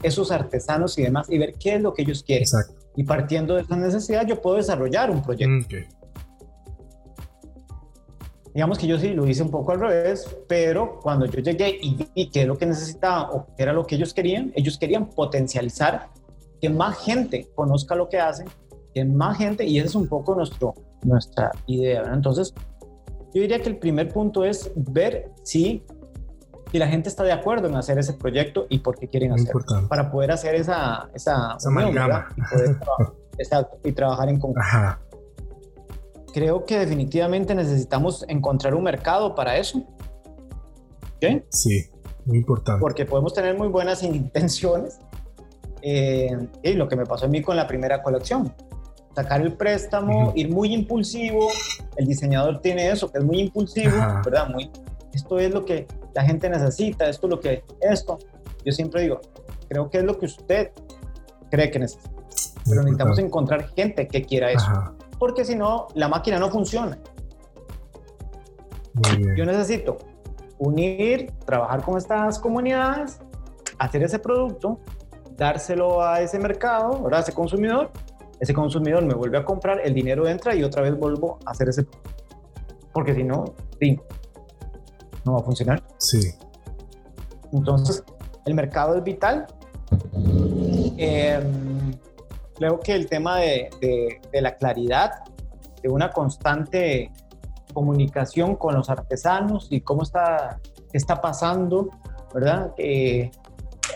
esos 0.04 0.32
artesanos 0.32 0.98
y 0.98 1.04
demás 1.04 1.30
y 1.30 1.38
ver 1.38 1.56
qué 1.56 1.76
es 1.76 1.82
lo 1.82 1.94
que 1.94 2.04
ellos 2.04 2.24
quieren. 2.24 2.44
Exacto. 2.44 2.76
Y 2.96 3.04
partiendo 3.04 3.56
de 3.56 3.62
esa 3.62 3.76
necesidad, 3.76 4.26
yo 4.26 4.42
puedo 4.42 4.58
desarrollar 4.58 5.12
un 5.12 5.22
proyecto. 5.22 5.76
Digamos 8.54 8.80
que 8.80 8.88
yo 8.88 8.98
sí 8.98 9.10
lo 9.10 9.28
hice 9.28 9.44
un 9.44 9.52
poco 9.52 9.72
al 9.72 9.80
revés, 9.80 10.36
pero 10.48 11.00
cuando 11.00 11.28
yo 11.28 11.40
llegué 11.42 11.78
y 11.80 11.96
vi 12.16 12.30
qué 12.32 12.42
es 12.42 12.48
lo 12.48 12.58
que 12.58 12.66
necesitaba 12.66 13.30
o 13.32 13.46
qué 13.56 13.62
era 13.62 13.72
lo 13.72 13.86
que 13.86 13.96
ellos 13.96 14.16
querían, 14.16 14.52
ellos 14.56 14.80
querían 14.80 15.10
potencializar 15.10 16.10
que 16.60 16.70
más 16.70 16.98
gente 16.98 17.48
conozca 17.54 17.94
lo 17.94 18.10
que 18.10 18.20
hacen, 18.20 18.48
que 18.96 19.06
más 19.06 19.38
gente, 19.38 19.64
y 19.64 19.78
esa 19.78 19.90
es 19.90 19.96
un 19.96 20.08
poco 20.08 20.34
nuestro, 20.34 20.74
nuestra 21.04 21.52
idea. 21.68 22.02
Entonces, 22.12 22.52
yo 23.32 23.42
diría 23.42 23.62
que 23.62 23.70
el 23.70 23.78
primer 23.78 24.12
punto 24.12 24.44
es 24.44 24.72
ver 24.76 25.30
si 25.44 25.84
y 26.72 26.80
la 26.80 26.88
gente 26.88 27.10
está 27.10 27.24
de 27.24 27.32
acuerdo 27.32 27.68
en 27.68 27.76
hacer 27.76 27.98
ese 27.98 28.14
proyecto 28.14 28.68
y 28.70 28.80
por 28.80 28.98
qué 28.98 29.08
quieren 29.08 29.32
hacerlo. 29.32 29.62
Para 29.88 30.12
poder 30.12 30.32
hacer 30.32 30.56
esa, 30.56 31.10
esa, 31.14 31.58
y, 33.84 33.88
y 33.90 33.92
trabajar 33.94 34.30
en 34.30 34.40
conjunto. 34.40 34.62
Creo 36.34 36.66
que 36.66 36.80
definitivamente 36.80 37.56
necesitamos 37.56 38.26
encontrar 38.28 38.76
un 38.76 38.84
mercado 38.84 39.34
para 39.34 39.58
eso. 39.58 39.84
¿Okay? 41.16 41.44
Sí, 41.50 41.86
muy 42.26 42.40
importante. 42.40 42.80
Porque 42.80 43.06
podemos 43.06 43.34
tener 43.34 43.58
muy 43.58 43.70
buenas 43.70 44.04
intenciones. 44.04 45.00
Eh, 45.82 46.36
y 46.64 46.74
lo 46.74 46.88
que 46.88 46.96
me 46.96 47.06
pasó 47.06 47.26
a 47.26 47.28
mí 47.30 47.42
con 47.42 47.56
la 47.56 47.66
primera 47.66 48.04
colección. 48.04 48.54
Sacar 49.16 49.42
el 49.42 49.54
préstamo, 49.54 50.34
ir 50.36 50.52
muy 50.52 50.74
impulsivo. 50.74 51.48
El 51.96 52.06
diseñador 52.06 52.60
tiene 52.60 52.92
eso, 52.92 53.12
que 53.12 53.18
es 53.18 53.24
muy 53.24 53.40
impulsivo, 53.40 53.96
¿verdad? 54.24 54.50
Muy, 54.50 54.70
esto 55.14 55.40
es 55.40 55.52
lo 55.52 55.66
que 55.66 55.88
la 56.18 56.24
gente 56.24 56.50
necesita, 56.50 57.08
esto 57.08 57.28
es 57.28 57.32
lo 57.32 57.40
que, 57.40 57.64
esto. 57.80 58.18
Yo 58.66 58.72
siempre 58.72 59.04
digo, 59.04 59.22
creo 59.70 59.88
que 59.88 60.00
es 60.00 60.04
lo 60.04 60.18
que 60.18 60.26
usted 60.26 60.72
cree 61.52 61.70
que 61.70 61.78
necesita. 61.78 62.10
Pero 62.68 62.82
necesitamos 62.82 63.20
encontrar 63.20 63.68
gente 63.76 64.08
que 64.08 64.24
quiera 64.24 64.52
eso. 64.52 64.66
Porque 65.20 65.46
si 65.46 65.56
no, 65.56 65.90
la 65.94 66.08
máquina 66.08 66.40
no 66.40 66.50
funciona. 66.50 66.98
Yo 69.36 69.46
necesito 69.46 70.00
unir, 70.58 71.34
trabajar 71.46 71.84
con 71.84 72.00
estas 72.00 72.40
comunidades, 72.40 73.20
hacer 73.78 74.02
ese 74.02 74.18
producto, 74.18 74.80
dárselo 75.38 76.04
a 76.04 76.22
ese 76.22 76.40
mercado, 76.40 77.00
¿verdad? 77.04 77.20
a 77.20 77.22
ese 77.22 77.34
consumidor. 77.34 77.92
Ese 78.40 78.56
consumidor 78.56 79.06
me 79.06 79.14
vuelve 79.14 79.38
a 79.38 79.46
comprar, 79.46 79.82
el 79.84 79.94
dinero 79.94 80.28
entra 80.28 80.56
y 80.56 80.64
otra 80.64 80.82
vez 80.82 80.98
vuelvo 80.98 81.38
a 81.46 81.52
hacer 81.52 81.70
ese 81.70 81.84
producto. 81.84 82.12
Porque 82.92 83.14
si 83.14 83.24
no, 83.24 83.54
no 85.28 85.34
va 85.34 85.40
a 85.42 85.44
funcionar. 85.44 85.84
Sí. 85.98 86.34
Entonces, 87.54 88.04
el 88.46 88.56
mercado 88.56 88.96
es 88.96 89.04
vital. 89.04 89.46
Em, 90.98 91.94
creo 92.56 92.80
que 92.80 92.96
el 92.96 93.08
tema 93.08 93.38
de, 93.38 93.70
la 94.34 94.58
claridad, 94.58 95.12
de 95.82 95.90
una 95.90 96.12
constante 96.12 97.12
comunicación 97.74 98.56
con 98.56 98.74
los 98.74 98.90
artesanos 98.90 99.68
y 99.70 99.82
cómo 99.82 100.02
está, 100.02 100.60
está 100.94 101.22
pasando, 101.22 101.90
¿verdad? 102.34 102.74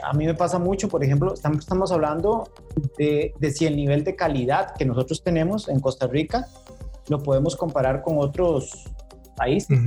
a 0.03 0.13
mí 0.13 0.25
me 0.25 0.33
pasa 0.33 0.59
mucho, 0.59 0.87
por 0.87 1.03
ejemplo, 1.03 1.33
estamos, 1.33 1.91
hablando 1.91 2.49
de, 2.97 3.33
si 3.53 3.65
el 3.65 3.75
nivel 3.75 4.03
de 4.03 4.15
calidad 4.15 4.73
que 4.75 4.85
nosotros 4.85 5.23
tenemos 5.23 5.67
en 5.67 5.79
Costa 5.79 6.07
Rica 6.07 6.47
lo 7.07 7.21
podemos 7.21 7.55
comparar 7.55 8.01
con 8.01 8.17
otros 8.19 8.85
países. 9.35 9.77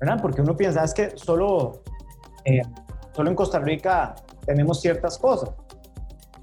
¿Verdad? 0.00 0.18
Porque 0.20 0.40
uno 0.40 0.56
piensa, 0.56 0.82
es 0.82 0.94
que 0.94 1.16
solo, 1.16 1.82
eh, 2.44 2.62
solo 3.12 3.30
en 3.30 3.36
Costa 3.36 3.58
Rica 3.58 4.14
tenemos 4.46 4.80
ciertas 4.80 5.18
cosas. 5.18 5.50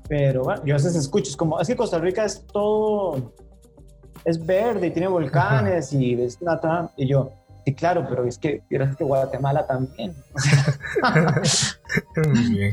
Pero 0.08 0.44
bueno, 0.44 0.64
yo 0.64 0.76
a 0.76 0.78
veces 0.78 0.96
escucho, 0.96 1.30
es 1.30 1.36
como, 1.36 1.60
es 1.60 1.68
que 1.68 1.76
Costa 1.76 2.00
Rica 2.00 2.24
es 2.24 2.46
todo, 2.48 3.34
es 4.24 4.46
verde 4.46 4.88
y 4.88 4.92
tiene 4.92 5.08
volcanes 5.08 5.92
y 5.92 6.22
es 6.22 6.42
nada. 6.42 6.92
Y 6.96 7.08
yo, 7.08 7.32
Sí, 7.68 7.76
claro, 7.76 8.06
pero 8.08 8.24
es 8.24 8.38
que 8.38 8.64
vieras 8.70 8.96
que 8.96 9.04
Guatemala 9.04 9.68
también. 9.68 10.16
bien. 12.50 12.72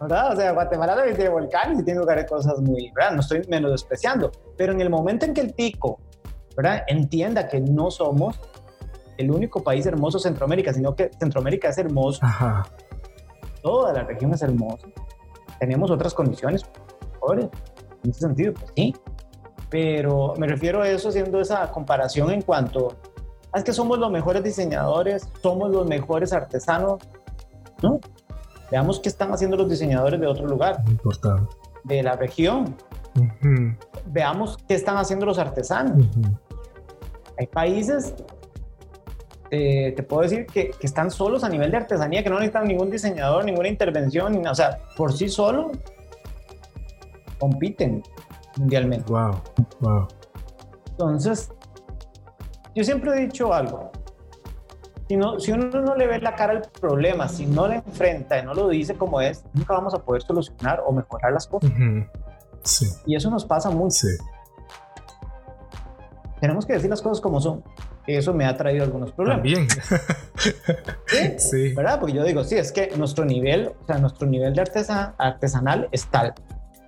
¿Verdad? 0.00 0.32
O 0.32 0.36
sea, 0.36 0.52
Guatemala 0.52 0.94
también 0.94 1.16
tiene 1.16 1.30
volcanes 1.30 1.80
y 1.80 1.82
tiene 1.82 1.98
lugares 1.98 2.30
cosas 2.30 2.60
muy, 2.60 2.92
¿verdad? 2.94 3.14
No 3.14 3.20
estoy 3.20 3.42
menos 3.48 3.72
despreciando, 3.72 4.30
pero 4.56 4.72
en 4.72 4.80
el 4.80 4.90
momento 4.90 5.26
en 5.26 5.34
que 5.34 5.40
el 5.40 5.54
tico, 5.54 5.98
¿verdad? 6.56 6.84
Entienda 6.86 7.48
que 7.48 7.58
no 7.58 7.90
somos 7.90 8.38
el 9.18 9.30
único 9.30 9.62
país 9.62 9.84
hermoso 9.84 10.18
Centroamérica, 10.18 10.72
sino 10.72 10.94
que 10.94 11.10
Centroamérica 11.18 11.68
es 11.68 11.78
hermoso. 11.78 12.24
Toda 13.62 13.92
la 13.92 14.04
región 14.04 14.32
es 14.32 14.40
hermosa. 14.40 14.86
Tenemos 15.58 15.90
otras 15.90 16.14
condiciones 16.14 16.64
mejores. 17.12 17.48
En 18.04 18.10
ese 18.10 18.20
sentido, 18.20 18.54
pues 18.54 18.72
sí. 18.74 18.94
Pero 19.68 20.34
me 20.38 20.46
refiero 20.46 20.80
a 20.80 20.88
eso 20.88 21.10
haciendo 21.10 21.40
esa 21.40 21.70
comparación 21.70 22.30
en 22.30 22.42
cuanto 22.42 22.96
es 23.54 23.64
que 23.64 23.72
somos 23.72 23.98
los 23.98 24.10
mejores 24.10 24.42
diseñadores, 24.42 25.28
somos 25.42 25.70
los 25.70 25.86
mejores 25.86 26.32
artesanos, 26.32 27.02
¿no? 27.82 27.98
Veamos 28.70 29.00
qué 29.00 29.08
están 29.08 29.32
haciendo 29.32 29.56
los 29.56 29.68
diseñadores 29.68 30.20
de 30.20 30.26
otro 30.26 30.46
lugar. 30.46 30.82
Importante. 30.86 31.54
De 31.84 32.02
la 32.02 32.12
región. 32.12 32.76
Veamos 34.06 34.58
qué 34.68 34.74
están 34.74 34.96
haciendo 34.96 35.26
los 35.26 35.38
artesanos. 35.38 36.06
Hay 37.38 37.46
países, 37.46 38.14
eh, 39.50 39.92
te 39.96 40.02
puedo 40.02 40.22
decir, 40.22 40.46
que, 40.46 40.70
que, 40.70 40.86
están 40.86 41.10
solos 41.10 41.44
a 41.44 41.48
nivel 41.48 41.70
de 41.70 41.78
artesanía, 41.78 42.22
que 42.22 42.30
no 42.30 42.36
necesitan 42.36 42.66
ningún 42.66 42.90
diseñador, 42.90 43.44
ninguna 43.44 43.68
intervención, 43.68 44.32
ni, 44.32 44.46
o 44.46 44.54
sea, 44.54 44.78
por 44.96 45.12
sí 45.12 45.28
solo 45.28 45.72
compiten 47.38 48.02
mundialmente. 48.56 49.10
Wow, 49.10 49.40
wow. 49.80 50.08
Entonces, 50.90 51.50
yo 52.74 52.84
siempre 52.84 53.12
he 53.12 53.26
dicho 53.26 53.52
algo. 53.52 53.90
Si, 55.08 55.16
no, 55.16 55.40
si 55.40 55.52
uno 55.52 55.80
no 55.80 55.94
le 55.94 56.06
ve 56.06 56.20
la 56.20 56.34
cara 56.34 56.52
al 56.52 56.62
problema, 56.80 57.28
si 57.28 57.46
no 57.46 57.66
le 57.66 57.76
enfrenta 57.76 58.38
y 58.38 58.44
no 58.44 58.52
lo 58.52 58.68
dice 58.68 58.94
como 58.94 59.20
es, 59.20 59.42
nunca 59.54 59.72
vamos 59.72 59.94
a 59.94 59.98
poder 59.98 60.22
solucionar 60.22 60.82
o 60.86 60.92
mejorar 60.92 61.32
las 61.32 61.46
cosas. 61.46 61.70
sí. 62.62 62.86
Y 63.06 63.16
eso 63.16 63.30
nos 63.30 63.46
pasa 63.46 63.70
mucho. 63.70 64.06
Sí. 64.06 64.16
Tenemos 66.40 66.66
que 66.66 66.74
decir 66.74 66.90
las 66.90 67.00
cosas 67.00 67.20
como 67.20 67.40
son. 67.40 67.64
Eso 68.08 68.32
me 68.32 68.46
ha 68.46 68.56
traído 68.56 68.84
algunos 68.84 69.12
problemas. 69.12 69.42
También. 69.42 69.68
¿Sí? 71.38 71.74
¿Verdad? 71.74 72.00
Porque 72.00 72.14
yo 72.14 72.24
digo, 72.24 72.42
sí, 72.42 72.56
es 72.56 72.72
que 72.72 72.90
nuestro 72.96 73.26
nivel, 73.26 73.72
o 73.82 73.86
sea, 73.86 73.98
nuestro 73.98 74.26
nivel 74.26 74.54
de 74.54 74.62
artesa, 74.62 75.14
artesanal 75.18 75.88
es 75.92 76.06
tal. 76.06 76.32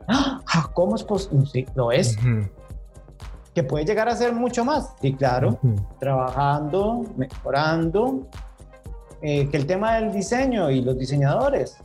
¡Ah! 0.09 0.41
¿Cómo 0.73 0.97
es 0.97 1.05
posible? 1.05 1.47
Sí, 1.53 1.67
lo 1.75 1.93
es 1.93 2.17
que 3.55 3.63
puede 3.63 3.85
llegar 3.85 4.09
a 4.09 4.17
ser 4.17 4.33
mucho 4.33 4.65
más. 4.65 4.95
Y 5.03 5.13
claro, 5.13 5.59
trabajando, 5.99 7.05
mejorando. 7.17 8.27
Eh, 9.21 9.47
que 9.51 9.59
el 9.59 9.67
tema 9.67 9.97
del 9.97 10.13
diseño 10.13 10.71
y 10.71 10.81
los 10.81 10.97
diseñadores, 10.97 11.77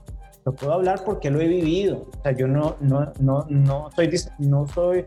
lo 0.45 0.53
puedo 0.53 0.71
hablar 0.71 1.03
porque 1.03 1.29
lo 1.29 1.41
he 1.41 1.47
vivido. 1.49 2.07
O 2.17 2.23
sea, 2.23 2.31
yo 2.31 2.47
no, 2.47 2.77
no, 2.79 3.11
no, 3.19 3.45
no, 3.49 3.89
soy, 3.93 4.09
no, 4.39 4.65
soy, 4.67 5.05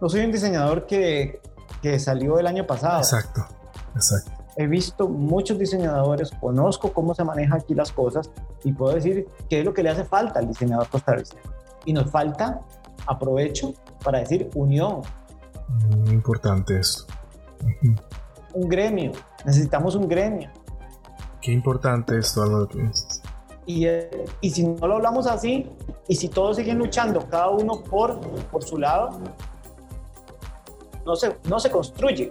no 0.00 0.08
soy 0.08 0.24
un 0.24 0.32
diseñador 0.32 0.86
que, 0.86 1.40
que 1.82 1.98
salió 1.98 2.38
el 2.38 2.46
año 2.46 2.66
pasado. 2.66 2.98
Exacto, 2.98 3.46
exacto. 3.94 4.32
He 4.56 4.66
visto 4.66 5.08
muchos 5.08 5.58
diseñadores, 5.58 6.32
conozco 6.40 6.92
cómo 6.92 7.14
se 7.14 7.22
manejan 7.22 7.60
aquí 7.60 7.74
las 7.74 7.92
cosas 7.92 8.30
y 8.64 8.72
puedo 8.72 8.94
decir 8.94 9.28
qué 9.48 9.60
es 9.60 9.64
lo 9.64 9.72
que 9.72 9.82
le 9.82 9.90
hace 9.90 10.04
falta 10.04 10.40
al 10.40 10.48
diseñador 10.48 10.88
costarricense. 10.88 11.38
Y 11.84 11.92
nos 11.92 12.10
falta, 12.10 12.60
aprovecho 13.06 13.72
para 14.02 14.18
decir, 14.18 14.50
unión, 14.54 15.02
muy 15.96 16.10
importante 16.10 16.78
esto. 16.78 17.04
Un 18.54 18.68
gremio, 18.68 19.12
necesitamos 19.44 19.94
un 19.94 20.08
gremio. 20.08 20.50
Qué 21.40 21.52
importante 21.52 22.18
esto, 22.18 22.42
Álvaro, 22.42 22.68
y, 23.66 23.84
eh, 23.84 24.24
y, 24.40 24.50
si 24.50 24.64
no 24.64 24.86
lo 24.86 24.94
hablamos 24.96 25.26
así, 25.26 25.70
y 26.08 26.16
si 26.16 26.28
todos 26.28 26.56
siguen 26.56 26.78
luchando, 26.78 27.28
cada 27.28 27.50
uno 27.50 27.82
por, 27.82 28.18
por 28.50 28.64
su 28.64 28.78
lado, 28.78 29.20
no 31.08 31.16
se, 31.16 31.36
no 31.48 31.58
se 31.58 31.70
construye. 31.70 32.30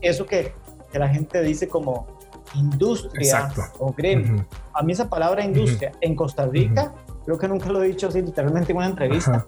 Eso 0.00 0.26
que, 0.26 0.52
que, 0.90 0.98
la 0.98 1.08
gente 1.08 1.40
dice 1.42 1.68
como 1.68 2.06
industria 2.54 3.52
o 3.78 3.92
gremio. 3.92 4.44
A 4.72 4.82
mí 4.82 4.92
esa 4.92 5.08
palabra 5.08 5.44
industria 5.44 5.92
en 6.00 6.16
Costa 6.16 6.46
Rica, 6.46 6.92
creo 7.24 7.38
que 7.38 7.46
nunca 7.46 7.68
lo 7.68 7.82
he 7.82 7.88
dicho 7.88 8.08
así 8.08 8.22
literalmente 8.22 8.72
en 8.72 8.78
una 8.78 8.86
entrevista, 8.86 9.46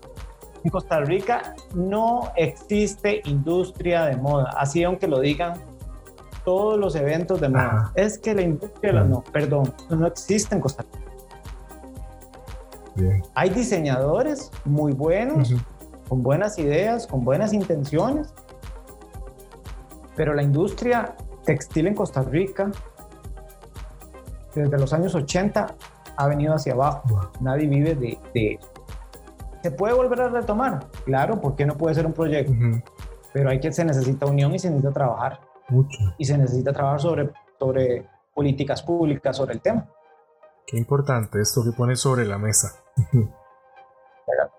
en 0.63 0.71
Costa 0.71 1.01
Rica 1.01 1.55
no 1.75 2.31
existe 2.37 3.23
industria 3.25 4.05
de 4.05 4.17
moda, 4.17 4.55
así 4.57 4.85
aunque 4.85 5.09
lo 5.09 5.19
digan 5.19 5.55
todos 6.45 6.79
los 6.79 6.95
eventos 6.95 7.41
de 7.41 7.49
moda. 7.49 7.93
Es 7.95 8.19
que 8.19 8.35
la 8.35 8.43
industria, 8.43 8.93
no, 8.93 9.23
perdón, 9.33 9.73
no 9.89 10.07
existe 10.07 10.55
en 10.55 10.61
Costa 10.61 10.85
Rica. 10.85 11.03
Hay 13.35 13.51
diseñadores 13.51 14.51
muy 14.65 14.93
buenos, 14.93 15.55
con 16.09 16.23
buenas 16.23 16.59
ideas, 16.59 17.07
con 17.07 17.25
buenas 17.25 17.55
intenciones, 17.55 18.35
pero 20.17 20.35
la 20.35 20.43
industria 20.43 21.17
textil 21.45 21.87
en 21.87 21.95
Costa 21.95 22.23
Rica, 22.23 22.71
desde 24.55 24.79
los 24.79 24.93
años 24.93 25.15
80, 25.15 25.75
ha 26.17 26.29
venido 26.29 26.55
hacia 26.55 26.75
abajo. 26.75 27.31
Nadie 27.41 27.67
vive 27.67 27.95
de, 27.95 28.19
de 28.35 28.55
eso. 28.55 28.73
¿Se 29.63 29.71
puede 29.71 29.95
volver 29.95 30.21
a 30.23 30.29
retomar? 30.29 30.87
Claro, 31.05 31.41
porque 31.41 31.65
no 31.65 31.77
puede 31.77 31.95
ser 31.95 32.05
un 32.05 32.13
proyecto. 32.13 32.53
Pero 33.33 33.49
hay 33.49 33.61
que, 33.61 33.73
se 33.73 33.85
necesita 33.85 34.27
unión 34.27 34.55
y 34.55 34.59
se 34.59 34.69
necesita 34.69 34.93
trabajar. 34.93 35.41
Mucho. 35.69 35.99
Y 36.19 36.25
se 36.25 36.37
necesita 36.37 36.73
trabajar 36.73 37.01
sobre, 37.01 37.31
sobre 37.59 38.07
políticas 38.35 38.83
públicas 38.83 39.37
sobre 39.37 39.55
el 39.55 39.61
tema. 39.61 39.89
Qué 40.67 40.77
importante 40.77 41.41
esto 41.41 41.63
que 41.65 41.71
pone 41.71 41.97
sobre 41.97 42.27
la 42.27 42.39
mesa. 42.39 42.83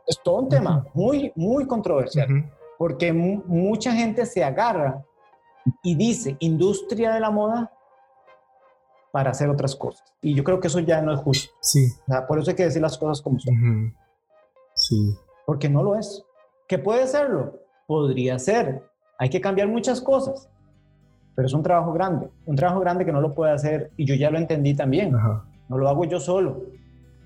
es 0.07 0.19
todo 0.23 0.39
un 0.39 0.49
tema 0.49 0.85
muy, 0.93 1.31
muy 1.35 1.67
controversial. 1.67 2.49
Porque 2.77 3.13
mucha 3.13 3.91
gente 3.91 4.25
se 4.25 4.43
agarra 4.43 5.03
y 5.83 5.95
dice 5.95 6.37
industria 6.39 7.13
de 7.13 7.19
la 7.19 7.31
moda 7.31 7.71
para 9.11 9.31
hacer 9.31 9.49
otras 9.49 9.75
cosas. 9.75 10.03
Y 10.21 10.33
yo 10.33 10.43
creo 10.43 10.59
que 10.59 10.67
eso 10.67 10.79
ya 10.79 11.01
no 11.01 11.13
es 11.13 11.19
justo. 11.19 11.53
Sí. 11.61 11.87
por 12.27 12.39
eso 12.39 12.49
hay 12.49 12.55
que 12.55 12.63
decir 12.63 12.81
las 12.81 12.97
cosas 12.97 13.21
como 13.21 13.39
son. 13.39 13.93
Sí. 14.75 15.15
Porque 15.45 15.69
no 15.69 15.83
lo 15.83 15.95
es. 15.95 16.23
¿Que 16.67 16.79
puede 16.79 17.05
serlo? 17.07 17.59
Podría 17.85 18.39
ser. 18.39 18.83
Hay 19.19 19.29
que 19.29 19.39
cambiar 19.39 19.67
muchas 19.67 20.01
cosas. 20.01 20.49
Pero 21.35 21.45
es 21.45 21.53
un 21.53 21.63
trabajo 21.63 21.93
grande. 21.93 22.29
Un 22.45 22.55
trabajo 22.55 22.79
grande 22.79 23.05
que 23.05 23.11
no 23.11 23.21
lo 23.21 23.33
puede 23.33 23.51
hacer. 23.51 23.91
Y 23.97 24.05
yo 24.05 24.15
ya 24.15 24.31
lo 24.31 24.37
entendí 24.37 24.75
también. 24.75 25.11
No 25.11 25.77
lo 25.77 25.89
hago 25.89 26.05
yo 26.05 26.19
solo. 26.19 26.63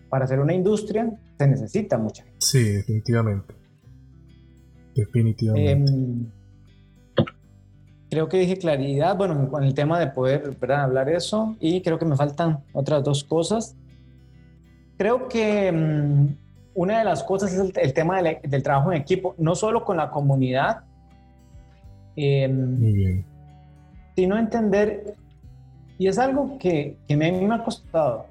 Para 0.09 0.25
hacer 0.25 0.39
una 0.39 0.53
industria 0.53 1.09
se 1.37 1.47
necesita 1.47 1.97
mucha 1.97 2.23
gente. 2.23 2.37
Sí, 2.39 2.63
definitivamente. 2.63 3.55
Definitivamente. 4.95 5.71
Em, 5.71 6.31
creo 8.09 8.29
que 8.29 8.37
dije 8.37 8.57
claridad, 8.57 9.17
bueno, 9.17 9.49
con 9.49 9.63
el 9.63 9.73
tema 9.73 9.99
de 9.99 10.07
poder 10.07 10.55
hablar 10.71 11.09
eso. 11.09 11.55
Y 11.59 11.81
creo 11.81 11.99
que 11.99 12.05
me 12.05 12.15
faltan 12.15 12.59
otras 12.73 13.03
dos 13.03 13.23
cosas. 13.23 13.75
Creo 14.97 15.27
que 15.27 15.67
em, 15.67 16.35
una 16.73 16.99
de 16.99 17.05
las 17.05 17.23
cosas 17.23 17.53
es 17.53 17.59
el, 17.75 17.93
tema 17.93 18.21
del, 18.21 18.63
trabajo 18.63 18.91
en 18.91 19.01
equipo, 19.01 19.35
no 19.37 19.55
solo 19.55 19.83
con 19.83 19.97
la 19.97 20.09
comunidad, 20.09 20.83
em, 22.15 23.23
sino 24.15 24.37
entender, 24.37 25.15
y 25.99 26.07
es 26.07 26.17
algo 26.17 26.57
que, 26.57 26.97
que 27.07 27.15
me, 27.15 27.31
me 27.31 27.55
ha 27.55 27.63
costado. 27.63 28.25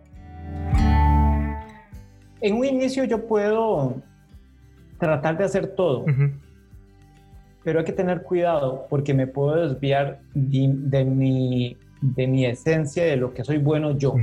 En 2.40 2.54
un 2.56 2.64
inicio 2.64 3.04
yo 3.04 3.26
puedo 3.26 3.94
tratar 4.98 5.38
de 5.38 5.44
hacer 5.44 5.68
todo, 5.74 6.04
pero 7.66 7.80
hay 7.80 7.84
que 7.84 7.92
tener 7.92 8.22
cuidado 8.22 8.86
porque 8.88 9.12
me 9.12 9.26
puedo 9.26 9.56
desviar 9.56 10.20
de, 10.34 11.04
mi, 11.04 11.76
de 12.00 12.26
mi 12.28 12.46
esencia, 12.46 13.04
de 13.04 13.16
lo 13.16 13.34
que 13.34 13.42
soy 13.42 13.58
bueno 13.58 13.98
yo 13.98 14.14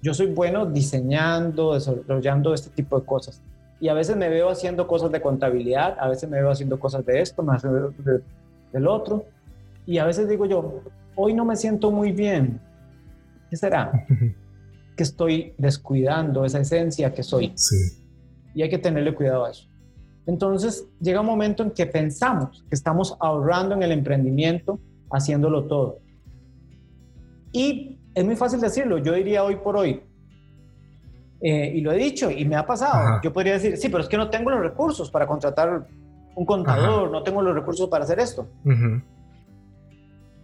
yo 0.00 0.14
soy 0.14 0.28
bueno 0.28 0.64
diseñando, 0.64 1.74
desarrollando 1.74 2.54
este 2.54 2.70
tipo 2.70 2.98
de 2.98 3.04
cosas. 3.04 3.42
Y 3.80 3.88
a 3.88 3.92
veces 3.92 4.16
me 4.16 4.30
veo 4.30 4.48
haciendo 4.48 4.86
cosas 4.86 5.12
de 5.12 5.20
contabilidad, 5.20 5.94
a 6.00 6.08
veces 6.08 6.26
me 6.30 6.40
veo 6.40 6.50
haciendo 6.50 6.80
cosas 6.80 7.04
de 7.04 7.20
esto, 7.20 7.42
más 7.42 7.62
de, 7.62 8.22
del 8.72 8.88
otro. 8.88 9.26
Y 9.84 9.98
a 9.98 10.06
veces 10.06 10.26
digo 10.26 10.46
yo, 10.46 10.82
hoy 11.16 11.34
no 11.34 11.44
me 11.44 11.54
siento 11.54 11.90
muy 11.90 12.12
bien. 12.12 12.58
¿Qué 13.50 13.58
será? 13.58 13.92
que 14.96 15.02
estoy 15.02 15.52
descuidando 15.58 16.46
esa 16.46 16.60
esencia 16.60 17.12
que 17.12 17.22
soy. 17.22 17.52
Sí. 17.56 17.76
Y 18.54 18.62
hay 18.62 18.70
que 18.70 18.78
tenerle 18.78 19.14
cuidado 19.14 19.44
a 19.44 19.50
eso. 19.50 19.69
Entonces 20.26 20.86
llega 21.00 21.20
un 21.20 21.26
momento 21.26 21.62
en 21.62 21.70
que 21.70 21.86
pensamos 21.86 22.64
que 22.68 22.74
estamos 22.74 23.16
ahorrando 23.20 23.74
en 23.74 23.82
el 23.82 23.92
emprendimiento 23.92 24.78
haciéndolo 25.10 25.64
todo. 25.64 25.98
Y 27.52 27.98
es 28.14 28.24
muy 28.24 28.36
fácil 28.36 28.60
decirlo, 28.60 28.98
yo 28.98 29.12
diría 29.12 29.42
hoy 29.44 29.56
por 29.56 29.76
hoy, 29.76 30.02
eh, 31.42 31.72
y 31.74 31.80
lo 31.80 31.90
he 31.92 31.96
dicho 31.96 32.30
y 32.30 32.44
me 32.44 32.54
ha 32.54 32.66
pasado, 32.66 33.20
yo 33.22 33.32
podría 33.32 33.54
decir, 33.54 33.76
sí, 33.76 33.88
pero 33.88 34.02
es 34.02 34.08
que 34.08 34.18
no 34.18 34.28
tengo 34.28 34.50
los 34.50 34.60
recursos 34.60 35.10
para 35.10 35.26
contratar 35.26 35.86
un 36.34 36.44
contador, 36.44 37.10
no 37.10 37.22
tengo 37.22 37.40
los 37.40 37.54
recursos 37.54 37.88
para 37.88 38.04
hacer 38.04 38.20
esto. 38.20 38.46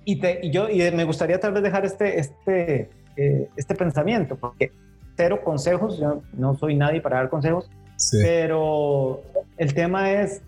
y, 0.04 0.16
te, 0.16 0.40
y, 0.42 0.50
yo 0.50 0.68
y 0.68 0.90
me 0.92 1.04
gustaría 1.04 1.38
tal 1.38 1.52
vez 1.52 1.62
dejar 1.62 1.84
este, 1.84 2.18
este, 2.18 2.90
eh, 3.16 3.50
este 3.56 3.74
pensamiento, 3.74 4.36
porque 4.36 4.72
cero 5.16 5.40
consejos, 5.44 5.98
yo 5.98 6.22
no 6.32 6.54
soy 6.54 6.74
nadie 6.76 7.00
para 7.00 7.16
dar 7.16 7.28
consejos, 7.28 7.70
pero 8.10 9.22
el 9.56 9.74
tema 9.74 10.10
es, 10.12 10.42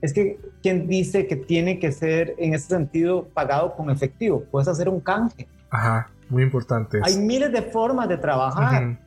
es 0.00 0.12
que 0.12 0.38
quien 0.62 0.86
dice 0.86 1.26
que 1.26 1.36
tiene 1.36 1.78
que 1.78 1.92
ser 1.92 2.34
en 2.38 2.54
ese 2.54 2.68
sentido 2.68 3.28
pagado 3.28 3.74
con 3.74 3.90
efectivo, 3.90 4.44
puedes 4.50 4.68
hacer 4.68 4.88
un 4.88 5.00
canje. 5.00 5.46
Ajá, 5.70 6.10
muy 6.28 6.42
importante. 6.42 7.00
Hay 7.02 7.16
miles 7.16 7.52
de 7.52 7.62
formas 7.62 8.08
de 8.08 8.16
trabajar. 8.16 8.98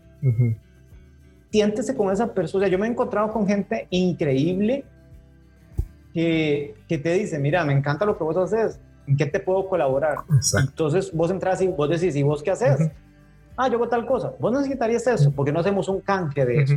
Siéntese 1.52 1.96
con 1.96 2.12
esa 2.12 2.34
persona. 2.34 2.68
Yo 2.68 2.78
me 2.78 2.88
he 2.88 2.90
encontrado 2.90 3.32
con 3.32 3.48
gente 3.48 3.88
increíble 3.90 4.84
que, 6.14 6.76
que, 6.88 6.98
te 6.98 7.14
dice, 7.14 7.40
mira, 7.40 7.64
me 7.66 7.74
encanta 7.74 8.06
lo 8.06 8.18
que 8.18 8.24
vos 8.24 8.38
haces, 8.38 8.80
¿en 9.08 9.18
qué 9.18 9.26
te 9.26 9.40
puedo 9.40 9.68
colaborar? 9.68 10.20
Entonces 10.60 11.12
vos 11.14 11.30
entras 11.32 11.62
y 11.62 11.68
vos 11.68 11.90
decís, 11.90 12.16
¿y 12.16 12.24
vos 12.24 12.42
qué 12.42 12.52
haces? 12.52 12.92
Ah, 13.58 13.70
yo 13.70 13.76
hago 13.76 13.88
tal 13.88 14.06
cosa. 14.06 14.34
Vos 14.40 14.52
necesitarías 14.52 15.06
eso, 15.08 15.32
porque 15.32 15.52
no 15.52 15.60
hacemos 15.60 15.88
un 15.88 16.02
canje 16.02 16.46
de 16.46 16.62
eso. 16.62 16.76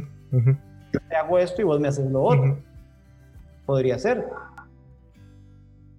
Yo 0.93 1.01
te 1.09 1.17
hago 1.17 1.39
esto 1.39 1.61
y 1.61 1.65
vos 1.65 1.81
me 1.81 1.89
haces 1.89 2.11
lo 2.11 2.23
otro. 2.23 2.59
Podría 3.67 3.99
ser. 3.99 4.27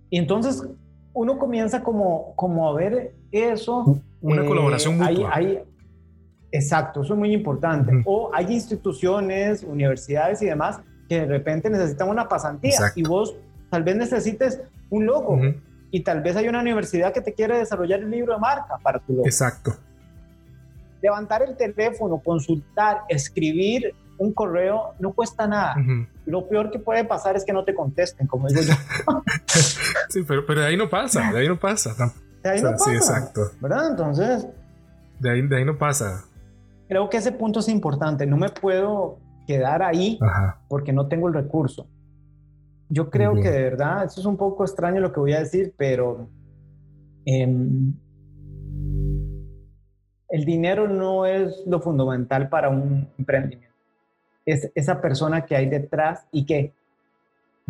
Y 0.10 0.18
entonces 0.18 0.64
uno 1.14 1.38
comienza 1.38 1.84
como, 1.84 2.34
como 2.36 2.70
a 2.70 2.74
ver 2.74 3.14
eso. 3.32 4.00
Una 4.22 4.46
colaboración 4.46 4.96
eh, 4.96 5.12
mutua. 5.12 5.30
Hay, 5.34 5.60
exacto, 6.52 7.02
eso 7.02 7.14
es 7.14 7.20
muy 7.20 7.34
importante. 7.34 8.02
O 8.06 8.32
hay 8.34 8.54
instituciones, 8.54 9.64
universidades 9.64 10.42
y 10.42 10.48
demás 10.48 10.80
que 11.08 11.22
de 11.22 11.26
repente 11.26 11.70
necesitan 11.70 12.10
una 12.10 12.28
pasantía 12.28 12.80
y 12.96 13.04
vos 13.04 13.36
tal 13.70 13.84
vez 13.84 13.96
necesites 13.96 14.62
un 14.90 15.06
logo 15.06 15.40
y 15.92 16.02
tal 16.02 16.22
vez 16.22 16.36
hay 16.36 16.48
una 16.48 16.62
universidad 16.62 17.14
que 17.14 17.22
te 17.22 17.34
quiere 17.34 17.58
desarrollar 17.58 18.00
el 18.02 18.12
libro 18.12 18.34
de 18.34 18.40
marca 18.40 18.78
para 18.82 19.00
tu 19.00 19.14
logo. 19.14 19.26
Exacto. 19.26 19.76
Levantar 21.02 21.42
el 21.42 21.56
teléfono, 21.56 22.20
consultar, 22.20 23.02
escribir 23.10 23.96
un 24.20 24.34
correo 24.34 24.94
no 25.00 25.14
cuesta 25.14 25.48
nada. 25.48 25.76
Lo 26.26 26.48
peor 26.48 26.70
que 26.70 26.78
puede 26.78 27.06
pasar 27.06 27.36
es 27.36 27.46
que 27.46 27.54
no 27.54 27.64
te 27.64 27.74
contesten, 27.74 28.28
como 28.28 28.48
digo 28.48 28.62
yo. 28.62 28.74
sí, 30.10 30.24
pero, 30.28 30.46
pero 30.46 30.62
de 30.62 30.68
ahí 30.68 30.78
no 30.78 30.90
pasa, 30.90 31.32
de 31.32 31.40
ahí 31.40 31.48
no 31.48 31.58
pasa. 31.58 31.96
De 32.44 32.50
ahí 32.50 32.62
no 32.62 32.72
pasa. 32.72 32.86
Sí, 32.86 32.96
exacto. 32.96 33.52
¿Verdad? 33.60 33.90
Entonces... 33.90 34.48
De 35.20 35.32
ahí, 35.32 35.48
de 35.48 35.58
ahí 35.58 35.66
no 35.66 35.78
pasa. 35.78 36.26
Creo 36.88 37.10
que 37.10 37.18
ese 37.18 37.32
punto 37.32 37.62
es 37.62 37.70
importante. 37.70 38.26
No 38.26 38.38
me 38.38 38.50
puedo 38.50 39.20
quedar 39.48 39.82
ahí 39.82 40.20
porque 40.68 40.94
no 40.94 41.08
tengo 41.08 41.28
el 41.28 41.34
recurso. 41.34 41.88
Yo 42.90 43.10
creo 43.10 43.36
que 43.36 43.50
de 43.50 43.64
verdad, 43.64 44.04
eso 44.06 44.20
es 44.20 44.26
un 44.26 44.36
poco 44.36 44.64
extraño 44.64 45.00
lo 45.00 45.14
que 45.14 45.20
voy 45.20 45.34
a 45.34 45.40
decir, 45.40 45.74
pero 45.78 46.30
em, 47.26 47.94
el 50.30 50.46
dinero 50.46 50.88
no 50.88 51.26
es 51.26 51.64
lo 51.68 51.80
fundamental 51.80 52.50
para 52.50 52.70
un 52.70 53.08
emprendimiento 53.18 53.69
es 54.52 54.72
esa 54.76 55.02
persona 55.02 55.46
que 55.46 55.56
hay 55.56 55.68
detrás 55.68 56.26
y 56.32 56.46
que 56.46 56.74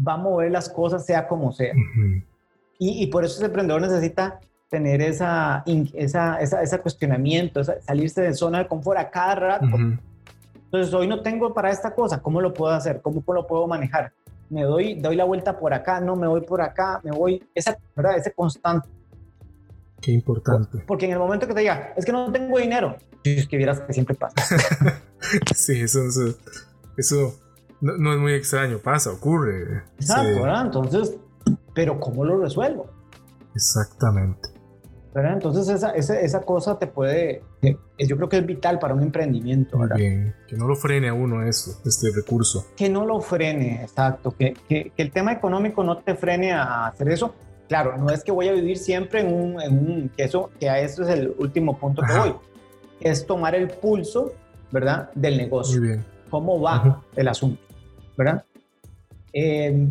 va 0.07 0.13
a 0.13 0.17
mover 0.17 0.51
las 0.51 0.69
cosas 0.69 1.05
sea 1.05 1.27
como 1.27 1.51
sea. 1.51 1.73
y, 2.77 3.07
por 3.07 3.25
eso 3.25 3.36
ese 3.36 3.45
emprendedor 3.45 3.82
necesita 3.82 4.39
tener 4.69 5.01
esa, 5.01 5.63
esa, 5.93 6.39
esa, 6.39 6.82
cuestionamiento, 6.82 7.63
salirse 7.63 8.21
de 8.21 8.34
zona 8.34 8.59
de 8.59 8.67
confort 8.67 8.99
a 8.99 9.09
cada 9.09 9.36
rato. 9.36 9.67
Entonces, 10.65 10.93
hoy 10.93 11.07
no 11.07 11.21
tengo 11.21 11.53
para 11.53 11.71
esta 11.71 11.95
cosa, 11.95 12.21
¿cómo 12.21 12.39
lo 12.41 12.53
puedo 12.53 12.71
hacer? 12.71 13.01
¿Cómo 13.01 13.23
lo 13.34 13.47
puedo 13.47 13.67
manejar? 13.67 14.13
Me 14.49 14.63
doy, 14.63 14.95
doy 14.95 15.15
la 15.15 15.23
vuelta 15.23 15.57
por 15.57 15.73
acá, 15.73 15.99
no 15.99 16.15
me 16.15 16.27
voy 16.27 16.41
por 16.41 16.61
acá, 16.61 17.01
me 17.03 17.11
voy, 17.11 17.43
esa, 17.55 17.77
¿verdad? 17.95 18.17
Ese 18.17 18.32
constante. 18.32 18.88
Qué 19.99 20.11
importante. 20.11 20.84
Porque 20.88 21.05
en 21.05 21.11
el 21.11 21.19
momento 21.19 21.47
que 21.47 21.53
te 21.53 21.61
diga, 21.61 21.93
es 21.97 22.05
que 22.05 22.11
no 22.11 22.32
tengo 22.32 22.57
dinero, 22.57 22.95
es 23.23 23.47
que 23.47 23.57
vieras 23.57 23.82
que 23.82 23.93
siempre 23.93 24.15
pasa. 24.15 24.36
sí, 25.55 25.82
eso, 25.82 26.07
eso, 26.07 26.38
eso 26.99 27.39
no, 27.81 28.13
es 28.13 28.19
muy 28.19 28.33
extraño, 28.33 28.79
pasa, 28.79 29.11
ocurre. 29.11 29.83
Exacto, 29.95 30.41
¿verdad? 30.41 30.65
Entonces, 30.65 31.15
pero 31.73 31.99
¿cómo 31.99 32.25
lo 32.25 32.37
resuelvo? 32.37 32.87
Exactamente. 33.55 34.49
¿verdad? 35.13 35.33
Entonces 35.33 35.67
esa, 35.69 35.91
esa, 35.91 36.19
esa, 36.19 36.41
cosa 36.41 36.77
te 36.77 36.85
puede, 36.85 37.41
eh, 37.63 37.77
yo 37.97 38.15
creo 38.15 38.29
que 38.29 38.37
es 38.37 38.45
vital 38.45 38.77
para 38.79 38.93
un 38.93 39.01
emprendimiento. 39.01 39.79
Bien. 39.95 40.35
Que 40.47 40.55
no 40.55 40.67
lo 40.67 40.75
frene 40.75 41.09
a 41.09 41.13
uno 41.13 41.41
eso, 41.43 41.81
este 41.83 42.09
recurso. 42.13 42.67
Que 42.75 42.89
no 42.89 43.05
lo 43.05 43.19
frene, 43.19 43.81
exacto. 43.81 44.31
Que, 44.31 44.53
que, 44.67 44.91
que, 44.95 45.01
el 45.01 45.11
tema 45.11 45.31
económico 45.31 45.83
no 45.83 45.97
te 45.97 46.15
frene 46.15 46.51
a 46.51 46.87
hacer 46.87 47.09
eso. 47.09 47.33
Claro, 47.67 47.97
no 47.97 48.09
es 48.09 48.23
que 48.23 48.31
voy 48.31 48.49
a 48.49 48.51
vivir 48.51 48.77
siempre 48.77 49.21
en 49.21 49.33
un, 49.33 49.61
en 49.61 49.77
un 49.79 50.09
que 50.09 50.23
eso, 50.25 50.51
que 50.59 50.69
a 50.69 50.79
eso 50.79 51.03
es 51.03 51.09
el 51.09 51.33
último 51.39 51.77
punto 51.79 52.03
que 52.03 52.17
voy. 52.17 52.35
Es 52.99 53.25
tomar 53.25 53.55
el 53.55 53.69
pulso, 53.69 54.33
¿verdad? 54.71 55.11
Del 55.15 55.37
negocio. 55.37 55.79
Muy 55.79 55.87
bien 55.89 56.18
cómo 56.30 56.59
va 56.59 57.03
el 57.15 57.27
asunto, 57.27 57.61
¿verdad? 58.17 58.43
Eh, 59.34 59.88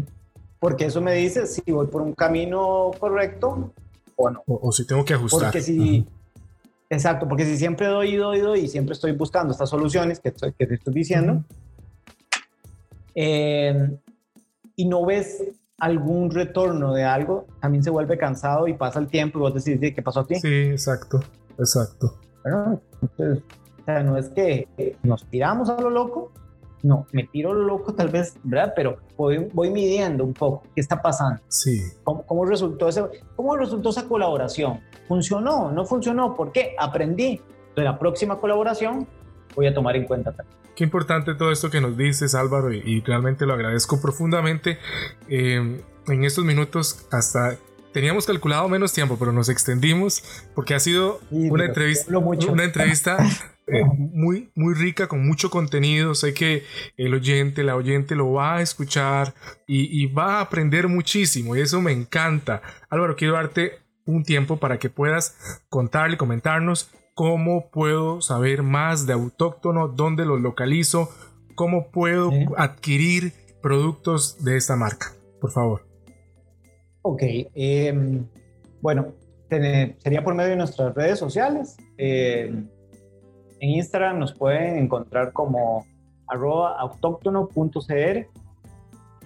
porque 0.59 0.87
eso 0.87 1.01
me 1.01 1.15
dice 1.15 1.47
si 1.47 1.63
voy 1.71 1.87
por 1.87 2.03
un 2.03 2.15
camino 2.15 2.91
correcto 2.99 3.73
o 4.17 4.31
no. 4.31 4.43
O, 4.47 4.73
si 4.73 4.87
tengo 4.87 5.05
que 5.05 5.15
ajustar. 5.15 5.45
Porque 5.45 5.63
si, 5.63 6.07
exacto, 6.91 7.29
porque 7.29 7.45
si 7.45 7.57
siempre 7.57 7.87
doy, 7.87 8.17
doy, 8.17 8.41
doy 8.41 8.61
y 8.61 8.69
siempre 8.69 8.95
estoy 8.95 9.13
buscando 9.13 9.53
estas 9.53 9.71
soluciones 9.71 10.21
que, 10.21 10.33
que 10.33 10.67
te 10.67 10.75
estoy 10.75 10.95
diciendo, 10.95 11.45
eh, 13.15 13.99
y 14.77 14.87
no 14.87 15.05
ves 15.05 15.45
algún 15.79 16.31
retorno 16.31 16.93
de 16.93 17.05
algo, 17.05 17.47
también 17.61 17.85
se 17.85 17.91
vuelve 17.91 18.19
cansado 18.19 18.67
y 18.67 18.75
pasa 18.75 18.99
el 18.99 19.09
tiempo 19.09 19.39
y 19.39 19.43
vos 19.43 19.55
decís, 19.55 19.79
¿qué 19.95 20.03
pasó 20.03 20.21
aquí? 20.21 20.37
Sí, 20.37 20.49
exacto, 20.49 21.21
exacto. 21.57 22.19
Bueno, 22.43 22.81
entonces 23.03 23.45
sea, 23.93 24.03
no 24.03 24.17
es 24.17 24.29
que 24.29 24.69
nos 25.03 25.25
tiramos 25.27 25.71
a 25.71 25.81
lo 25.81 25.91
loco, 25.91 26.33
no, 26.83 27.07
me 27.13 27.25
tiro 27.25 27.55
lo 27.55 27.65
loco 27.65 27.95
tal 27.95 28.09
vez, 28.09 28.35
¿verdad? 28.45 28.73
Pero 28.77 28.99
voy, 29.17 29.49
voy 29.53 29.71
midiendo 29.71 30.25
un 30.25 30.35
poco 30.35 30.63
qué 30.75 30.81
está 30.81 31.01
pasando. 31.03 31.41
Sí. 31.49 31.83
¿Cómo, 32.05 32.25
cómo 32.25 32.45
resultó 32.45 32.89
ese, 32.89 33.03
¿Cómo 33.35 33.57
resultó 33.57 33.91
esa 33.91 34.07
colaboración? 34.07 34.81
¿Funcionó? 35.09 35.73
¿No 35.73 35.85
funcionó? 35.85 36.35
¿Por 36.35 36.53
qué? 36.53 36.75
Aprendí. 36.79 37.41
De 37.75 37.85
la 37.85 37.99
próxima 37.99 38.39
colaboración 38.39 39.07
voy 39.55 39.69
a 39.69 39.75
tomar 39.75 39.95
en 39.97 40.05
cuenta 40.05 40.33
también. 40.33 40.57
Qué 40.75 40.85
importante 40.85 41.35
todo 41.35 41.53
esto 41.53 41.71
que 41.71 41.81
nos 41.81 41.97
dices, 41.97 42.35
Álvaro, 42.35 42.73
y, 42.73 43.01
realmente 43.03 43.47
lo 43.47 43.55
agradezco 43.55 44.01
profundamente. 44.01 44.79
Eh, 45.29 45.81
en 46.07 46.25
estos 46.25 46.45
minutos 46.45 47.07
hasta 47.11 47.57
teníamos 47.93 48.27
calculado 48.27 48.69
menos 48.69 48.93
tiempo, 48.93 49.17
pero 49.19 49.33
nos 49.33 49.49
extendimos 49.49 50.23
porque 50.55 50.75
ha 50.75 50.81
sido 50.81 51.21
una 51.31 51.65
entrevista, 51.67 52.19
una 52.19 52.65
entrevista 52.65 53.19
eh, 53.71 53.85
muy, 53.85 54.51
muy 54.55 54.75
rica, 54.75 55.09
con 55.09 55.27
mucho 55.27 55.51
contenido. 55.51 56.15
Sé 56.15 56.33
que 56.33 56.63
el 56.97 57.15
oyente, 57.15 57.63
la 57.63 57.77
oyente 57.77 58.15
lo 58.15 58.33
va 58.33 58.57
a 58.57 58.63
escuchar 58.63 59.35
y, 59.67 60.07
va 60.07 60.39
a 60.39 60.41
aprender 60.41 60.89
muchísimo 60.89 61.57
y 61.57 61.61
eso 61.61 61.81
me 61.81 61.93
encanta. 61.93 62.63
Álvaro, 62.89 63.17
quiero 63.17 63.35
darte 63.35 63.79
un 64.07 64.25
tiempo 64.25 64.57
para 64.57 64.79
que 64.79 64.89
puedas 64.89 65.63
contarle, 65.69 66.17
comentarnos 66.17 66.91
cómo 67.15 67.71
puedo 67.71 68.21
saber 68.21 68.63
más 68.63 69.07
de 69.07 69.13
autóctono, 69.13 69.89
dónde 69.89 70.25
los 70.25 70.41
localizo, 70.41 71.11
cómo 71.55 71.91
puedo 71.91 72.31
adquirir 72.57 73.33
productos 73.61 74.43
de 74.45 74.57
esta 74.57 74.77
marca. 74.77 75.13
Por 75.41 75.51
favor. 75.51 75.87
Ok, 77.03 77.23
em, 77.55 78.27
bueno, 78.81 79.15
sería 79.49 80.23
por 80.23 80.35
medio 80.35 80.51
de 80.51 80.57
nuestras 80.57 80.95
redes 80.95 81.19
sociales. 81.19 81.77
Em, 81.97 82.69
en 83.61 83.71
Instagram 83.71 84.19
nos 84.19 84.33
pueden 84.33 84.79
encontrar 84.79 85.33
como 85.33 85.87
arroba 86.27 86.79
autóctono.cr 86.79 88.27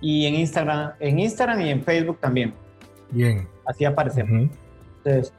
y 0.00 0.26
en 0.26 0.34
Instagram, 0.34 0.92
en 1.00 1.18
Instagram 1.18 1.60
y 1.60 1.70
en 1.70 1.82
Facebook 1.82 2.18
también. 2.20 2.54
Bien. 3.10 3.46
Así 3.66 3.84
aparecemos. 3.84 4.50
Entonces, 4.98 5.32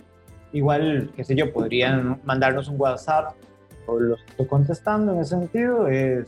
igual, 0.51 1.11
qué 1.15 1.23
sé 1.23 1.35
yo, 1.35 1.51
podrían 1.51 2.21
mandarnos 2.23 2.67
un 2.67 2.79
WhatsApp 2.79 3.33
o 3.87 3.99
los 3.99 4.21
estoy 4.23 4.47
contestando 4.47 5.13
en 5.13 5.19
ese 5.19 5.31
sentido, 5.31 5.87
es 5.87 6.27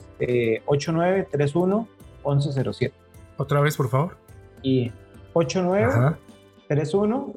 8931 0.66 1.88
1107. 2.26 2.94
Otra 3.38 3.62
vez, 3.62 3.78
por 3.78 3.90
favor. 3.90 4.18
Y 4.62 4.92
8931 5.34 7.34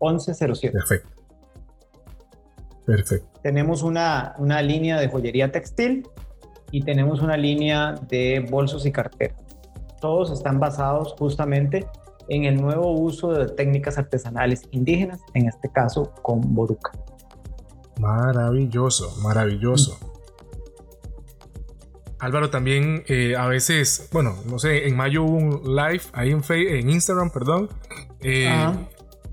1107. 0.00 0.72
Perfecto. 0.72 1.15
Perfecto. 2.86 3.28
Tenemos 3.42 3.82
una, 3.82 4.34
una 4.38 4.62
línea 4.62 4.98
de 4.98 5.08
joyería 5.08 5.50
textil 5.50 6.08
y 6.70 6.82
tenemos 6.82 7.20
una 7.20 7.36
línea 7.36 7.94
de 8.08 8.46
bolsos 8.48 8.86
y 8.86 8.92
carteras. 8.92 9.36
Todos 10.00 10.30
están 10.30 10.60
basados 10.60 11.14
justamente 11.18 11.86
en 12.28 12.44
el 12.44 12.60
nuevo 12.60 12.92
uso 12.92 13.32
de 13.32 13.46
técnicas 13.48 13.98
artesanales 13.98 14.62
indígenas, 14.70 15.20
en 15.34 15.48
este 15.48 15.70
caso 15.70 16.12
con 16.22 16.54
boruca. 16.54 16.92
Maravilloso, 18.00 19.16
maravilloso. 19.22 19.98
Álvaro 22.18 22.50
también 22.50 23.04
eh, 23.08 23.36
a 23.36 23.46
veces, 23.46 24.08
bueno, 24.12 24.36
no 24.46 24.58
sé, 24.58 24.88
en 24.88 24.96
mayo 24.96 25.22
hubo 25.24 25.36
un 25.36 25.76
live 25.76 26.02
ahí 26.12 26.30
en, 26.30 26.42
en 26.48 26.90
Instagram, 26.90 27.30
perdón. 27.30 27.68
Eh, 28.22 28.48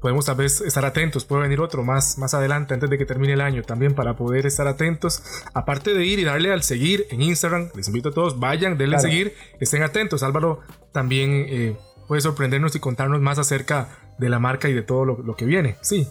podemos 0.04 0.26
tal 0.26 0.36
vez 0.36 0.60
estar 0.60 0.84
atentos, 0.84 1.24
puede 1.24 1.44
venir 1.44 1.62
otro 1.62 1.82
más, 1.82 2.18
más 2.18 2.34
adelante, 2.34 2.74
antes 2.74 2.90
de 2.90 2.98
que 2.98 3.06
termine 3.06 3.32
el 3.34 3.40
año, 3.40 3.64
también 3.64 3.96
para 3.96 4.18
poder 4.18 4.46
estar 4.46 4.68
atentos. 4.68 5.24
Aparte 5.54 5.94
de 5.94 6.06
ir 6.06 6.20
y 6.20 6.26
darle 6.26 6.52
al 6.52 6.62
seguir 6.62 7.06
en 7.10 7.22
Instagram, 7.22 7.70
les 7.74 7.88
invito 7.88 8.10
a 8.10 8.12
todos, 8.12 8.38
vayan, 8.38 8.78
denle 8.78 8.98
a 8.98 9.00
seguir, 9.00 9.34
estén 9.62 9.82
atentos. 9.82 10.22
Álvaro 10.22 10.60
también 10.92 11.46
eh, 11.48 11.78
puede 12.06 12.20
sorprendernos 12.20 12.76
y 12.76 12.82
contarnos 12.82 13.22
más 13.22 13.40
acerca 13.40 13.88
de 14.18 14.28
la 14.28 14.40
marca 14.40 14.68
y 14.68 14.74
de 14.74 14.82
todo 14.82 15.06
lo, 15.06 15.36
que 15.38 15.46
viene. 15.46 15.78
Sí. 15.80 16.06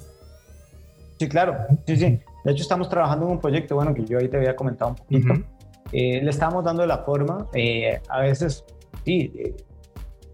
Sí, 1.18 1.28
claro. 1.28 1.54
Sí, 1.86 1.98
sí. 1.98 2.18
De 2.44 2.52
hecho, 2.52 2.62
estamos 2.62 2.88
trabajando 2.88 3.26
en 3.26 3.32
un 3.32 3.40
proyecto, 3.42 3.74
bueno, 3.74 3.92
que 3.92 4.06
yo 4.06 4.18
ahí 4.18 4.28
te 4.28 4.38
había 4.38 4.56
comentado 4.56 4.92
un 4.92 4.96
poquito. 4.96 5.34
Eh, 5.92 6.22
le 6.22 6.30
estamos 6.30 6.64
dando 6.64 6.86
la 6.86 7.04
forma. 7.04 7.46
Eh, 7.52 8.00
a 8.08 8.20
veces, 8.20 8.64
sí, 9.04 9.30
eh, 9.36 9.54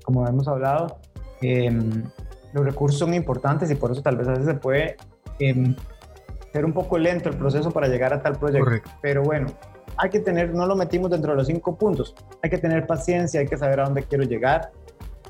como 0.04 0.28
hemos 0.28 0.46
hablado, 0.46 1.00
em, 1.42 2.04
los 2.52 2.64
recursos 2.64 2.98
son 2.98 3.14
importantes 3.14 3.70
y 3.70 3.74
por 3.74 3.92
eso 3.92 4.02
tal 4.02 4.16
vez 4.16 4.28
a 4.28 4.32
veces 4.32 4.46
se 4.46 4.54
puede 4.54 4.96
em, 5.38 5.74
ser 6.52 6.64
un 6.64 6.72
poco 6.72 6.98
lento 6.98 7.28
el 7.28 7.36
proceso 7.36 7.70
para 7.70 7.88
llegar 7.88 8.12
a 8.12 8.22
tal 8.22 8.38
proyecto. 8.38 8.90
Pero 9.02 9.22
bueno, 9.22 9.48
hay 9.96 10.10
que 10.10 10.20
tener, 10.20 10.54
no 10.54 10.66
lo 10.66 10.76
metimos 10.76 11.10
dentro 11.10 11.32
de 11.32 11.36
los 11.36 11.46
cinco 11.46 11.76
puntos. 11.76 12.14
Hay 12.42 12.50
que 12.50 12.58
tener 12.58 12.86
paciencia, 12.86 13.40
hay 13.40 13.46
que 13.46 13.56
saber 13.56 13.80
a 13.80 13.84
dónde 13.84 14.02
quiero 14.04 14.24
llegar 14.24 14.70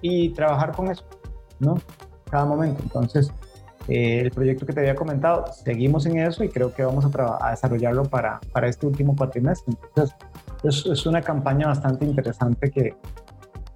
y 0.00 0.30
trabajar 0.30 0.72
con 0.72 0.90
eso, 0.90 1.04
¿no? 1.58 1.76
Cada 2.30 2.44
momento. 2.44 2.82
Entonces, 2.82 3.32
eh, 3.88 4.20
el 4.20 4.30
proyecto 4.30 4.66
que 4.66 4.72
te 4.72 4.80
había 4.80 4.94
comentado, 4.94 5.46
seguimos 5.52 6.06
en 6.06 6.18
eso 6.18 6.44
y 6.44 6.50
creo 6.50 6.72
que 6.72 6.84
vamos 6.84 7.04
a, 7.04 7.46
a 7.46 7.50
desarrollarlo 7.50 8.04
para, 8.04 8.38
para 8.52 8.68
este 8.68 8.86
último 8.86 9.16
cuatrimestre. 9.16 9.74
Entonces, 9.88 10.16
es, 10.62 10.86
es 10.86 11.06
una 11.06 11.22
campaña 11.22 11.66
bastante 11.66 12.04
interesante 12.04 12.70
que, 12.70 12.94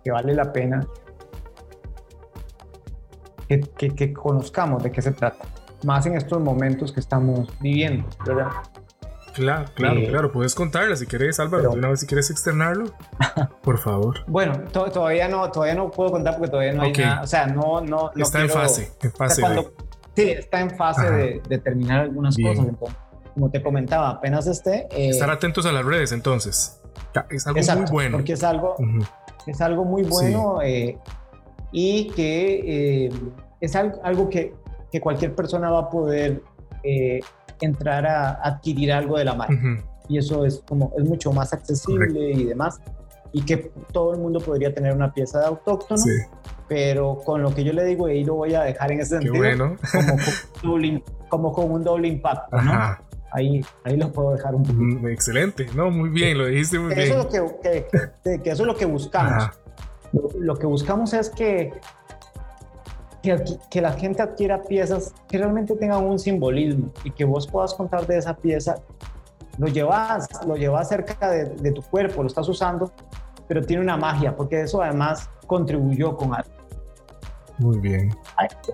que 0.05 0.11
vale 0.11 0.35
la 0.35 0.53
pena 0.53 0.87
que, 3.61 3.89
que, 3.89 3.95
que, 3.95 4.13
conozcamos 4.13 4.83
de 4.83 4.91
qué 4.91 5.03
se 5.03 5.13
trata, 5.13 5.45
más 5.85 6.07
en 6.07 6.17
estos 6.17 6.41
momentos 6.41 6.93
que 6.93 7.01
estamos 7.01 7.49
viviendo, 7.61 8.09
¿verdad? 8.25 8.51
Claro, 9.33 9.65
claro, 9.75 10.01
eh, 10.01 10.09
claro. 10.09 10.33
Puedes 10.33 10.55
contarla 10.55 10.97
si 10.97 11.07
quieres, 11.07 11.41
Álvaro. 11.41 11.73
una 11.73 11.89
vez 11.89 12.01
si 12.01 12.07
quieres 12.07 12.31
externarlo, 12.31 12.93
por 13.63 13.79
favor. 13.79 14.25
Bueno, 14.27 14.59
todavía 14.71 15.29
no, 15.29 15.51
todavía 15.51 15.75
no 15.75 15.91
puedo 15.91 16.13
contar 16.13 16.37
porque 16.37 16.51
todavía 16.51 16.73
no 16.73 16.83
hay 16.83 16.93
nada. 16.93 17.23
O 17.23 17.27
sea, 17.27 17.47
no, 17.47 17.81
no. 17.81 18.11
Está 18.17 18.43
en 18.43 18.51
fase, 18.51 18.93
en 19.01 19.13
fase. 19.13 19.43
sí, 20.15 20.31
está 20.31 20.61
en 20.61 20.71
fase 20.77 21.41
de, 21.49 21.59
terminar 21.59 22.01
algunas 22.01 22.37
cosas. 22.37 22.67
Entonces, 22.67 22.97
como 23.35 23.51
te 23.51 23.63
comentaba, 23.63 24.11
apenas 24.11 24.47
esté. 24.47 24.87
Eh, 24.91 25.09
Estar 25.09 25.31
atentos 25.31 25.65
a 25.65 25.73
las 25.73 25.85
redes, 25.85 26.13
entonces. 26.13 26.81
Es 27.31 27.47
algo 27.47 27.83
muy 27.83 27.91
bueno. 27.91 28.19
Porque 28.19 28.35
es 28.35 28.45
algo, 28.45 28.77
es 29.47 29.61
algo 29.61 29.85
muy 29.85 30.03
bueno 30.03 30.61
eh, 30.63 30.99
y 31.71 32.09
que 32.11 33.11
es 33.63 33.77
algo, 33.77 34.29
que, 34.29 34.55
que, 34.91 35.01
cualquier 35.01 35.35
persona 35.35 35.71
va 35.71 35.81
a 35.81 35.89
poder 35.89 36.43
entrar 37.61 38.07
a 38.07 38.33
adquirir 38.43 38.93
algo 38.93 39.17
de 39.17 39.25
la 39.25 39.35
marca. 39.35 39.83
Y 40.09 40.19
eso 40.19 40.45
es 40.45 40.63
como, 40.69 40.93
es 40.99 41.05
mucho 41.05 41.33
más 41.33 41.53
accesible 41.53 42.33
y 42.33 42.45
demás. 42.45 42.81
Y 43.33 43.43
que 43.43 43.73
todo 43.93 44.13
el 44.13 44.21
mundo 44.21 44.41
podría 44.41 44.75
tener 44.75 44.95
una 44.95 45.15
pieza 45.15 45.39
de 45.39 45.47
autóctono. 45.47 46.03
Pero 46.69 47.19
con 47.25 47.43
lo 47.43 47.55
que 47.55 47.65
yo 47.65 47.73
le 47.73 47.85
digo, 47.85 48.07
ahí 48.07 48.25
lo 48.25 48.35
voy 48.35 48.55
a 48.55 48.63
dejar 48.63 48.93
en 48.93 49.01
ese 49.01 49.21
sentido. 49.21 49.37
Bueno. 49.37 49.77
como, 51.29 51.53
con 51.53 51.71
un 51.71 51.85
doble 51.85 52.09
impacto, 52.09 52.61
¿no? 52.61 52.73
Ahí, 53.35 53.65
ahí 53.85 53.97
lo 53.97 54.13
puedo 54.13 54.33
dejar 54.33 54.55
un 54.55 54.63
poquito. 54.63 55.01
Mm, 55.01 55.09
excelente, 55.09 55.67
no, 55.75 55.91
muy 55.91 56.11
bien, 56.11 56.37
lo 56.37 56.47
dijiste 56.47 56.79
muy 56.79 56.95
bien. 56.95 57.07
Eso 57.07 57.21
es 57.21 57.25
lo 57.25 57.61
que, 57.61 57.87
que, 58.43 58.51
eso 58.51 58.63
es 58.63 58.67
lo 58.67 58.77
que 58.77 58.85
buscamos. 58.85 59.51
lo, 60.39 60.57
que 60.57 60.67
buscamos 60.67 61.15
es 61.15 61.31
que 61.31 61.73
que, 63.23 63.81
la 63.81 63.93
gente 63.93 64.21
adquiera 64.21 64.63
piezas 64.63 65.15
que 65.29 65.39
realmente 65.39 65.77
tengan 65.77 66.05
un 66.05 66.19
simbolismo 66.19 66.93
y 67.05 67.11
que 67.13 67.25
vos 67.25 67.47
puedas 67.47 67.73
contar 67.73 68.07
de 68.07 68.19
esa 68.19 68.37
pieza, 68.37 68.83
lo 69.59 69.69
llevas, 69.69 70.29
lo 70.47 70.57
llevas 70.57 70.89
cerca 70.89 71.31
de, 71.31 71.73
tu 71.73 71.83
cuerpo, 71.83 72.23
lo 72.23 72.27
estás 72.27 72.49
usando, 72.49 72.93
pero 73.47 73.63
tiene 73.63 73.83
una 73.83 73.97
magia, 73.97 74.35
porque 74.35 74.61
eso 74.63 74.83
además 74.83 75.31
contribuyó 75.47 76.17
con 76.17 76.35
algo. 76.35 76.51
Muy 77.59 77.79
bien. 77.79 78.13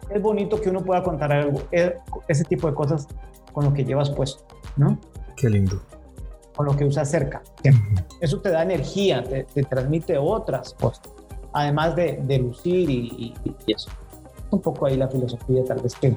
Es 0.09 0.23
bonito 0.23 0.61
que 0.61 0.71
uno 0.71 0.83
pueda 0.83 1.03
contar 1.03 1.31
algo, 1.31 1.61
e, 1.71 1.97
ese 2.27 2.45
tipo 2.45 2.69
de 2.69 2.75
cosas 2.75 3.07
con 3.53 3.65
lo 3.65 3.75
que 3.75 3.85
llevas 3.85 4.09
puesto, 4.09 4.45
¿no? 4.77 4.99
Qué 5.37 5.51
lindo. 5.51 5.81
Con 6.57 6.67
lo 6.67 6.75
que 6.75 6.85
usas 6.85 7.11
cerca. 7.11 7.43
Eso 8.21 8.41
te 8.41 8.51
da 8.51 8.63
energía, 8.63 9.23
te, 9.23 9.63
transmite 9.65 10.17
otras 10.17 10.73
cosas, 10.75 11.03
además 11.53 11.95
de, 11.97 12.39
lucir 12.41 12.89
y 12.89 13.35
eso 13.67 13.91
un 14.51 14.63
poco 14.63 14.87
ahí 14.87 14.97
la 14.97 15.09
filosofía 15.09 15.65
tal 15.65 15.81
vez 15.81 15.95
que 15.95 16.15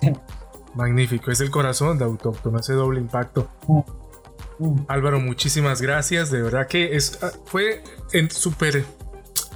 Magnífico, 0.74 1.30
es 1.30 1.40
el 1.40 1.50
corazón 1.50 1.98
de 1.98 2.04
Autóctono, 2.04 2.58
ese 2.58 2.72
doble 2.72 3.00
impacto. 3.00 3.48
Mm. 3.68 3.80
Mm. 4.58 4.84
Álvaro, 4.88 5.20
muchísimas 5.20 5.82
gracias, 5.82 6.30
de 6.30 6.42
verdad 6.42 6.66
que 6.66 6.96
es, 6.96 7.22
ah, 7.22 7.30
fue 7.44 7.82
súper... 8.30 8.84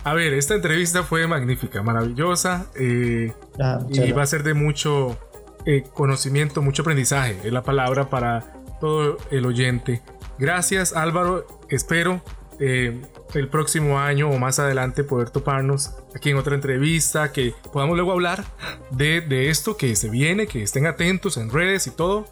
A 0.04 0.14
ver, 0.14 0.34
esta 0.34 0.54
entrevista 0.54 1.02
fue 1.02 1.26
magnífica, 1.26 1.82
maravillosa 1.82 2.66
eh, 2.76 3.32
ah, 3.58 3.80
y 3.88 4.12
va 4.12 4.22
a 4.22 4.26
ser 4.26 4.44
de 4.44 4.54
mucho 4.54 5.18
eh, 5.64 5.82
conocimiento, 5.94 6.62
mucho 6.62 6.82
aprendizaje, 6.82 7.40
es 7.42 7.52
la 7.52 7.62
palabra 7.62 8.08
para 8.08 8.62
todo 8.80 9.16
el 9.30 9.46
oyente. 9.46 10.02
Gracias 10.38 10.94
Álvaro, 10.94 11.46
espero 11.70 12.22
eh, 12.60 13.02
el 13.34 13.48
próximo 13.48 13.98
año 13.98 14.30
o 14.30 14.38
más 14.38 14.58
adelante 14.58 15.04
poder 15.04 15.30
toparnos 15.30 15.92
aquí 16.14 16.30
en 16.30 16.36
otra 16.36 16.54
entrevista, 16.54 17.32
que 17.32 17.54
podamos 17.72 17.96
luego 17.96 18.12
hablar 18.12 18.44
de, 18.90 19.50
esto 19.50 19.76
que 19.76 19.96
se 19.96 20.08
viene, 20.08 20.46
que 20.46 20.62
estén 20.62 20.86
atentos 20.86 21.36
en 21.36 21.50
redes 21.50 21.86
y 21.86 21.90
todo, 21.90 22.26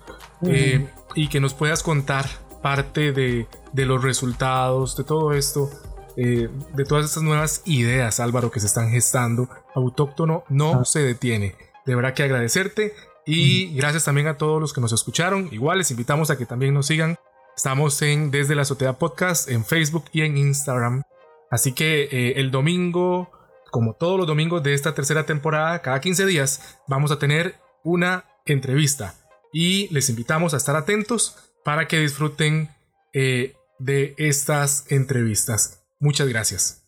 eh, 0.46 0.88
y 1.14 1.28
que 1.28 1.40
nos 1.40 1.54
puedas 1.54 1.82
contar 1.82 2.26
parte 2.62 3.12
de, 3.12 3.46
los 3.74 4.02
resultados, 4.02 4.96
de 4.96 5.04
todo 5.04 5.32
esto, 5.32 5.70
eh, 6.16 6.48
de 6.74 6.84
todas 6.84 7.06
estas 7.06 7.22
nuevas 7.22 7.62
ideas, 7.66 8.20
Álvaro, 8.20 8.50
que 8.50 8.60
se 8.60 8.66
están 8.66 8.90
gestando. 8.90 9.48
Autóctono 9.74 10.44
no 10.48 10.80
ah. 10.80 10.84
se 10.84 11.00
detiene. 11.00 11.56
De 11.84 11.94
verdad 11.94 12.14
que 12.14 12.22
agradecerte 12.22 12.94
y 13.26 13.74
gracias 13.74 14.04
también 14.04 14.28
a 14.28 14.38
todos 14.38 14.60
los 14.60 14.72
que 14.72 14.80
nos 14.80 14.92
escucharon. 14.92 15.48
Igual 15.52 15.78
les 15.78 15.90
invitamos 15.90 16.30
a 16.30 16.38
que 16.38 16.46
también 16.46 16.72
nos 16.72 16.86
sigan 16.86 17.18
Estamos 17.56 18.02
en 18.02 18.30
Desde 18.32 18.56
la 18.56 18.62
Azotea 18.62 18.94
Podcast 18.94 19.48
en 19.48 19.64
Facebook 19.64 20.06
y 20.12 20.22
en 20.22 20.36
Instagram. 20.36 21.02
Así 21.50 21.72
que 21.72 22.02
eh, 22.04 22.40
el 22.40 22.50
domingo, 22.50 23.30
como 23.70 23.94
todos 23.94 24.18
los 24.18 24.26
domingos 24.26 24.62
de 24.62 24.74
esta 24.74 24.94
tercera 24.94 25.24
temporada, 25.24 25.80
cada 25.80 26.00
15 26.00 26.26
días 26.26 26.78
vamos 26.88 27.12
a 27.12 27.18
tener 27.18 27.54
una 27.84 28.24
entrevista. 28.44 29.14
Y 29.52 29.88
les 29.94 30.10
invitamos 30.10 30.52
a 30.52 30.56
estar 30.56 30.74
atentos 30.74 31.36
para 31.64 31.86
que 31.86 32.00
disfruten 32.00 32.70
eh, 33.12 33.54
de 33.78 34.14
estas 34.18 34.90
entrevistas. 34.90 35.84
Muchas 36.00 36.26
gracias. 36.28 36.83